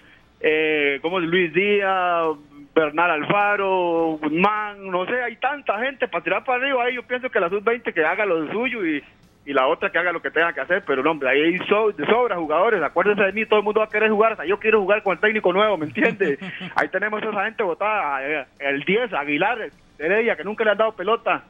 [0.40, 2.36] eh, como es Luis Díaz,
[2.74, 6.84] Bernal Alfaro, Guzmán, no sé, hay tanta gente para tirar para arriba.
[6.84, 9.04] Ahí yo pienso que la sub-20 que haga lo suyo y,
[9.44, 10.82] y la otra que haga lo que tenga que hacer.
[10.86, 12.82] Pero no, hombre, ahí hay so- de sobra jugadores.
[12.82, 14.32] Acuérdense de mí, todo el mundo va a querer jugar.
[14.32, 16.38] Hasta yo quiero jugar con el técnico nuevo, ¿me entiende?
[16.76, 18.26] ahí tenemos a esa gente votada.
[18.26, 21.42] eh, El 10, Aguilar, Heredia, que nunca le han dado pelota.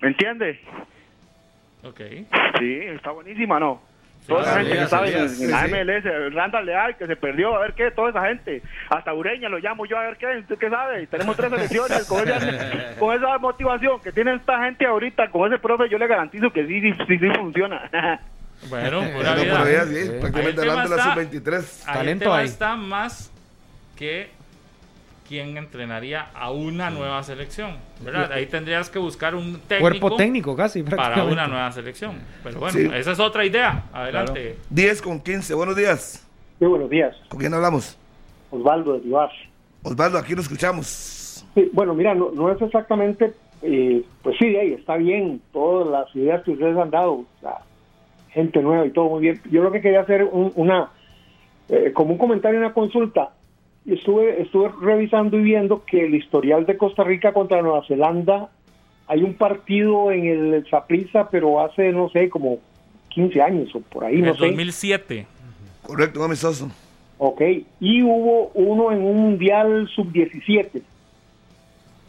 [0.00, 0.60] ¿Me entiende?
[1.84, 2.00] Ok.
[2.58, 3.82] Sí, está buenísima, ¿no?
[4.26, 5.66] Toda esa gente que sí, en, la.
[5.66, 8.62] MLS, Randall Leal, que se perdió, a ver qué, toda esa gente.
[8.88, 11.06] Hasta Ureña lo llamo yo a ver qué, ¿usted qué sabe?
[11.08, 15.60] Tenemos tres elecciones con esa, con esa motivación que tiene esta gente ahorita, con ese
[15.60, 17.90] profe, yo le garantizo que sí, sí, sí, sí funciona.
[18.68, 19.58] Bueno, pura Bueno, vida.
[19.58, 19.96] por ahí, sí.
[19.98, 21.82] Ahí prácticamente hablando de la está- sub-23.
[21.86, 22.44] Ahí el Talento hay.
[22.46, 23.32] está más
[23.96, 24.30] que
[25.32, 27.70] quién entrenaría a una nueva selección,
[28.04, 28.30] ¿verdad?
[28.32, 32.16] Ahí tendrías que buscar un técnico Cuerpo técnico casi, para una nueva selección.
[32.44, 32.86] Pero bueno, Sí.
[32.94, 33.84] esa es otra idea.
[33.94, 34.58] Adelante.
[34.68, 35.54] 10 con 15.
[35.54, 36.28] Buenos días.
[36.58, 37.16] Sí, buenos días.
[37.30, 37.96] ¿Con quién hablamos?
[38.50, 39.30] Osvaldo de Vivar.
[39.82, 41.46] Osvaldo, aquí lo escuchamos.
[41.54, 43.32] Sí, bueno, mira, no, no es exactamente,
[43.62, 47.24] eh, pues sí, ahí está bien todas las ideas que ustedes han dado.
[48.34, 49.40] gente nueva y todo muy bien.
[49.50, 50.90] Yo lo que quería hacer un- una,
[51.70, 53.30] eh, como un comentario, una consulta.
[53.84, 58.48] Y Estuve, estuve revisando y viendo que el historial de Costa Rica contra Nueva Zelanda,
[59.08, 62.58] hay un partido en el Saprissa, pero hace, no sé, como
[63.08, 64.46] 15 años o por ahí, En no el sé.
[64.46, 65.26] 2007.
[65.82, 66.70] Correcto, amistoso.
[67.18, 67.40] Ok,
[67.80, 70.80] y hubo uno en un Mundial Sub-17.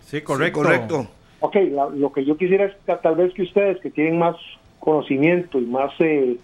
[0.02, 0.60] Sí, correcto.
[0.62, 1.08] correcto.
[1.40, 4.36] Ok, la- lo que yo quisiera es que tal vez que ustedes que tienen más
[4.80, 6.38] conocimiento y más eh,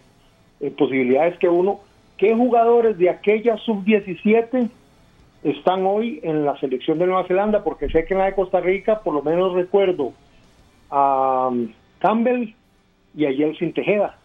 [0.60, 1.80] eh, posibilidades que uno,
[2.18, 4.70] ¿qué jugadores de aquella sub-17
[5.44, 7.64] están hoy en la selección de Nueva Zelanda?
[7.64, 10.14] Porque sé que en la de Costa Rica, por lo menos recuerdo
[10.90, 12.54] a um, Campbell
[13.16, 14.18] y a Yeltsin Tejeda.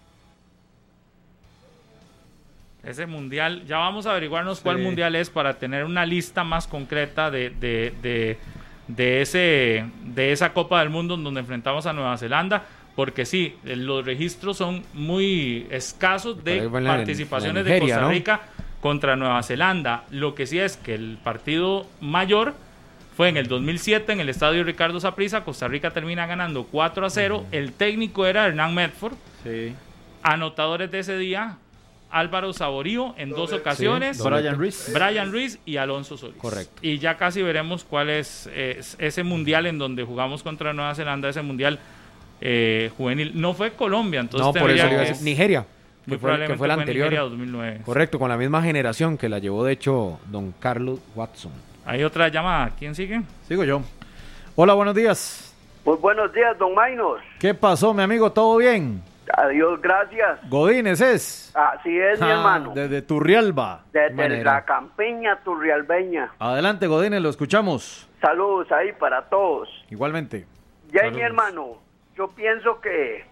[2.82, 4.82] Ese mundial, ya vamos a averiguarnos cuál Sí.
[4.82, 8.36] mundial es para tener una lista más concreta de, de, de,
[8.88, 12.64] de ese, de esa Copa del Mundo en donde enfrentamos a Nueva Zelanda.
[12.94, 18.08] Porque sí, los registros son muy escasos de participaciones de Costa ¿no?
[18.84, 20.04] Contra Nueva Zelanda.
[20.10, 22.52] Lo que sí es que el partido mayor
[23.16, 25.42] fue en el 2007 en el estadio Ricardo Saprissa.
[25.42, 27.46] Costa Rica termina ganando 4 a 0.
[27.50, 29.14] El técnico era Hernán Medford.
[29.42, 29.72] Sí.
[30.22, 31.56] Anotadores de ese día,
[32.10, 34.22] Álvaro Saborío en dos ocasiones.
[34.22, 34.90] Brian Ruiz.
[34.92, 36.36] Brian Ruiz y Alonso Solís.
[36.36, 36.74] Correcto.
[36.82, 41.40] Y ya casi veremos cuál es, ese mundial en donde jugamos contra Nueva Zelanda, ese
[41.40, 41.78] mundial
[42.42, 43.32] eh, juvenil.
[43.34, 45.64] No fue Colombia, entonces no, por eso que- Nigeria.
[46.06, 47.06] Que fue, que fue la fue anterior.
[47.06, 47.80] Nigeria 2009.
[47.84, 51.52] Correcto, con la misma generación que la llevó de hecho don Carlos Watson.
[51.86, 52.70] Hay otra llamada.
[52.78, 53.22] ¿Quién sigue?
[53.48, 53.82] Sigo yo.
[54.56, 55.54] Hola, buenos días.
[55.84, 57.20] Muy buenos días, don Mainos.
[57.38, 58.32] ¿Qué pasó, mi amigo?
[58.32, 59.02] ¿Todo bien?
[59.36, 60.38] Adiós, gracias.
[60.48, 61.52] Godínez es.
[61.54, 62.72] Así es, mi Ah, hermano.
[62.74, 63.82] Desde Turrialba.
[63.92, 64.54] Desde manera.
[64.54, 66.30] la campiña turrialbeña.
[66.38, 68.08] Adelante, Godínez, lo escuchamos.
[68.20, 69.68] Saludos ahí para todos.
[69.90, 70.46] Igualmente.
[70.92, 71.78] Ya, mi hermano,
[72.16, 73.24] yo pienso que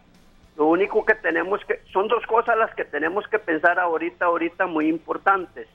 [0.56, 1.80] lo único que tenemos que...
[1.92, 5.68] Son dos cosas las que tenemos que pensar ahorita, ahorita muy importantes.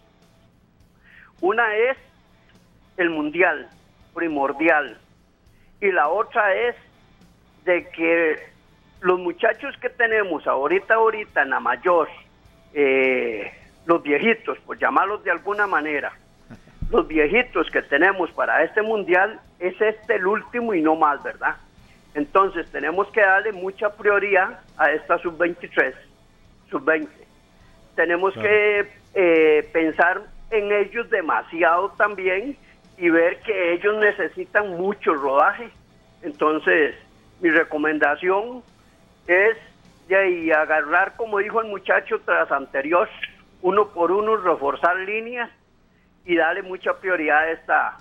[1.41, 1.97] Una es
[2.97, 3.69] el mundial,
[4.13, 4.97] primordial.
[5.81, 6.75] Y la otra es
[7.65, 8.39] de que
[9.01, 12.07] los muchachos que tenemos ahorita, ahorita en la mayor,
[12.73, 13.51] eh,
[13.85, 16.13] los viejitos, por llamarlos de alguna manera,
[16.89, 21.57] los viejitos que tenemos para este mundial, es este el último y no más, ¿verdad?
[22.18, 25.94] Entonces tenemos que darle mucha prioridad a esta sub-23,
[26.72, 27.07] sub-20.
[27.95, 28.49] Tenemos Claro.
[28.49, 32.57] que eh, pensar en ellos demasiado también
[32.98, 35.69] y ver que ellos necesitan mucho rodaje.
[36.23, 36.95] Entonces,
[37.39, 38.64] mi recomendación
[39.27, 39.56] es
[40.07, 43.07] de ahí agarrar, como dijo el muchacho tras anterior,
[43.61, 45.52] uno por uno, reforzar líneas
[46.26, 47.98] y darle mucha prioridad a esta,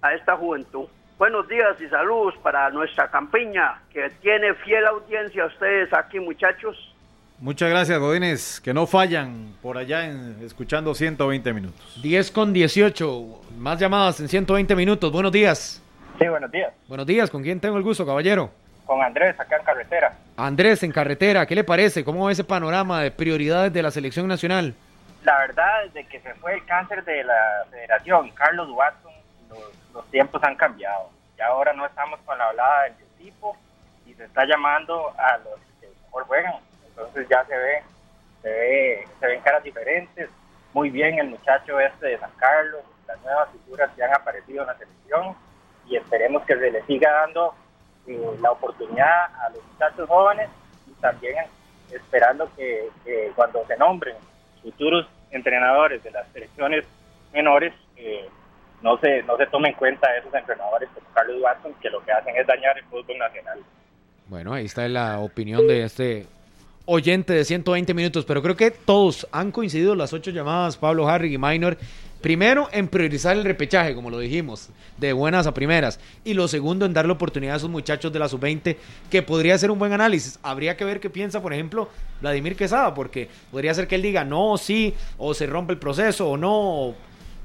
[0.00, 0.88] a esta juventud.
[1.22, 6.92] Buenos días y saludos para nuestra campiña, que tiene fiel audiencia a ustedes aquí, muchachos.
[7.38, 8.60] Muchas gracias, Godínez.
[8.60, 12.00] Que no fallan por allá en, escuchando 120 minutos.
[12.02, 13.40] 10 con 18.
[13.56, 15.12] Más llamadas en 120 minutos.
[15.12, 15.80] Buenos días.
[16.18, 16.74] Sí, buenos días.
[16.88, 17.30] Buenos días.
[17.30, 18.50] ¿Con quién tengo el gusto, caballero?
[18.84, 20.18] Con Andrés, acá en carretera.
[20.36, 21.46] Andrés, en carretera.
[21.46, 22.02] ¿Qué le parece?
[22.02, 24.74] ¿Cómo ve ese panorama de prioridades de la selección nacional?
[25.22, 29.11] La verdad, desde que se fue el cáncer de la federación, Carlos Watson,
[29.92, 31.10] los, tiempos han cambiado.
[31.36, 33.56] Ya ahora no estamos con la hablada del tipo
[34.06, 36.54] y se está llamando a los que mejor juegan.
[36.88, 37.82] Entonces ya se ve,
[38.42, 40.30] se ve, se ven caras diferentes.
[40.72, 44.66] Muy bien el muchacho este de San Carlos, las nuevas figuras que han aparecido en
[44.68, 45.36] la selección
[45.86, 47.54] y esperemos que se le siga dando
[48.06, 50.48] eh, la oportunidad a los muchachos jóvenes
[50.86, 51.36] y también
[51.90, 54.16] esperando que, que cuando se nombren
[54.62, 56.84] futuros entrenadores de las selecciones
[57.32, 58.28] menores eh,
[58.82, 62.12] no se no se tome en cuenta esos entrenadores como Carlos Watson que lo que
[62.12, 63.60] hacen es dañar el fútbol nacional.
[64.28, 66.26] Bueno, ahí está la opinión de este
[66.84, 71.34] oyente de 120 minutos, pero creo que todos han coincidido las ocho llamadas, Pablo Harry
[71.34, 71.76] y Minor.
[72.20, 75.98] Primero, en priorizar el repechaje, como lo dijimos, de buenas a primeras.
[76.24, 78.76] Y lo segundo, en darle oportunidad a esos muchachos de la sub-20,
[79.10, 80.38] que podría ser un buen análisis.
[80.40, 81.88] Habría que ver qué piensa, por ejemplo,
[82.20, 86.30] Vladimir Quesada, porque podría ser que él diga no, sí, o se rompe el proceso,
[86.30, 86.94] o no, o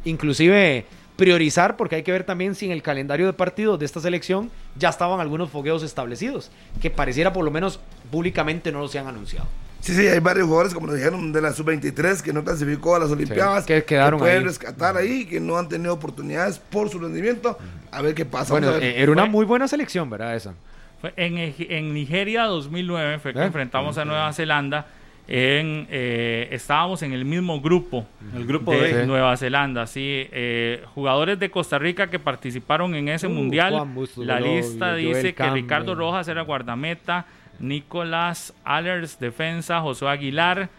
[0.05, 0.85] inclusive
[1.17, 4.49] priorizar, porque hay que ver también si en el calendario de partidos de esta selección
[4.77, 7.79] ya estaban algunos fogueos establecidos, que pareciera por lo menos
[8.09, 9.47] públicamente no los se han anunciado.
[9.81, 12.99] Sí, sí, hay varios jugadores, como lo dijeron, de la sub-23 que no clasificó a
[12.99, 13.65] las Olimpiadas.
[13.65, 14.43] que quedaron pueden ahí.
[14.43, 17.57] rescatar ahí, que no han tenido oportunidades por su rendimiento.
[17.91, 18.53] A ver qué pasa.
[18.53, 20.35] Bueno, eh, era una muy buena selección, ¿verdad?
[20.35, 20.53] Esa.
[20.99, 23.45] Fue en, en Nigeria 2009 fue que ¿Eh?
[23.45, 24.87] enfrentamos a Nueva Zelanda.
[25.29, 29.05] En, eh, estábamos en el mismo grupo, El grupo de.
[29.05, 30.01] Nueva Zelanda, sí.
[30.31, 33.73] eh, jugadores de Costa Rica que participaron en ese Uh, mundial.
[34.15, 35.61] La lista Joel dice que Campbell.
[35.63, 37.25] Ricardo Rojas era guardameta,
[37.59, 40.69] Nicolás Allers, defensa, Josué Aguilar,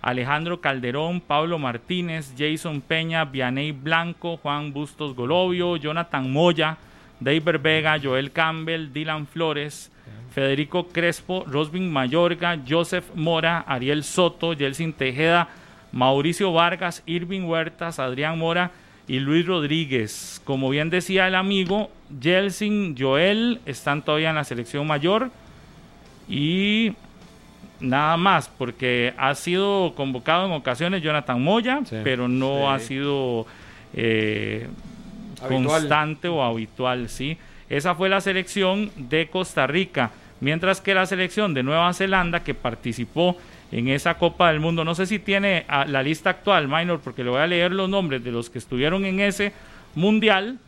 [0.00, 6.76] Alejandro Calderón, Pablo Martínez, Jason Peña, Vianey Blanco, Juan Bustos Golovio, Jonathan Moya,
[7.18, 9.90] David Vega, Joel Campbell, Dylan Flores,
[10.32, 15.48] Federico Crespo, Rosvin Mayorga, Joseph Mora, Ariel Soto, Yelsin Tejeda,
[15.92, 18.70] Mauricio Vargas, Irving Huertas, Adrián Mora
[19.06, 20.40] y Luis Rodríguez.
[20.44, 21.90] Como bien decía el amigo,
[22.20, 25.30] Yelsin, Joel están todavía en la selección mayor
[26.28, 26.92] y
[27.80, 32.64] nada más, porque ha sido convocado en ocasiones Jonathan Moya, pero no Sí.
[32.68, 33.46] ha sido
[33.94, 34.68] eh,
[35.48, 37.38] constante o habitual, ¿sí?
[37.70, 42.54] Esa fue la selección de Costa Rica, mientras que la selección de Nueva Zelanda que
[42.54, 43.36] participó
[43.70, 47.22] en esa Copa del Mundo, no sé si tiene ah, la lista actual, Minor, porque
[47.22, 49.52] le voy a leer los nombres de los que estuvieron en ese
[49.94, 50.58] mundial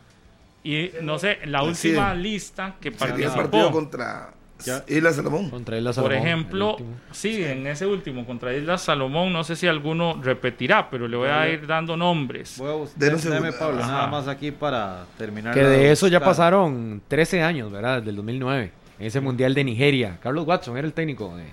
[0.63, 1.87] y no sé, la Sí.
[1.89, 3.41] última lista que Sería el participó.
[3.41, 4.29] partido contra
[4.87, 5.49] Isla Salomón.
[5.49, 6.89] Contra Isla Por Salomón, ejemplo, el último.
[7.11, 11.29] sí, en ese último contra Isla Salomón, no sé si alguno repetirá, pero le voy
[11.29, 12.55] a ir dando nombres.
[12.57, 13.91] Voy a Pablo, Ajá.
[13.91, 15.53] nada más aquí para terminar.
[15.53, 17.97] Que de eso ya pasaron 13 años, ¿verdad?
[17.97, 18.71] Desde el 2009.
[18.99, 20.17] En ese Mundial de Nigeria.
[20.21, 21.45] Carlos Watson era el técnico de,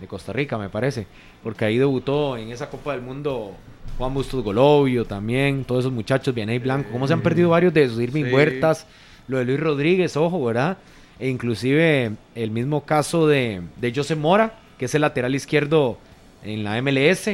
[0.00, 1.06] de Costa Rica, me parece.
[1.42, 3.52] Porque ahí debutó en esa Copa del Mundo
[3.98, 5.64] Juan Bustos Golovio también.
[5.64, 6.88] Todos esos muchachos, Vianey Blanco.
[6.90, 8.00] ¿Cómo se han perdido varios de esos?
[8.00, 8.32] Irving Sí.
[8.32, 8.86] Huertas,
[9.28, 10.78] lo de Luis Rodríguez, ojo, ¿verdad?
[11.18, 15.98] E inclusive el mismo caso de, de José Mora, que es el lateral izquierdo
[16.42, 17.30] en la MLS,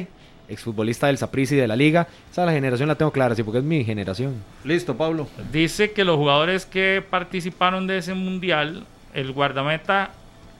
[0.49, 2.07] exfutbolista del Saprissa y de la Liga.
[2.31, 4.35] Esa la generación la tengo clara, sí, porque es mi generación.
[4.65, 5.29] Listo, Pablo.
[5.53, 8.85] Dice que los jugadores que participaron de ese mundial,
[9.15, 10.11] el guardameta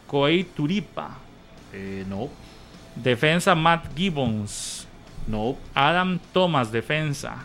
[0.07, 1.19] Koei Turipa,
[1.73, 2.29] Eh, no,
[2.97, 4.89] defensa Matt Gibbons,
[5.29, 5.57] no.
[5.75, 7.37] Adam Thomas, defensa,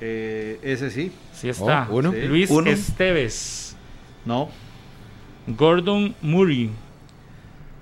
[0.00, 1.12] Eh, ese sí.
[1.32, 2.10] sí está, Oh, uno.
[2.12, 2.22] Sí.
[2.22, 2.68] Luis Uno.
[2.70, 3.76] Esteves,
[4.24, 4.48] No,
[5.46, 6.70] Gordon Murray,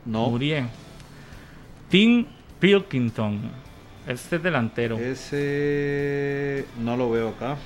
[0.04, 0.30] no.
[0.30, 0.66] Muriel,
[1.88, 2.26] Tim
[2.58, 3.40] Pilkington,
[4.06, 7.56] este es delantero, Ese no lo veo acá.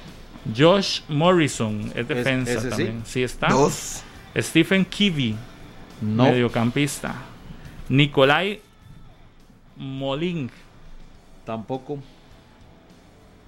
[0.56, 2.68] Josh Morrison, es defensa sí.
[2.68, 4.02] también, sí está, Dos.
[4.36, 5.34] Stephen Kivy,
[6.00, 6.24] No.
[6.24, 7.14] mediocampista.
[7.88, 8.60] Nicolai
[9.76, 10.50] Molin,
[11.44, 11.98] Tampoco.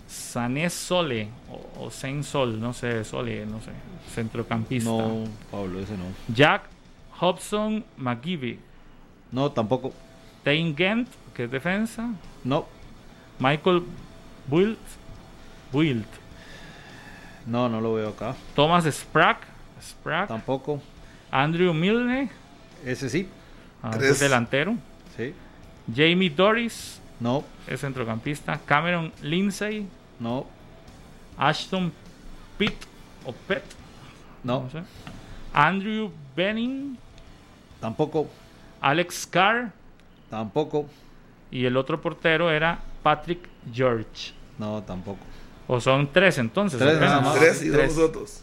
[0.09, 3.71] Sané Sole o, o Saint Sol, no sé, Sole, no sé,
[4.15, 4.89] centrocampista.
[4.91, 6.05] No, Pablo, ese no.
[6.35, 6.63] Jack
[7.21, 8.59] Hobson McGivey,
[9.31, 9.93] No, tampoco.
[10.43, 12.11] Tain Gent, que es defensa.
[12.43, 12.67] No,
[13.39, 13.83] Michael
[14.49, 14.79] Wilt,
[15.73, 16.07] Wilt,
[17.47, 18.35] no, no lo veo acá.
[18.55, 19.47] Thomas Sprack,
[19.83, 20.81] Sprack Tampoco.
[21.31, 22.31] Andrew Milne,
[22.85, 23.29] Ese sí.
[23.83, 24.75] ah, es delantero.
[25.17, 25.35] Sí.
[25.95, 28.59] Jamie Doris, No, es centrocampista.
[28.65, 29.87] Cameron Lindsay,
[30.21, 30.47] no,
[31.37, 31.93] Ashton
[32.59, 32.75] Pitt
[33.25, 33.65] o Pett,
[34.45, 34.63] no.
[34.63, 34.83] no sé.
[35.53, 36.97] Andrew Benning,
[37.81, 38.29] Tampoco.
[38.81, 39.73] Alex Carr
[40.31, 40.87] Tampoco.
[41.51, 44.33] y el otro portero era Patrick George.
[44.59, 45.19] No, tampoco.
[45.67, 46.79] O son tres entonces.
[46.79, 47.11] Tres apenas.
[47.11, 47.39] nada más.
[47.39, 47.95] Tres y Tres.
[47.97, 48.43] dos otros.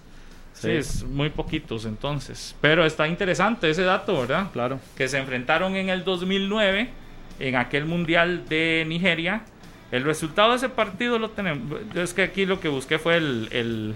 [0.53, 2.55] Sí, es muy poquitos entonces.
[2.61, 4.49] Pero está interesante ese dato, ¿verdad?
[4.53, 4.79] Claro.
[4.95, 6.89] Que se enfrentaron en el 2009
[7.39, 9.43] en aquel mundial de Nigeria.
[9.91, 11.79] El resultado de ese partido lo tenemos.
[11.95, 13.93] Es que aquí lo que busqué fue el, el-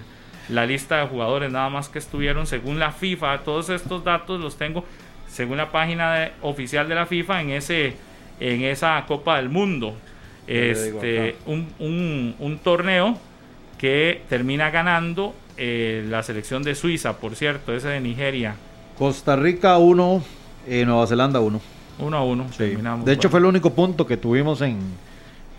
[0.50, 3.40] la lista de jugadores, nada más que estuvieron según la FIFA.
[3.40, 4.84] Todos estos datos los tengo
[5.28, 7.96] según la página de- oficial de la FIFA en ese
[8.40, 9.96] en esa Copa del Mundo.
[10.48, 13.18] Este, un, un- un torneo
[13.78, 18.56] que termina ganando eh, la selección de Suiza, por cierto, ese de Nigeria.
[18.98, 20.24] Costa Rica 1,
[20.86, 21.62] Nueva Zelanda 1.
[22.00, 22.48] Uno a uno.
[22.52, 22.58] Sí.
[22.60, 23.06] terminamos.
[23.06, 24.80] De hecho, Bueno, fue el único punto que tuvimos en,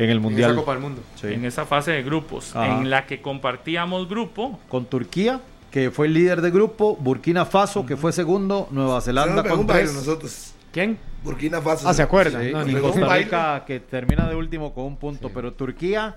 [0.04, 0.50] en el Mundial.
[0.52, 1.02] Esa Copa del Mundo.
[1.20, 1.28] Sí.
[1.28, 2.78] en esa fase de grupos, Ajá.
[2.80, 4.58] en la que compartíamos grupo.
[4.68, 5.40] Con Turquía,
[5.70, 6.96] que fue el líder de grupo.
[6.96, 8.68] Burkina Faso, que fue segundo.
[8.70, 9.92] Nueva Zelanda con tres.
[9.94, 10.54] nosotros.
[10.72, 10.98] ¿Quién?
[11.22, 11.88] Burkina Faso.
[11.88, 12.42] Ah, ¿se acuerdan?
[12.42, 13.16] Sí, No, Costa.
[13.16, 16.16] Rica que termina de último con un punto, pero Turquía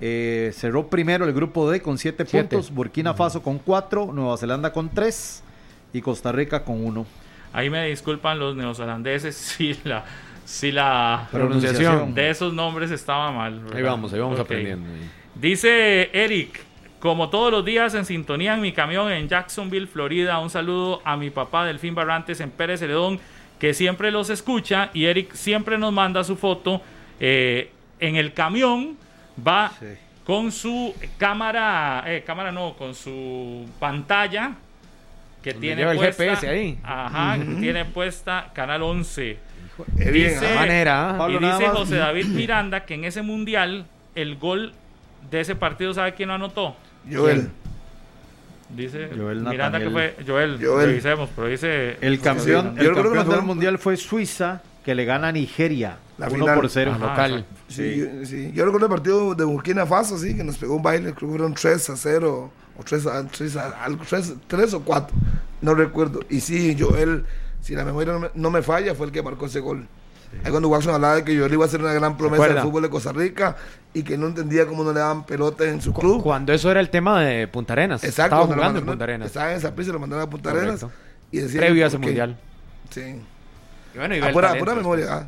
[0.00, 2.48] eh, cerró primero el grupo D con siete, Siete.
[2.56, 5.42] puntos, Burkina Faso con cuatro, Nueva Zelanda con tres
[5.92, 7.06] y Costa Rica con uno.
[7.52, 10.04] Ahí me disculpan los neozelandeses si la,
[10.48, 12.14] si la Pronunciación.
[12.14, 13.60] de esos nombres estaba mal.
[13.74, 14.88] Ahí vamos, ahí vamos aprendiendo.
[15.34, 16.62] Dice Eric,
[17.00, 21.18] como todos los días en sintonía en mi camión en Jacksonville, Florida, un saludo a
[21.18, 23.20] mi papá Delfín Barrantes en Pérez Celedón,
[23.58, 26.80] que siempre los escucha y Eric siempre nos manda su foto
[27.20, 27.70] eh,
[28.00, 28.96] en el camión,
[29.46, 29.70] va
[30.24, 34.54] con su cámara, eh, cámara no, con su pantalla
[35.42, 36.78] que Donde tiene lleva el puesta, GPS ahí.
[36.82, 39.47] Ajá, que tiene puesta Canal 11.
[39.94, 40.54] Bien, Dice, ah.
[40.56, 41.70] manera, y Pablo, nada dice.
[41.70, 44.72] José David Miranda que en ese mundial el gol
[45.30, 46.76] de ese partido, ¿sabe quién lo anotó?
[47.10, 47.48] Joel.
[48.74, 50.88] Dice Joel Miranda que fue Joel, Joel.
[50.90, 54.60] revisemos, pero dice El campeón, Yo el creo que campeón fue- del mundial fue Suiza,
[54.84, 55.96] que le gana a Nigeria.
[56.18, 56.54] La 1 final.
[56.56, 56.92] por 0.
[56.94, 57.30] Ajá, local.
[57.30, 57.54] exacto.
[57.68, 58.50] Sí, yo- sí.
[58.54, 61.36] Yo recuerdo el partido de Burkina Faso, sí, que nos pegó un baile, creo que
[61.38, 65.16] fueron 3 a 0, o 3 a, 3 a- algo, 3, 3 o 4,
[65.62, 66.20] no recuerdo.
[66.28, 67.24] Y sí, Joel,
[67.68, 69.86] si la memoria no me, no me falla, fue el que marcó ese gol.
[70.42, 72.82] Ahí cuando Watson hablaba de que Joel iba a ser una gran promesa del fútbol
[72.82, 73.56] de Costa Rica
[73.92, 76.22] y que no entendía cómo no le daban pelota en su club.
[76.22, 78.02] Cuando eso era el tema de Punta Arenas.
[78.04, 79.26] Exacto, Estaba jugando en mandaron- Punta Arenas.
[79.26, 80.86] Estaba en esa pista y lo mandaron a Punta Arenas.
[81.30, 82.36] Y decían, Previo a ese mundial.
[82.88, 83.00] Sí.
[83.94, 84.76] Y bueno, y pura, después.
[84.76, 85.06] memoria.
[85.10, 85.26] ah.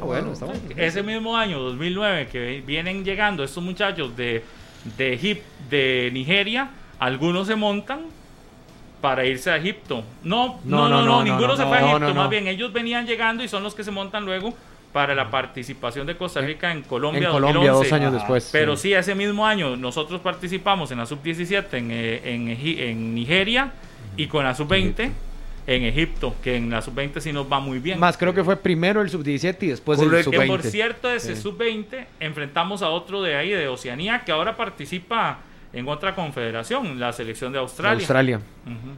[0.00, 0.52] Ah, bueno, bueno.
[0.76, 4.44] Ese mismo año, 2009, que vienen llegando estos muchachos de,
[4.96, 8.02] de, Egip- de Nigeria, algunos se montan
[9.04, 10.02] para irse a Egipto.
[10.22, 12.72] No, no, no, no, no, ninguno no, se fue a Egipto, no, más bien ellos
[12.72, 14.54] venían llegando y son los que se montan luego
[14.94, 17.26] para la participación de Costa Rica en Colombia.
[17.26, 17.84] En Colombia, 2011.
[17.84, 18.48] dos años después.
[18.50, 18.88] Pero sí.
[18.88, 23.72] sí, ese mismo año nosotros participamos en la sub-17 en, eh, en, en Nigeria
[24.16, 25.10] y con la sub-20
[25.66, 28.00] en Egipto, que en la sub-20 sí nos va muy bien.
[28.00, 30.30] Más creo que fue primero el sub-17 y después Correcto.
[30.32, 30.70] el Que por sub-20.
[30.70, 31.42] cierto, ese Sí.
[31.42, 35.40] sub-20 enfrentamos a otro de ahí, de Oceanía, que ahora participa
[35.74, 37.98] en otra confederación, la selección de Australia.
[37.98, 38.36] Australia.
[38.66, 38.94] Ujú.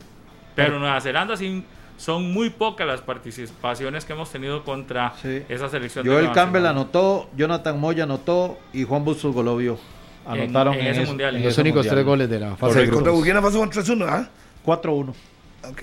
[0.55, 1.65] Pero Nueva Zelanda sí
[1.97, 5.43] son muy pocas las participaciones que hemos tenido contra Sí.
[5.49, 6.05] esa selección.
[6.05, 6.81] de Joel Campbell Zelanda.
[6.83, 9.79] anotó, Jonathan Moya anotó y Juan Bustos Golovio
[10.27, 11.37] anotaron en en, ese mundial.
[11.37, 11.95] en Los ese únicos mundial.
[11.95, 12.95] tres goles de la fase de Correcto.
[12.95, 13.19] Contra grupos.
[13.27, 14.29] Burkina Faso con 3-1, ¿ah?
[14.65, 15.15] 4-1.
[15.71, 15.83] Ok.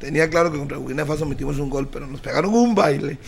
[0.00, 3.18] Tenía claro que contra Burkina Faso metimos un gol, pero nos pegaron un baile.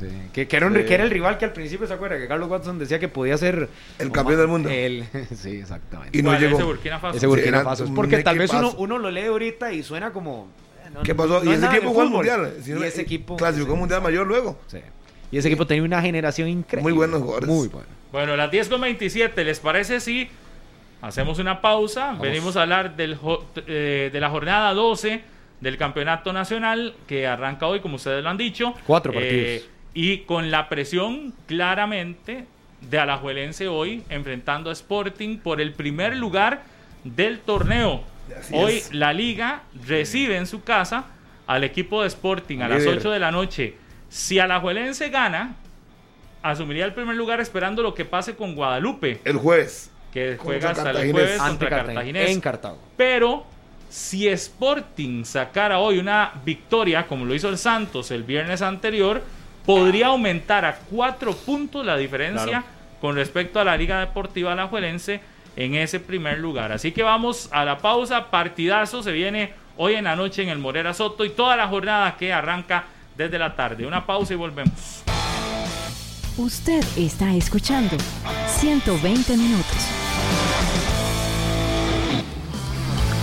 [0.00, 0.84] Sí, Que, que era un- Sí.
[0.84, 3.36] que era el rival que al principio se acuerda que Carlos Watson decía que podía
[3.36, 3.68] ser
[3.98, 4.68] El campeón del mundo.
[4.68, 5.04] El,
[5.34, 6.16] sí, exactamente.
[6.16, 6.56] Y no llegó.
[6.56, 7.16] Ese Burkina Faso.
[7.16, 7.84] Ese Burkina Faso.
[7.84, 10.48] Es un porque tal vez uno, lo lee ahorita y suena como.
[10.86, 11.42] eh, no, ¿Qué pasó?
[11.42, 12.54] no y es ese equipo fue mundial.
[12.62, 13.36] Si y ese equipo.
[13.36, 14.58] Clasificó al mundial mayor luego.
[14.68, 14.78] Sí.
[15.30, 16.82] Y ese equipo tenía una generación increíble.
[16.82, 17.48] Muy buenos jugadores.
[17.48, 17.88] Muy bueno.
[18.12, 20.28] Bueno, las 10 con 27, ¿les parece si
[21.02, 22.14] hacemos una pausa?
[22.20, 25.22] Venimos a hablar del, jo- eh, de la jornada 12
[25.60, 28.74] del Campeonato Nacional que arranca hoy, como ustedes lo han dicho.
[28.86, 29.77] Cuatro Eh, partidos.
[29.94, 32.46] Y con la presión claramente
[32.80, 36.62] de Alajuelense hoy enfrentando a Sporting por el primer lugar
[37.04, 38.02] del torneo.
[38.38, 38.94] Así hoy es.
[38.94, 41.06] la liga recibe en su casa
[41.46, 42.98] al equipo de Sporting a las líder.
[42.98, 43.74] 8 de la noche.
[44.10, 45.54] Si Alajuelense gana,
[46.42, 49.90] asumiría el primer lugar esperando lo que pase con Guadalupe, El jueves.
[50.12, 51.84] que juega hasta el jueves Ante contra.
[51.84, 52.30] Cartaginés.
[52.30, 52.78] En Cartago.
[52.96, 53.46] Pero
[53.88, 59.22] si Sporting sacara hoy una victoria, como lo hizo el Santos el viernes anterior,
[59.68, 62.64] podría aumentar a cuatro puntos la diferencia Claro.
[63.02, 65.20] con respecto a la Liga Deportiva Alajuelense
[65.56, 66.72] en ese primer lugar.
[66.72, 68.30] Así que vamos a la pausa.
[68.30, 72.16] Partidazo se viene hoy en la noche en el Morera Soto y toda la jornada
[72.16, 72.84] que arranca
[73.14, 73.86] desde la tarde.
[73.86, 75.02] Una pausa y volvemos.
[76.38, 77.94] Usted está escuchando
[78.46, 79.86] 120 minutos.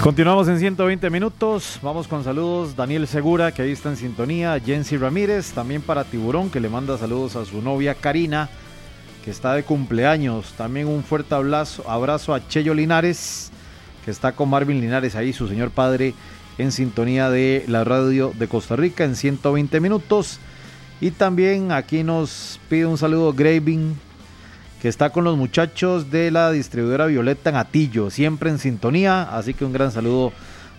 [0.01, 1.80] Continuamos en 120 minutos.
[1.81, 2.76] Vamos con saludos.
[2.76, 4.59] Daniel Segura, que ahí está en sintonía.
[4.59, 8.49] Jensi Ramírez, también para Tiburón, que le manda saludos a su novia Karina,
[9.23, 10.53] que está de cumpleaños.
[10.53, 13.51] También un fuerte abrazo, abrazo a Cheyo Linares,
[14.03, 16.13] que está con Marvin Linares ahí, su señor padre,
[16.59, 20.39] en sintonía de la radio de Costa Rica en 120 minutos.
[21.01, 23.95] Y también aquí nos pide un saludo Graving,
[24.86, 29.56] que está con los muchachos de la distribuidora Violeta en Atillo, siempre en sintonía, así
[29.56, 30.32] que un gran saludo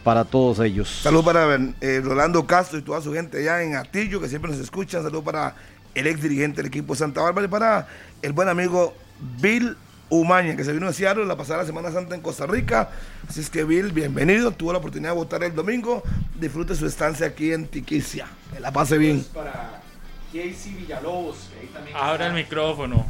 [0.05, 1.01] para todos ellos.
[1.03, 4.61] Saludos para eh, Rolando Castro y toda su gente allá en Atillo, que siempre nos
[4.61, 5.03] escuchan.
[5.03, 5.57] Saludos para
[5.97, 7.89] el ex dirigente del equipo Santa Bárbara y para
[8.23, 8.95] el buen amigo
[9.43, 9.77] Bill
[10.09, 12.91] Umaña, que se vino a Seattle la pasada Semana Santa en Costa Rica.
[13.29, 14.53] Así es que Bill, bienvenido.
[14.53, 16.05] Tuvo la oportunidad de votar el domingo.
[16.39, 18.29] Disfrute su estancia aquí en Tiquicia.
[18.55, 19.27] Que la pase bien.
[19.35, 19.83] Para
[20.33, 23.07] Casey Villalobos, que ahí también Abra el micrófono.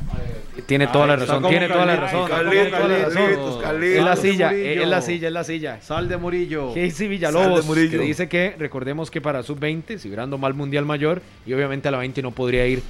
[0.66, 2.30] Tiene toda la Está razón, como tiene toda la razón.
[2.51, 3.84] Tiene toda la razón.
[3.84, 5.80] Es la silla, es la silla, es la silla.
[5.80, 6.74] Sal de Murillo.
[6.74, 11.52] Casey Villalobos, que dice que recordemos que para sub-20 si hubieran mal mundial mayor y
[11.52, 12.82] obviamente a la 20 no podría ir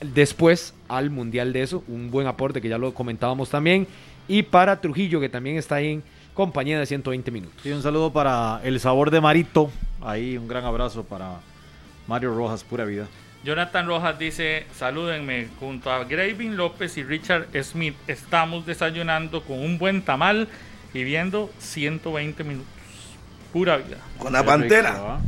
[0.00, 3.86] después al mundial de eso, un buen aporte que ya lo comentábamos también
[4.28, 6.02] y para Trujillo que también está ahí en
[6.34, 7.60] compañía de 120 minutos.
[7.62, 9.70] Sí, un saludo para el sabor de Marito.
[10.00, 11.40] Ahí un gran abrazo para
[12.06, 13.08] Mario Rojas, pura vida.
[13.48, 19.78] Jonathan Rojas dice, salúdenme, junto a Graving López y Richard Smith estamos desayunando con un
[19.78, 20.48] buen tamal
[20.92, 22.70] y viendo 120 minutos.
[23.50, 23.96] Pura vida.
[24.18, 24.90] Con la Qué pantera.
[24.92, 25.20] rico, ¿ah?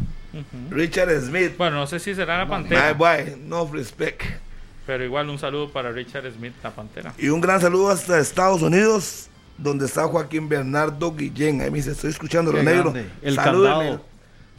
[0.68, 1.56] Richard Smith.
[1.56, 4.22] Bueno, no sé si será la My pantera, boy, no respect.
[4.86, 7.14] pero igual un saludo para Richard Smith, la pantera.
[7.16, 11.62] Y un gran saludo hasta Estados Unidos, donde está Joaquín Bernardo Guillén.
[11.62, 12.92] Ahí me dice, estoy escuchando lo negro.
[12.92, 13.08] grande.
[13.22, 13.76] El Salúdenme.
[13.78, 14.09] candado.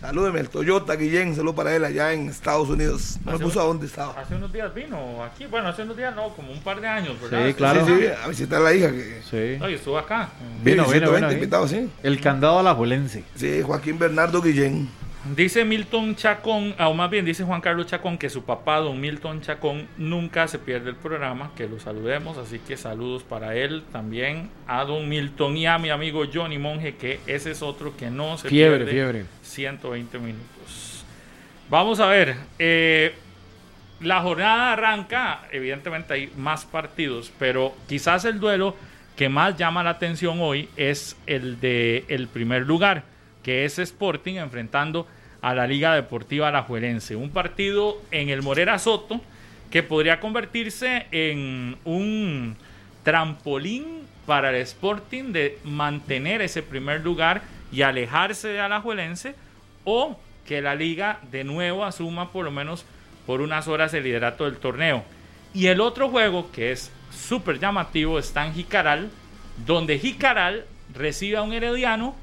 [0.01, 3.19] Salúdeme, el Toyota Guillén, saludo para él allá en Estados Unidos.
[3.23, 4.19] No me puso a dónde estaba.
[4.19, 7.21] Hace unos días vino aquí, bueno, hace unos días no, como un par de años,
[7.21, 7.45] ¿verdad?
[7.45, 7.85] Sí, claro.
[7.85, 8.89] Sí, sí, a visitar a la hija.
[8.89, 9.21] Que...
[9.29, 9.59] Sí.
[9.59, 10.29] No, y estuvo acá.
[10.63, 11.33] Vino, vino, 120 vino ahí.
[11.35, 11.87] invitados, sí.
[12.01, 13.23] El candado a la Juelense.
[13.35, 14.89] Sí, Joaquín Bernardo Guillén.
[15.23, 19.41] Dice Milton Chacón, o más bien dice Juan Carlos Chacón, que su papá, don Milton
[19.41, 24.49] Chacón, nunca se pierde el programa, que lo saludemos, así que saludos para él también,
[24.65, 28.39] a don Milton y a mi amigo Johnny Monge, que ese es otro que no
[28.39, 28.91] se Fiebre, pierde.
[28.91, 29.25] fiebre.
[29.43, 31.05] 120 minutos.
[31.69, 33.13] Vamos a ver, eh,
[33.99, 38.75] la jornada arranca, evidentemente hay más partidos, pero quizás el duelo
[39.15, 43.03] que más llama la atención hoy es el de el primer lugar,
[43.43, 45.07] que es Sporting enfrentando
[45.41, 47.15] a la Liga Deportiva Alajuelense.
[47.15, 49.21] Un partido en el Morera Soto
[49.69, 52.55] que podría convertirse en un
[53.03, 57.41] trampolín para el Sporting de mantener ese primer lugar
[57.71, 59.35] y alejarse de Alajuelense
[59.83, 62.85] o que la liga de nuevo asuma por lo menos
[63.25, 65.03] por unas horas el liderato del torneo.
[65.53, 69.09] Y el otro juego que es súper llamativo está en Jicaral,
[69.65, 72.15] donde Jicaral recibe a un herediano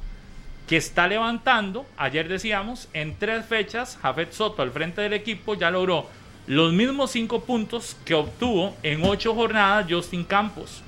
[0.69, 5.71] que está levantando, ayer decíamos, en tres fechas, Jafet Soto al frente del equipo ya
[5.71, 6.07] logró
[6.47, 10.83] los mismos cinco puntos que obtuvo en ocho jornadas Justin Campos.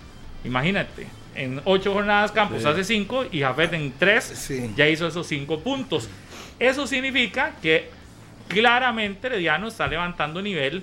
[0.45, 2.69] Imagínate, en ocho jornadas Campos Sí.
[2.69, 6.09] hace cinco y Jafet en tres ya hizo esos cinco puntos.
[6.59, 7.89] Eso significa que
[8.49, 10.83] claramente Herediano está levantando nivel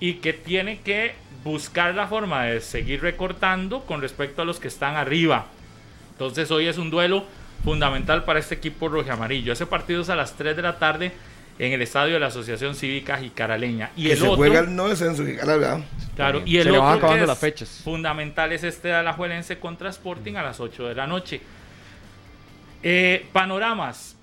[0.00, 1.14] y que tiene que
[1.44, 5.46] buscar la forma de seguir recortando con respecto a los que están arriba.
[6.12, 7.24] Entonces hoy es un duelo
[7.64, 9.52] fundamental para este equipo rojo amarillo.
[9.52, 11.12] Ese partido es a las 3 de la tarde
[11.58, 13.90] en el estadio de la Asociación Cívica Jicaraleña.
[13.96, 15.24] Y que el se otro, juega el no descenso.
[16.14, 17.80] Claro, y Se el le otro van que acabando es las fechas.
[17.84, 21.40] fundamental es este de Alajuelense contra Sporting a las 8 de la noche.
[22.82, 24.16] Eh, panoramas.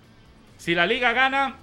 [0.57, 1.55] Si la liga gana,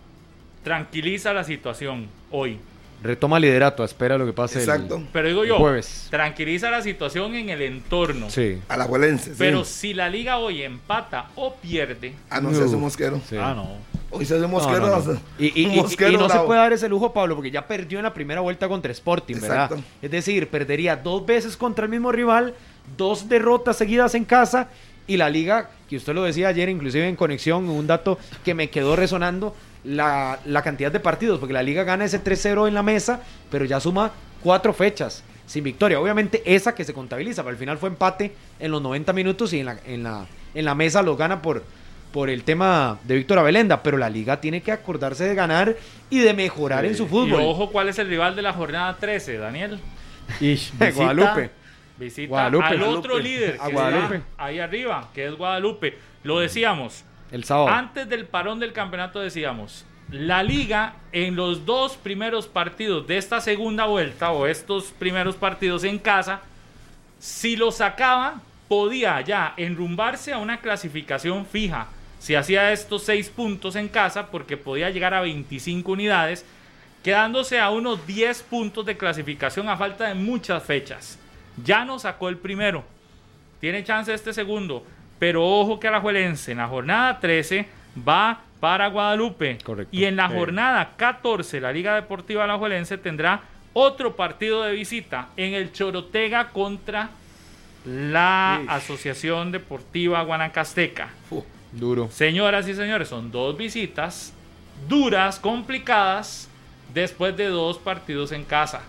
[0.62, 2.58] tranquiliza la situación hoy.
[3.02, 6.06] Retoma liderato, espera lo que pase el- Pero digo yo, jueves.
[6.10, 8.30] tranquiliza la situación en el entorno.
[8.30, 8.58] Sí.
[8.68, 9.36] A la Juelense, sí.
[9.38, 12.14] Pero si la liga hoy empata o pierde.
[12.30, 13.20] Ah, no, se hace mosquero.
[13.40, 13.92] Ah, no.
[14.14, 14.80] Hoy se hace mosquero.
[14.80, 14.94] no, no.
[14.96, 17.50] hasta- Y, y- un y- y mosquero no se puede dar ese lujo, Pablo, porque
[17.50, 19.64] ya perdió en la primera vuelta contra Sporting, ¿verdad?
[19.72, 19.82] Exacto.
[20.02, 22.54] Es decir, perdería dos veces contra el mismo rival,
[22.96, 24.68] dos derrotas seguidas en casa
[25.06, 28.68] y la liga, que usted lo decía ayer, inclusive en conexión, un dato que me
[28.70, 32.82] quedó resonando, la, la cantidad de partidos, porque la liga gana ese 3-0 en la
[32.82, 36.00] mesa, pero ya suma cuatro fechas sin victoria.
[36.00, 39.60] Obviamente esa que se contabiliza, pero al final fue empate en los 90 minutos y
[39.60, 41.64] en la, en la, en la mesa lo gana por,
[42.12, 45.76] por el tema de Víctor Abelenda, pero la liga tiene que acordarse de ganar
[46.10, 47.42] y de mejorar en su fútbol.
[47.42, 49.78] Y ojo, ¿cuál es el rival de la jornada 13, Daniel?
[50.40, 51.50] Visita- Guadalupe.
[51.98, 52.64] Visita Guadalupe.
[52.64, 52.98] al Guadalupe.
[52.98, 55.98] otro líder que está ahí arriba, que es Guadalupe.
[56.24, 57.04] Lo decíamos.
[57.68, 63.40] Antes del parón del campeonato decíamos, la liga en los dos primeros partidos de esta
[63.40, 66.42] segunda vuelta o estos primeros partidos en casa,
[67.18, 71.88] si lo sacaba, podía ya enrumbarse a una clasificación fija.
[72.18, 76.44] Si hacía estos seis puntos en casa, porque podía llegar a 25 unidades,
[77.02, 81.18] quedándose a unos 10 puntos de clasificación a falta de muchas fechas.
[81.64, 82.84] Ya no sacó el primero.
[83.60, 84.84] Tiene chance este segundo.
[85.22, 87.64] Pero ojo que Alajuelense en la jornada 13
[87.96, 89.56] va para Guadalupe.
[89.92, 93.42] Y en la jornada 14 la Liga Deportiva Alajuelense tendrá
[93.72, 97.10] otro partido de visita en el Chorotega contra
[97.84, 101.10] la Asociación Deportiva Guanacasteca.
[101.70, 102.08] Duro.
[102.10, 104.34] Señoras y señores, son dos visitas
[104.88, 106.48] duras, complicadas,
[106.92, 108.82] después de dos partidos en casa.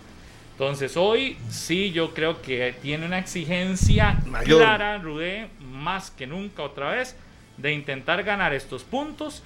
[0.53, 4.61] Entonces hoy sí yo creo que tiene una exigencia Mayor.
[4.61, 5.49] clara, Rudé,
[5.83, 7.15] más que nunca otra vez,
[7.57, 9.43] de intentar ganar estos puntos,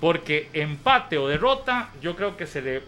[0.00, 2.82] porque empate o derrota, yo creo que se le...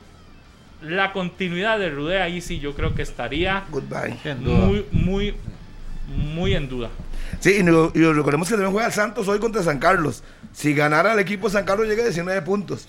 [0.83, 4.17] La continuidad de Rudé ahí sí yo creo que estaría Goodbye.
[4.41, 5.35] muy, muy,
[6.09, 6.91] muy en duda.
[7.41, 10.23] Sí, y, no- y recordemos que también juega el Santos hoy contra San Carlos.
[10.53, 12.87] Si ganara el equipo San Carlos llega a 19 puntos.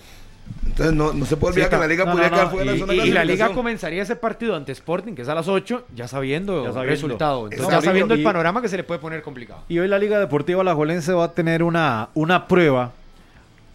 [0.66, 2.72] Entonces no, no se puede olvidar que la liga No, podría no, quedar no, fuera
[2.72, 5.30] de y, zona y- de y la liga comenzaría ese partido ante Sporting, que es
[5.30, 6.82] a las 8, ya sabiendo, Ya sabiendo.
[6.82, 7.38] el resultado.
[7.46, 7.82] Entonces, Exacto.
[7.82, 9.62] ya sabiendo el Y- panorama que se le puede poner complicado.
[9.70, 12.92] Y hoy la Liga Deportiva Alajuelense va a tener una, una prueba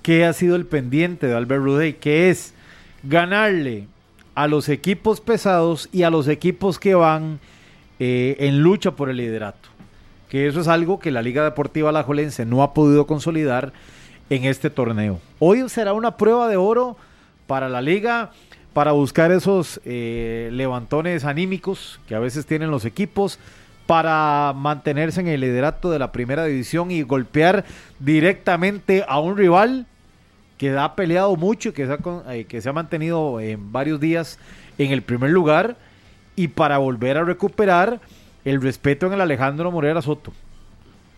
[0.03, 2.55] que ha sido el pendiente de Albert Rudey, que es
[3.03, 3.87] ganarle
[4.35, 7.39] a los equipos pesados y a los equipos que van
[7.99, 9.69] eh, en lucha por el liderato.
[10.29, 13.73] Que eso es algo que la Liga Deportiva Alajuelense no ha podido consolidar
[14.31, 15.20] en este torneo.
[15.39, 16.97] Hoy será una prueba de oro
[17.47, 18.31] para la liga,
[18.73, 23.39] para buscar esos eh, levantones anímicos que a veces tienen los equipos,
[23.86, 27.65] para mantenerse en el liderato de la primera división y golpear
[27.98, 29.86] directamente a un rival
[30.59, 33.98] que ha peleado mucho y que se ha, eh, que se ha mantenido en varios
[33.98, 34.39] días
[34.78, 35.77] en el primer lugar
[36.36, 38.01] y para volver a recuperar
[38.44, 40.32] el respeto en el Alejandro Morera Soto,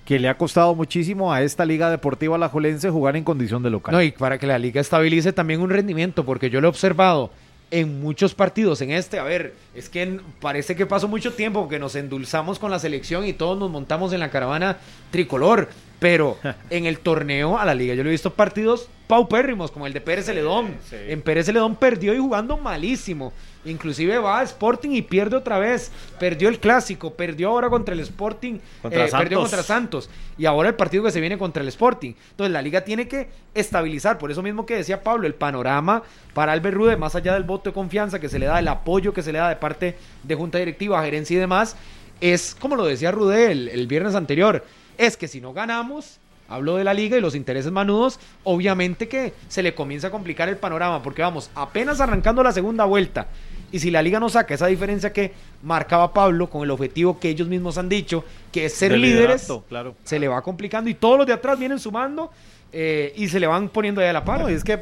[0.05, 3.95] que le ha costado muchísimo a esta Liga Deportiva Alajuelense jugar en condición de local.
[3.95, 7.31] No, y para que la liga estabilice también un rendimiento, porque yo lo he observado
[7.71, 11.79] en muchos partidos, en este, a ver, es que parece que pasó mucho tiempo que
[11.79, 14.77] nos endulzamos con la selección y todos nos montamos en la caravana
[15.11, 16.37] tricolor, pero
[16.71, 20.01] en el torneo a la liga yo le he visto partidos paupérrimos, como el de
[20.01, 20.75] Pérez Celedón.
[20.91, 23.35] En Pérez Celedón perdió y jugando malísimo.
[23.67, 25.93] Inclusive va a Sporting y pierde otra vez.
[26.19, 30.09] Perdió el clásico, perdió ahora contra el Sporting, Contra eh, perdió contra Santos.
[30.39, 32.15] Y ahora el partido que se viene contra el Sporting.
[32.31, 34.17] Entonces la liga tiene que estabilizar.
[34.17, 36.03] Por eso mismo que decía Pablo, el panorama
[36.33, 39.13] para Albert Rude, más allá del voto de confianza que se le da, el apoyo
[39.13, 41.77] que se le da de parte de Junta Directiva, gerencia y demás,
[42.23, 44.65] es como lo decía Rude el, el viernes anterior.
[44.97, 46.19] Es que si no ganamos,
[46.53, 50.49] hablo de la liga y los intereses manudos, obviamente que se le comienza a complicar
[50.49, 51.03] el panorama.
[51.03, 53.27] Porque vamos, apenas arrancando la segunda vuelta.
[53.73, 57.31] Y si la liga no saca esa diferencia que marcaba Pablo con el objetivo que
[57.31, 58.23] ellos mismos han dicho,
[58.53, 59.95] que es ser De líderes, claro.
[60.05, 62.31] se le va complicando y todos los de atrás vienen sumando
[62.71, 64.41] eh, y se le van poniendo ahí a la par.
[64.41, 64.81] No, y es que,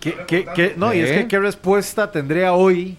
[0.00, 1.14] ¿qué- qué- qué- no, y es ¿Eh?
[1.18, 2.96] que qué respuesta tendría hoy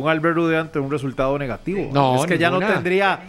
[0.00, 1.90] un Albert Rude ante un resultado negativo.
[1.92, 3.20] No, es que ya no tendría,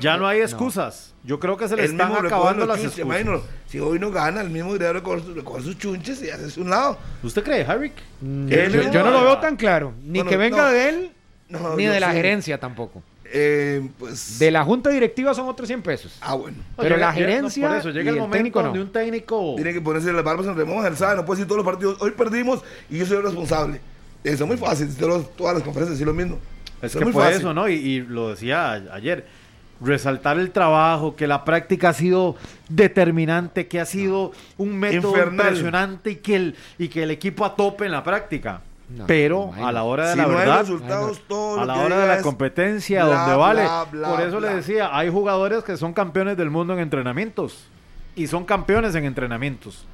[0.00, 1.14] ya no hay excusas.
[1.24, 3.20] Yo creo que se le El están mismo acabando recoge las chunches, excusas.
[3.22, 6.98] imagino, si hoy no gana, el mismo debería recoger, sus- chunches y hacerse un lado.
[7.22, 7.92] ¿Usted cree, Harry?
[8.20, 10.68] yo, yo no lo veo tan claro, ni Bueno, que venga no.
[10.68, 11.12] de él,
[11.48, 12.16] No, ni de la sí.
[12.16, 13.02] gerencia tampoco.
[13.34, 14.38] Eh, pues.
[14.40, 16.18] De la junta directiva son otros 100 pesos.
[16.20, 16.58] Ah, bueno.
[16.76, 18.72] Pero Llega- la llega- no, gerencia por eso, llega y el el momento técnico no.
[18.72, 21.64] un técnico Tiene que ponerse las barbas en remojo, él sabe, no puede decir todos
[21.64, 21.96] los partidos.
[22.02, 23.80] Hoy perdimos y yo soy el responsable.
[24.24, 26.38] Eso es muy fácil, todas las conferencias decir lo mismo.
[26.80, 27.40] Es Eso que muy fue fácil.
[27.40, 27.68] eso, ¿no?
[27.68, 29.26] Y, y lo decía ayer.
[29.80, 32.36] Resaltar el trabajo, que la práctica ha sido
[32.68, 35.32] determinante, que ha sido un método Infernal.
[35.46, 38.60] impresionante y que, el, y que el equipo a tope en la práctica.
[38.88, 41.76] No, Pero no, a la hora de Si la no verdad, resultados, todo a la
[41.78, 43.62] hora de la competencia, bla, donde vale.
[43.62, 44.50] bla, bla, Por eso bla.
[44.50, 47.64] le decía, hay jugadores que son campeones del mundo en entrenamientos.
[48.14, 49.86] Y son campeones en entrenamientos.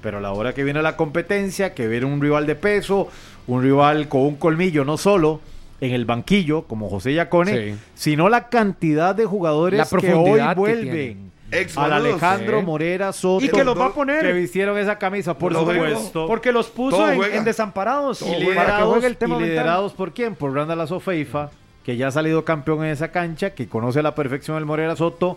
[0.00, 3.08] Pero a la hora que viene la competencia, que viene un rival de peso,
[3.46, 5.40] un rival con un colmillo, no solo
[5.80, 7.78] en el banquillo, como José Yacone, Sí.
[7.94, 11.32] sino la cantidad de jugadores La que hoy que vuelven.
[11.76, 11.92] Al.
[11.92, 12.64] Alejandro Sí.
[12.64, 13.44] Morera Soto.
[13.44, 14.22] Y que los va a poner.
[14.24, 15.72] Que vistieron esa camisa, por juego.
[15.86, 16.26] supuesto.
[16.26, 20.34] Porque los puso en, desamparados y liderados, el tema y liderados por quién?
[20.34, 21.50] Por Randall Azofeifa,
[21.84, 24.96] que ya ha salido campeón en esa cancha, que conoce a la perfección el Morera
[24.96, 25.36] Soto.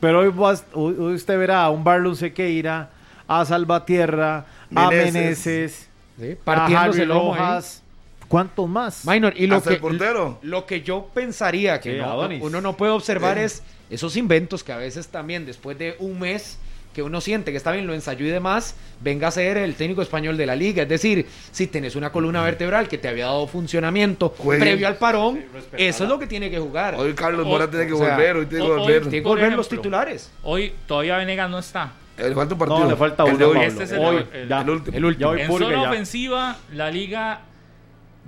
[0.00, 2.88] Pero hoy, vas- hoy- hoy usted verá a un Barlon Sequeira,
[3.30, 4.44] a Salvatierra,
[4.74, 5.86] a Meneses.
[6.18, 7.04] Sí, a partiéndose.
[7.04, 7.82] Rojas.
[8.26, 9.04] ¿Cuántos más?
[9.06, 10.38] Minor, y lo que, el portero.
[10.42, 14.72] lo que yo pensaría que Sí, no- uno no puede observar es esos inventos que
[14.72, 16.58] a veces también después de un mes
[16.94, 20.02] que uno siente que está bien, lo ensayó y demás, venga a ser el técnico
[20.02, 20.82] español de la liga.
[20.82, 24.60] Es decir, si tenés una columna vertebral que te había dado funcionamiento Juegue.
[24.60, 25.40] previo al parón,
[25.76, 26.96] eso es lo que tiene que jugar.
[26.96, 29.02] Hoy Carlos Mora tiene que o sea, volver, hoy tiene que volver.
[29.02, 30.30] tiene que volver los titulares.
[30.42, 31.92] Hoy todavía Venegas no está.
[32.18, 32.78] Le falta un partido.
[32.80, 33.52] No, le falta El uno, de hoy.
[33.54, 33.68] Pablo.
[33.68, 34.60] Este es el- Hoy, el- ya.
[34.60, 34.96] el último.
[34.96, 35.20] El último.
[35.20, 35.90] Ya hoy en zona ya.
[35.90, 37.40] ofensiva, la liga,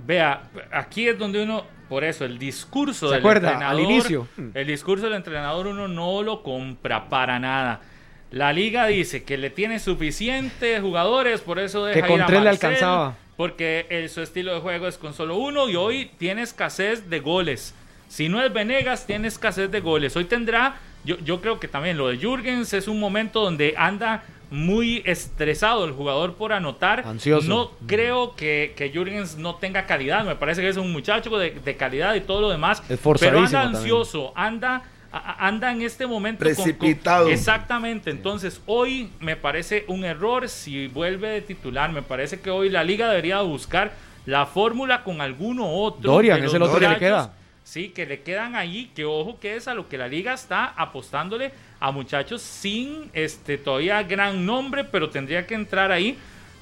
[0.05, 3.51] vea, aquí es donde uno, por eso, el discurso ¿Se del acuerda?
[3.51, 4.27] entrenador, Al inicio.
[4.53, 7.81] el discurso del entrenador uno no lo compra para nada.
[8.31, 12.25] La liga dice que le tiene suficientes jugadores, por eso deja Que con ir a
[12.25, 13.15] tres le alcanzaba.
[13.37, 17.19] Porque el- su estilo de juego es con solo uno y hoy tiene escasez de
[17.19, 17.75] goles.
[18.07, 20.15] Si no es Venegas, tiene escasez de goles.
[20.15, 24.23] Hoy tendrá, yo, yo creo que también lo de Jürgens es un momento donde anda
[24.51, 27.03] muy estresado el jugador por anotar.
[27.07, 27.47] Ansioso.
[27.47, 30.23] No creo que, que Jürgens no tenga calidad.
[30.25, 32.81] Me parece que es un muchacho de, de calidad y todo lo demás.
[32.87, 33.75] Pero anda también.
[33.81, 37.27] ansioso, anda, anda en este momento con- con- Precipitado.
[37.29, 38.11] exactamente.
[38.11, 41.91] Entonces, hoy me parece un error si vuelve de titular.
[41.91, 43.93] Me parece que hoy la liga debería buscar
[44.27, 46.11] la fórmula con alguno otro.
[46.11, 47.33] Dorian es el otro que le queda.
[47.63, 50.65] Sí, que le quedan ahí, que ojo que es a lo que la liga está
[50.65, 56.17] apostándole a muchachos sin este todavía gran nombre, pero tendría que entrar ahí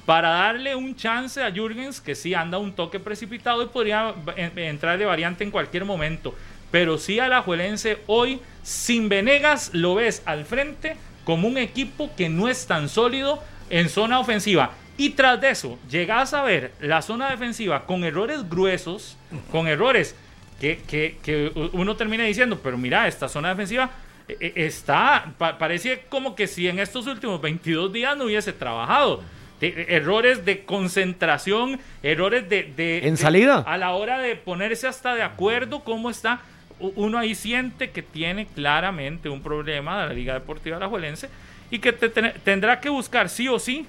[0.06, 4.56] para darle un chance a Jürgens que sí anda un toque precipitado y podría en-
[4.58, 6.34] entrar de variante en cualquier momento.
[6.70, 12.10] Pero sí a la Juelense hoy, sin Venegas, lo ves al frente como un equipo
[12.16, 14.72] que no es tan sólido en zona ofensiva.
[14.96, 19.16] Y tras de eso, llegas a ver la zona defensiva con errores gruesos,
[19.50, 20.14] con errores
[20.62, 23.90] que, que- que uno termina diciendo, pero mira, esta zona defensiva
[24.28, 28.52] eh, eh, está, pa- parece como que si en estos últimos 22 días no hubiese
[28.52, 29.24] trabajado.
[29.60, 32.62] De- errores de concentración, errores de...
[32.76, 33.64] de- ¿En de- salida?
[33.66, 36.40] a la hora de ponerse hasta de acuerdo cómo está,
[36.78, 41.28] uno ahí siente que tiene claramente un problema de la Liga Deportiva Alajuelense
[41.72, 43.86] y que te- ten- tendrá que buscar sí o sí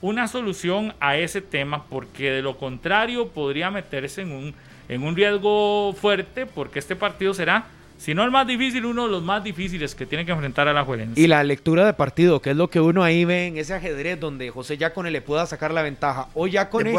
[0.00, 4.54] una solución a ese tema, porque de lo contrario podría meterse en un,
[4.88, 7.66] en un riesgo fuerte, porque este partido será,
[7.96, 10.72] si no el más difícil, uno de los más difíciles que tiene que enfrentar a
[10.72, 11.18] la Juelense.
[11.18, 14.20] Y la lectura de partido, que es lo que uno ahí ve en ese ajedrez
[14.20, 16.26] donde José Yacone le pueda sacar la ventaja.
[16.34, 16.90] Hoy Yacone,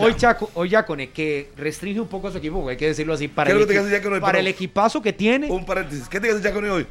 [0.00, 3.26] hoy, Chaco- hoy Yacone, que restringe un poco a su equipo, hay que decirlo así,
[3.26, 5.50] para, ¿Qué es el, equi- Yacone para el equipazo que tiene.
[5.50, 6.08] Un paréntesis.
[6.08, 6.86] ¿Qué te hace Yacone hoy?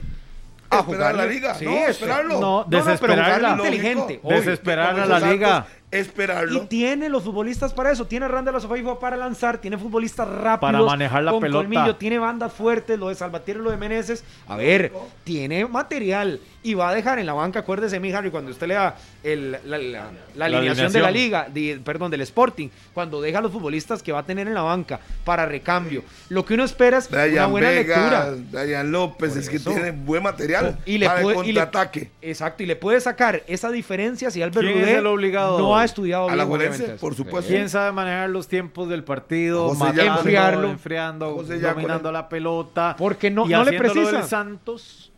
[0.70, 1.54] A Esperar la liga.
[1.54, 2.40] sí, no, esper- esperarlo.
[2.40, 4.20] no, No, pero inteligente.
[4.24, 5.68] Desesperar a la liga.
[6.00, 6.64] Esperarlo.
[6.64, 8.06] Y tiene los futbolistas para eso.
[8.06, 9.60] Tiene a Randall Sofaifa para lanzar.
[9.60, 10.72] Tiene futbolistas rápidos.
[10.74, 11.60] Para manejar la con pelota.
[11.68, 12.98] colmillo, Tiene bandas fuertes.
[13.00, 14.24] Lo de Salvatierra y lo de Meneses.
[14.48, 14.92] A ver,
[15.24, 16.40] tiene material.
[16.66, 19.60] Y va a dejar en la banca, acuérdese, mi Harry, cuando usted lea el- la,
[19.66, 23.52] la- la- la alineación de la liga, de- perdón, del Sporting, cuando deja a los
[23.52, 26.04] futbolistas que va a tener en la banca para recambio.
[26.30, 28.64] Lo que uno espera es una buena Vega, lectura.
[28.64, 32.12] Brian López, es que tiene buen material Y le para el puede- y le- contraataque.
[32.22, 35.60] Exacto, y le puede sacar esa diferencia si Albert ¿Quién es Rudé el obligado?
[35.60, 37.50] no ha estudiado A la bien, por supuesto.
[37.50, 39.70] ¿Quién sabe manejar los tiempos del partido?
[39.76, 40.06] José.
[40.06, 40.70] Enfriarlo.
[40.70, 42.96] enfriando, José dominando la pelota.
[42.98, 44.12] Porque no- y no le precisa.
[44.12, 45.12] del Santos,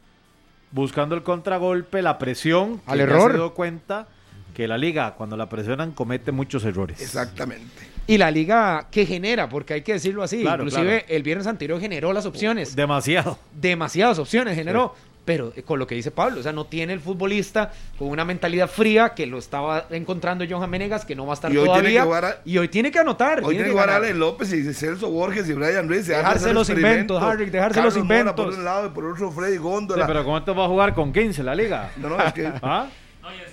[0.71, 2.81] buscando el contragolpe, la presión.
[2.85, 3.31] Al error.
[3.31, 4.07] se dio cuenta
[4.53, 7.01] que la liga, cuando la presionan, comete muchos errores.
[7.01, 7.89] Exactamente.
[8.07, 11.05] Y la liga que genera, porque hay que decirlo así, Claro, inclusive claro.
[11.15, 13.39] el viernes anterior generó las opciones, Demasiado.
[13.53, 14.93] demasiadas opciones generó,
[15.25, 18.23] pero eh, con lo que dice Pablo, o sea, no tiene el futbolista con una
[18.23, 21.63] mentalidad fría que lo estaba encontrando Johan Menegas, que no va a estar Y hoy
[21.63, 23.89] tiene todavía, que jugar a- y hoy tiene que anotar, Hoy tiene que jugar.
[23.89, 26.07] Ale López y Celso Borges y Brian Ruiz.
[26.07, 28.45] Dejarse los inventos, Harry, dejarse los Mora inventos.
[28.45, 30.05] por un lado y por otro Freddy Sí, Góndola.
[30.07, 31.91] pero ¿cómo te va a jugar con 15 la liga?
[31.97, 32.87] No, no, es que ¿Ah?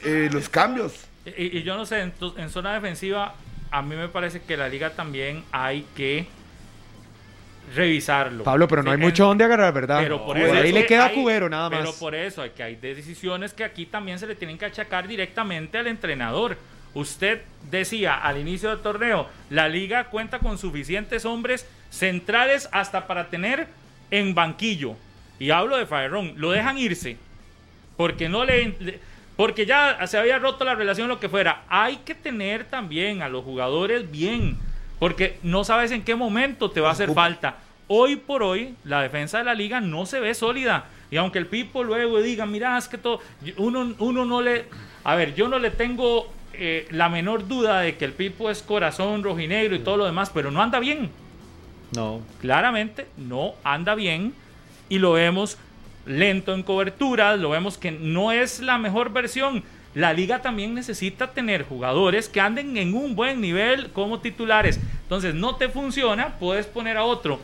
[0.05, 0.93] eh, los cambios.
[1.24, 3.35] Y, y yo no sé, en, tu- en zona defensiva,
[3.70, 6.27] a mí me parece que la liga también hay que
[7.74, 8.44] revisarlo.
[8.44, 10.01] Pablo, pero no hay mucho donde agarrar, ¿verdad?
[10.03, 11.81] Pero por Por eso ahí es le que queda hay- cubero nada más.
[11.81, 15.07] Pero por eso hay que hay decisiones que aquí también se le tienen que achacar
[15.09, 16.57] directamente al entrenador.
[16.94, 17.40] Usted
[17.70, 23.66] decía al inicio del torneo, la liga cuenta con suficientes hombres centrales hasta para tener
[24.11, 24.94] en banquillo.
[25.39, 27.16] Y hablo de Faerrón, lo dejan irse
[27.97, 28.99] porque no le, le-
[29.36, 31.62] porque ya se había roto la relación lo que fuera.
[31.69, 34.59] Hay que tener también a los jugadores bien,
[34.99, 37.57] porque no sabes en qué momento te va a hacer falta.
[37.89, 41.47] Hoy por hoy la defensa de la liga no se ve sólida y aunque el
[41.47, 43.21] Pipo luego diga, mira, es que todo
[43.59, 44.67] uno uno no le
[45.05, 48.63] a ver, yo no le tengo eh, la menor duda de que el Pipo es
[48.63, 51.11] corazón rojinegro y todo lo demás, pero no anda bien
[51.95, 52.21] No.
[52.41, 54.33] claramente no anda bien
[54.89, 55.59] y lo vemos
[56.07, 59.63] lento en cobertura, lo vemos que no es la mejor versión.
[59.95, 64.81] La liga también necesita tener jugadores que anden en un buen nivel como titulares.
[65.03, 67.39] Entonces no te funciona, puedes poner a otro.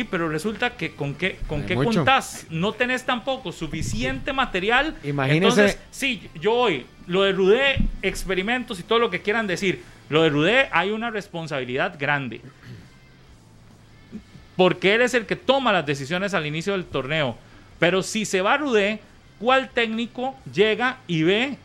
[0.00, 1.98] Y pero resulta que con qué con Hay qué mucho.
[1.98, 4.96] contás, no tenés tampoco suficiente material.
[5.04, 9.82] Imagínese- Entonces, sí, yo hoy lo de Rudé, experimentos y todo lo que quieran decir.
[10.08, 12.40] Lo de Rudé hay una responsabilidad grande
[14.56, 17.36] porque él es el que toma las decisiones al inicio del torneo.
[17.78, 19.00] Pero si se va Rudé,
[19.38, 21.56] ¿cuál técnico llega y ve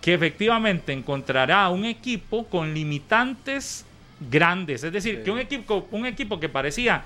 [0.00, 3.84] que efectivamente encontrará un equipo con limitantes
[4.30, 4.84] grandes?
[4.84, 7.02] Es decir, que un equipo, un equipo que parecía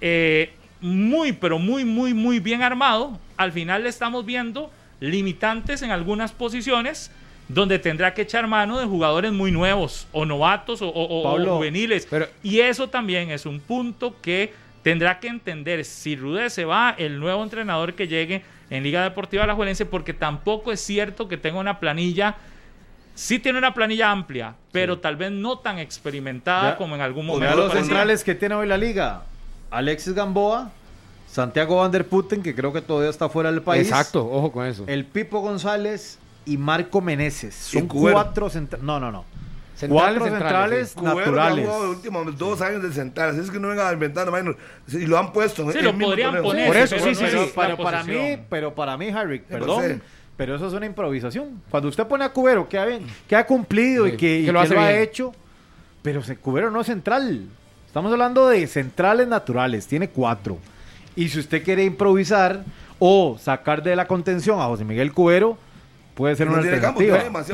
[0.00, 5.90] eh, muy, pero muy, muy, muy bien armado, al final le estamos viendo limitantes en
[5.90, 7.10] algunas posiciones
[7.48, 11.52] donde tendrá que echar mano de jugadores muy nuevos o novatos o, o- o- Pablo,
[11.52, 12.06] o juveniles.
[12.08, 14.52] pero- y eso también es un punto que
[14.82, 19.44] tendrá que entender si Rudé se va, el nuevo entrenador que llegue en Liga Deportiva
[19.44, 22.34] Alajuelense, porque tampoco es cierto que tenga una planilla.
[23.14, 27.26] Sí tiene una planilla amplia, pero tal vez no tan experimentada Ya- como en algún
[27.26, 27.56] momento.
[27.56, 27.86] los parecía.
[27.88, 29.22] centrales que tiene hoy la liga.
[29.76, 30.70] Alexis Gamboa,
[31.26, 33.88] Santiago Van der Putten, que creo que todavía está fuera del país.
[33.88, 34.84] Exacto, ojo con eso.
[34.86, 37.54] El Pipo González y Marco Meneses.
[37.54, 38.84] Son cuatro centrales.
[38.84, 39.24] No, no, no.
[39.74, 41.66] Centrales, cuatro centrales, centrales, ha naturales.
[41.66, 43.30] los últimos dos años del central.
[43.30, 44.54] Así es que no vengan a inventar, hermano.
[44.88, 45.62] Y lo han puesto.
[45.64, 47.52] en Sí, lo podrían poner, Por eso, sí, no sí, sí.
[47.56, 50.00] Pero para mí, pero para mí, Harry, pues, perdón, sí.
[50.36, 51.60] pero eso es una improvisación.
[51.70, 52.86] Cuando usted pone a Cubero que ha,
[53.26, 55.02] que ha cumplido Sí, y que, y que lo que hace lo ha bien.
[55.02, 55.32] hecho,
[56.02, 57.48] pero se- Cubero no es central.
[57.94, 60.58] Estamos hablando de centrales naturales, tiene cuatro.
[61.14, 62.64] Y si usted quiere improvisar
[62.98, 65.56] o sacar de la contención a José Miguel Cubero,
[66.16, 67.44] puede ser No una campo, alternativa.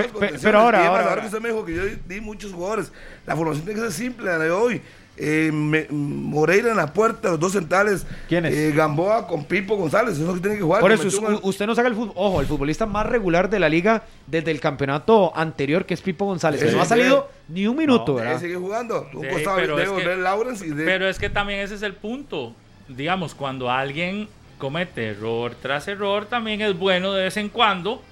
[0.40, 1.20] pero ahora, ahora, ahora.
[1.20, 2.90] que usted me dijo que yo di muchos jugadores.
[3.26, 4.80] La formación tiene que ser simple, la de hoy.
[5.22, 8.06] Eh, me- Moreira en la puerta, los dos centrales.
[8.28, 8.54] ¿Quiénes?
[8.54, 10.80] Eh, Gamboa con Pipo González, eso es lo que tiene que jugar.
[10.80, 11.06] Por eso,
[11.42, 12.12] usted no saca el fútbol.
[12.16, 16.24] Ojo, el futbolista más regular de la liga desde el campeonato anterior, que es Pipo
[16.24, 18.40] González, que Sí, no ha salido ni un minuto, ¿verdad?
[18.40, 19.06] seguir jugando.
[19.12, 21.74] Un Sí, costado pero debe es que- Lawrence y de- Pero es que también ese
[21.74, 22.54] es el punto.
[22.88, 24.28] Digamos, cuando alguien
[24.58, 28.02] comete error tras error, también es bueno de vez en cuando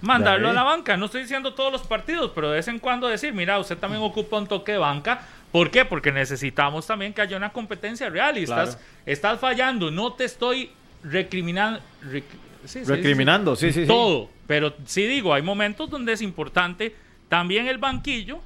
[0.00, 0.96] mandarlo De a la banca.
[0.96, 4.02] No estoy diciendo todos los partidos, pero de vez en cuando decir, mira, usted también
[4.02, 5.20] ocupa un toque de banca.
[5.52, 5.84] ¿Por qué?
[5.84, 8.62] Porque necesitamos también que haya una competencia real y Claro.
[8.70, 9.90] estás, estás fallando.
[9.90, 10.70] No te estoy
[11.04, 11.80] recriminando.
[12.04, 12.22] rec-
[12.64, 13.86] sí, sí, sí, Recriminando, sí, sí, sí.
[13.86, 14.30] Todo.
[14.46, 16.94] Pero sí digo, hay momentos donde es importante
[17.28, 18.40] también el banquillo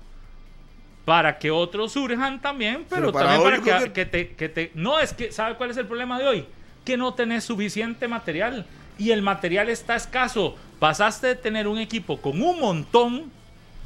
[1.05, 4.73] para que otros surjan también, pero, Pero para también para que te, que te...
[4.75, 6.45] No, es que, ¿sabe cuál es el problema de hoy?
[6.85, 8.67] Que no tenés suficiente material
[8.99, 10.57] y el material está escaso.
[10.81, 13.31] Pasaste de tener un equipo con un montón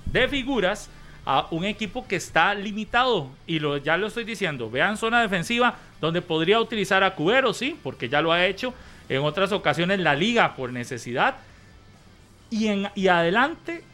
[0.06, 0.88] de figuras
[1.30, 3.30] a un equipo que está limitado.
[3.46, 7.78] Y lo, ya lo estoy diciendo, vean zona defensiva donde podría utilizar a Cubero, sí,
[7.84, 8.74] porque ya lo ha hecho
[9.08, 11.36] en otras ocasiones la liga por necesidad.
[12.50, 13.84] Y, en, y adelante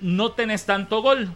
[0.00, 1.30] no tenés tanto gol.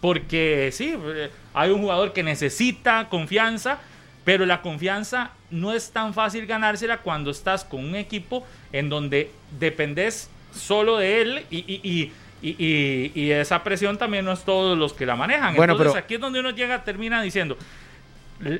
[0.00, 3.78] Porque sí, eh, hay un jugador que necesita confianza,
[4.24, 9.30] pero la confianza no es tan fácil ganársela cuando estás con un equipo en donde
[9.58, 12.10] dependes solo de él y,
[12.42, 15.54] y- y- y esa presión también no es todos los que la manejan.
[15.56, 17.56] Bueno, Entonces pero- aquí es donde uno llega, termina diciendo,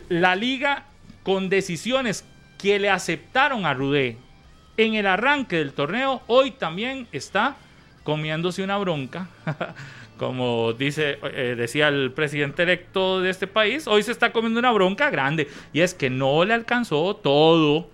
[0.09, 0.85] la liga
[1.23, 2.25] con decisiones
[2.59, 4.17] que le aceptaron a Rudé
[4.77, 7.57] en el arranque del torneo, hoy también está
[8.05, 9.29] comiéndose una bronca.
[10.19, 14.71] Como dice, eh, decía el presidente electo de este país, hoy se está comiendo una
[14.71, 15.49] bronca grande.
[15.73, 17.89] Y es que no le alcanzó todo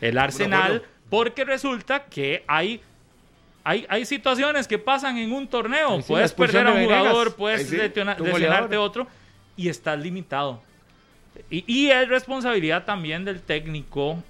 [0.00, 2.80] el arsenal, porque resulta que hay,
[3.64, 5.96] hay, hay situaciones que pasan en un torneo.
[5.96, 6.98] Sí, puedes perder a un Venegas.
[7.00, 8.74] jugador, puedes sí, lesionarte goleador.
[8.76, 9.06] otro,
[9.56, 10.62] y estás limitado.
[11.50, 14.22] Y, y es responsabilidad también del técnico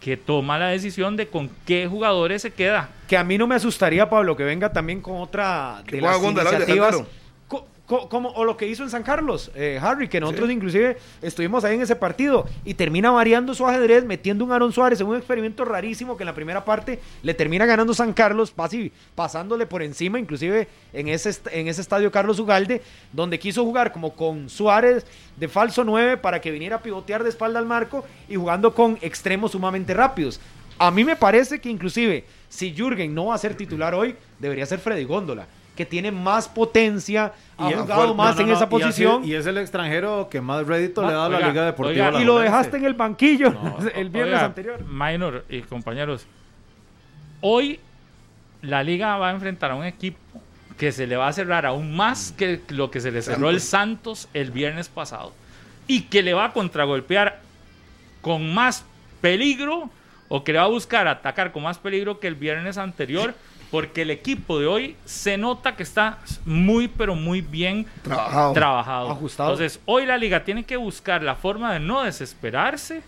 [0.00, 2.90] que toma la decisión de con qué jugadores se queda.
[3.08, 7.02] Que a mí no me asustaría, Pablo, que venga también con otra de las iniciativas.
[7.86, 11.64] Co- como, o lo que hizo en San Carlos, eh, Harry, que nosotros inclusive estuvimos
[11.64, 15.16] ahí en ese partido y termina variando su ajedrez, metiendo un Aaron Suárez en un
[15.16, 18.54] experimento rarísimo que en la primera parte le termina ganando San Carlos,
[19.14, 22.80] pasándole por encima, inclusive en ese, est- en ese estadio Carlos Ugalde,
[23.12, 25.04] donde quiso jugar como con Suárez
[25.36, 28.98] de falso 9 para que viniera a pivotear de espalda al marco y jugando con
[29.02, 30.40] extremos sumamente rápidos.
[30.78, 34.64] A mí me parece que inclusive si Jürgen no va a ser titular hoy, debería
[34.66, 35.46] ser Freddy Góndola,
[35.76, 39.22] que tiene más potencia, ha Y- jugado no, más no, en no, esa y posición.
[39.22, 41.64] así- Y, es el extranjero que más rédito le ha dado a la Oiga, Liga
[41.66, 42.06] Deportiva.
[42.06, 43.48] oiga, La y lo dejaste en el banquillo
[43.94, 44.84] el viernes Oiga, anterior.
[44.84, 46.26] Minor y compañeros,
[47.40, 47.80] hoy
[48.62, 50.18] la liga va a enfrentar a un equipo
[50.78, 53.60] que se le va a cerrar aún más que lo que se le cerró el
[53.60, 55.32] Santos el viernes pasado
[55.86, 57.40] y que le va a contragolpear
[58.22, 58.84] con más
[59.20, 59.90] peligro
[60.28, 63.34] o que le va a buscar atacar con más peligro que el viernes anterior
[63.74, 68.52] porque el equipo de hoy se nota que está muy pero muy bien Trabajado.
[68.52, 69.10] trabajado.
[69.10, 69.50] Ajustado.
[69.50, 73.02] Entonces, hoy la liga tiene que buscar la forma de no desesperarse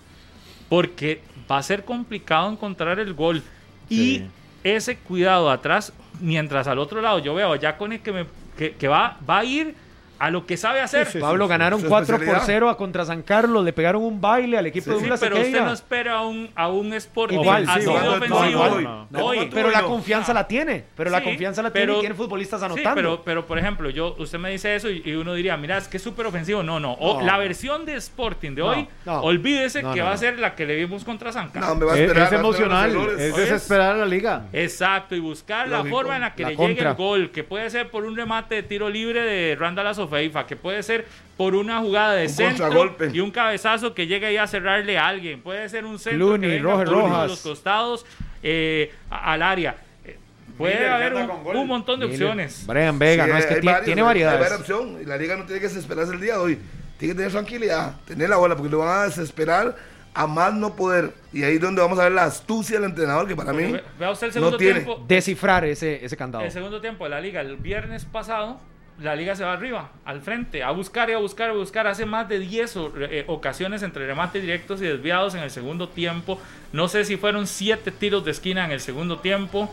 [0.68, 3.44] porque va a ser complicado encontrar el gol.
[3.88, 4.22] Y
[4.64, 8.26] ese cuidado atrás, mientras al otro lado yo veo a Yacone que, me,
[8.58, 9.72] que, que va, va a ir
[10.18, 11.08] a lo que sabe hacer.
[11.20, 12.46] Pablo ganaron Su 4 por especialidad.
[12.46, 15.20] 0 a contra San Carlos, le pegaron un baile al equipo Sí, de sí, Douglas
[15.20, 15.66] pero usted Sequeira.
[15.66, 18.44] no espera a un, a un Sporting Igual, así igual, ofensivo.
[18.46, 19.24] igual, no, no.
[19.24, 22.66] Hoy- pero la confianza la tiene, pero la confianza la tiene y tiene futbolistas Sí,
[22.66, 22.94] anotando.
[22.94, 25.88] pero, pero por ejemplo, yo, usted me dice eso y, y uno diría, mira, es
[25.88, 26.62] que es súper ofensivo.
[26.62, 26.92] No, no.
[26.94, 27.26] O- No.
[27.26, 29.20] la versión de Sporting de hoy, no.
[29.20, 31.68] olvídese No, que no, va a ser la que le vimos contra San Carlos.
[31.70, 32.26] No, me va a Es, esperar.
[32.26, 34.44] es emocional, es desesperar a la liga.
[34.52, 37.90] Exacto, y buscar la forma en la que le llegue el gol, que puede ser
[37.90, 41.06] por un remate de tiro libre de Randall Azofeifa, que puede ser
[41.36, 45.06] por una jugada de Un centro y un cabezazo que llegue ahí a cerrarle a
[45.08, 47.28] alguien, puede ser un centro Clooney, que venga Roger por uno de Rojas.
[47.30, 48.06] los costados
[48.42, 49.76] eh, al área.
[50.04, 50.16] Eh,
[50.56, 52.64] Puede Miller, haber un, montón de opciones.
[52.66, 54.40] Brian Vega, Sí, no, es que hay varios, tiene Hay variedades.
[54.40, 55.02] varias opciones.
[55.02, 56.58] Y la liga no tiene que desesperarse el día de hoy.
[56.98, 59.76] Tiene que tener tranquilidad, tener la bola, porque lo van a desesperar
[60.14, 61.12] a más no poder.
[61.30, 63.82] Y ahí es donde vamos a ver la astucia del entrenador, que para mí Ve-
[63.98, 64.80] Vea usted el segundo no tiene.
[64.80, 65.04] tiempo.
[65.06, 66.42] Descifrar ese, ese candado.
[66.44, 68.58] El segundo tiempo de la liga, el viernes pasado,
[69.00, 71.86] la liga se va arriba, al frente, a buscar y a buscar y a buscar.
[71.86, 75.88] Hace más de 10 o- eh, ocasiones entre remates directos y desviados en el segundo
[75.88, 76.40] tiempo.
[76.72, 79.70] No sé si fueron 7 tiros de esquina en el segundo tiempo.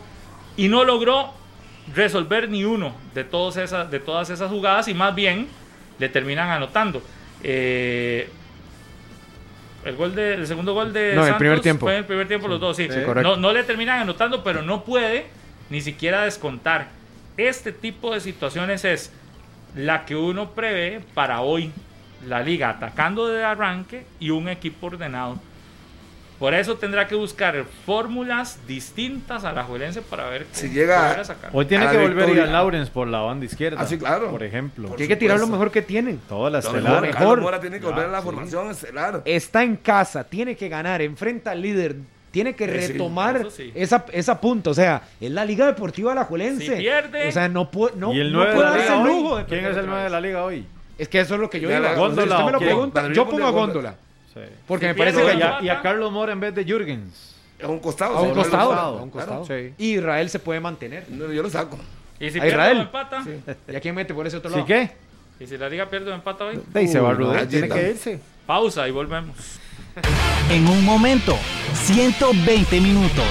[0.56, 1.32] Y no logró
[1.94, 5.48] resolver ni uno de, todos esas, de todas esas jugadas y más bien
[5.98, 7.02] le terminan anotando.
[7.42, 8.28] Eh,
[9.84, 11.86] el, gol de, el segundo gol de No, el Santos primer tiempo.
[11.86, 12.88] fue en el primer tiempo los dos, sí.
[12.90, 13.22] Sí, correcto.
[13.22, 15.26] no, no le terminan anotando, pero no puede
[15.70, 16.88] ni siquiera descontar.
[17.36, 19.10] Este tipo de situaciones es
[19.76, 21.72] la que uno prevé para hoy.
[22.26, 25.38] La liga atacando de arranque y un equipo ordenado.
[26.38, 31.24] Por eso tendrá que buscar fórmulas distintas a la Juelense para ver Si llega- poderla
[31.24, 31.50] sacar.
[31.52, 32.42] Hoy tiene a que volver a victoria.
[32.44, 33.78] a Lawrence por la banda izquierda.
[33.80, 34.30] Ah, sí, claro.
[34.30, 34.88] Por ejemplo.
[34.88, 36.18] Por Que hay que tirar lo mejor que tienen.
[36.28, 37.02] Toda la Lo estelar.
[37.02, 37.60] mejor, mejor.
[37.60, 38.24] Tiene que volver a la Ah, sí.
[38.26, 39.22] formación estelar.
[39.26, 41.96] Está en casa, tiene que ganar, enfrenta al líder
[42.34, 43.72] tiene que Sí, sí, retomar sí.
[43.74, 44.68] esa, esa punta.
[44.70, 46.76] O sea, es la Liga Deportiva Alajuelense.
[46.76, 49.02] Si pierde- O sea, no, puede no, ¿Y el no 9 de puede darse el
[49.04, 50.66] lujo de ¿Quién es el otra 9 de la liga hoy?
[50.98, 51.80] Es que eso es lo que yo digo.
[51.96, 52.68] Góndola usted me lo quién?
[52.70, 53.94] pregunta, yo pongo a Góndola.
[54.34, 54.40] Sí.
[54.66, 56.64] Porque Si me parece que Y ya a, y a Carlos Mora en vez de
[56.64, 57.36] Jürgens.
[57.62, 58.16] A un costado.
[58.16, 58.72] a un sí, costado.
[58.72, 59.44] A un costado.
[59.46, 59.72] Sí.
[59.78, 61.04] Y Israel se puede mantener.
[61.08, 61.78] No, Yo lo saco.
[62.18, 62.76] Y si A pierde Israel.
[62.78, 63.24] o empata.
[63.72, 64.66] ¿Y a quién mete por ese otro ¿Sí lado?
[64.66, 64.90] qué?
[65.40, 66.60] Y si la liga pierde o empata hoy.
[66.72, 68.20] De ahí se va Uh, Rudé, allí tiene que irse.
[68.46, 69.36] Pausa y volvemos.
[70.50, 71.38] En un momento,
[71.74, 73.24] 120 minutos.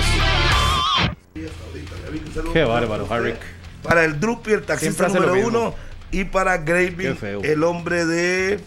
[2.53, 3.37] Qué bárbaro, Harrick.
[3.81, 5.75] Para el Drupi, el taxista Siempre número uno.
[6.11, 6.63] Y para
[7.19, 7.41] feo.
[7.43, 8.59] el hombre de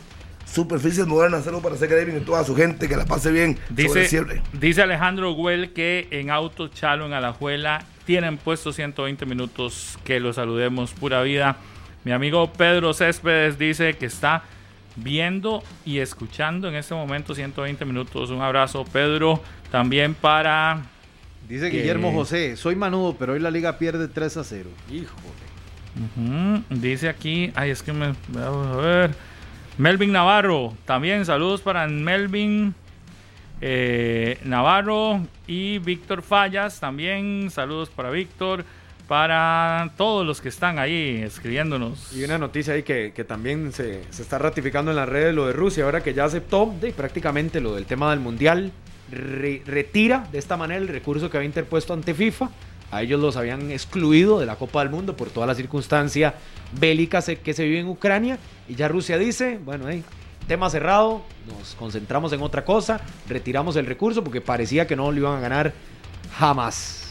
[0.44, 1.44] superficies modernas.
[1.44, 2.88] Saludos para hacer Graving y toda su gente.
[2.88, 3.56] Que la pase bien.
[3.56, 4.42] sobre el Dice, cierre.
[4.52, 9.98] dice Alejandro Güell que en Auto Chalo en Alajuela tienen puesto 120 minutos.
[10.04, 11.56] Que lo saludemos, pura vida.
[12.04, 14.42] Mi amigo Pedro Céspedes dice que está
[14.96, 18.30] viendo y escuchando en este momento 120 minutos.
[18.30, 19.42] Un abrazo, Pedro.
[19.70, 20.82] También para.
[21.48, 24.70] Dice Que- Guillermo José, soy manudo, pero hoy la liga pierde 3 a 0.
[24.90, 26.62] Híjole.
[26.70, 28.14] Dice aquí, ay, es que me.
[28.28, 29.14] Vamos a ver.
[29.78, 32.74] Melvin Navarro, también saludos para Melvin
[33.60, 38.64] eh, Navarro y Víctor Fallas, también saludos para Víctor,
[39.08, 42.12] para todos los que están ahí escribiéndonos.
[42.12, 45.46] Y una noticia ahí que, que también se, se está ratificando en las redes lo
[45.46, 48.72] de Rusia, ahora que ya aceptó prácticamente lo del tema del Mundial,
[49.10, 52.50] re- retira de esta manera el recurso que había interpuesto ante FIFA.
[52.90, 56.34] A ellos los habían excluido de la Copa del Mundo por toda la circunstancia
[56.78, 58.38] bélica que se vive en Ucrania.
[58.68, 60.04] Y ya Rusia dice, bueno, hey,
[60.46, 65.18] tema cerrado, nos concentramos en otra cosa, retiramos el recurso porque parecía que no lo
[65.18, 65.72] iban a ganar
[66.38, 67.05] jamás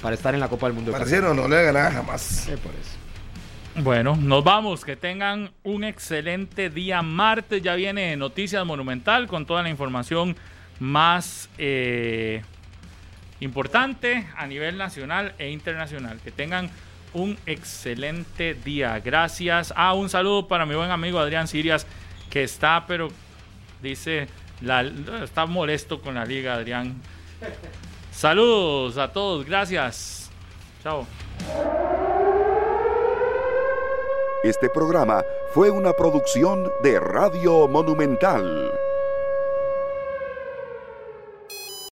[0.00, 0.92] para estar en la Copa del Mundo.
[0.92, 2.48] Pareciera no le voy a ganar jamás.
[2.48, 3.82] Eh, por eso.
[3.82, 4.84] Bueno, nos vamos.
[4.84, 7.02] Que tengan un excelente día.
[7.02, 10.36] Martes ya viene Noticias Monumental con toda la información
[10.78, 12.42] más eh,
[13.40, 16.20] importante a nivel nacional e internacional.
[16.22, 16.70] Que tengan
[17.14, 19.00] un excelente día.
[19.00, 19.72] Gracias.
[19.76, 21.86] Ah, un saludo para mi buen amigo Adrián Sirias,
[22.30, 23.08] que está, pero
[23.82, 24.28] dice,
[24.60, 24.82] la,
[25.22, 26.94] está molesto con la liga, Adrián.
[28.14, 29.44] Saludos a todos.
[29.44, 30.30] Gracias.
[30.82, 31.06] Chao.
[34.44, 38.70] Este programa fue una producción de Radio Monumental.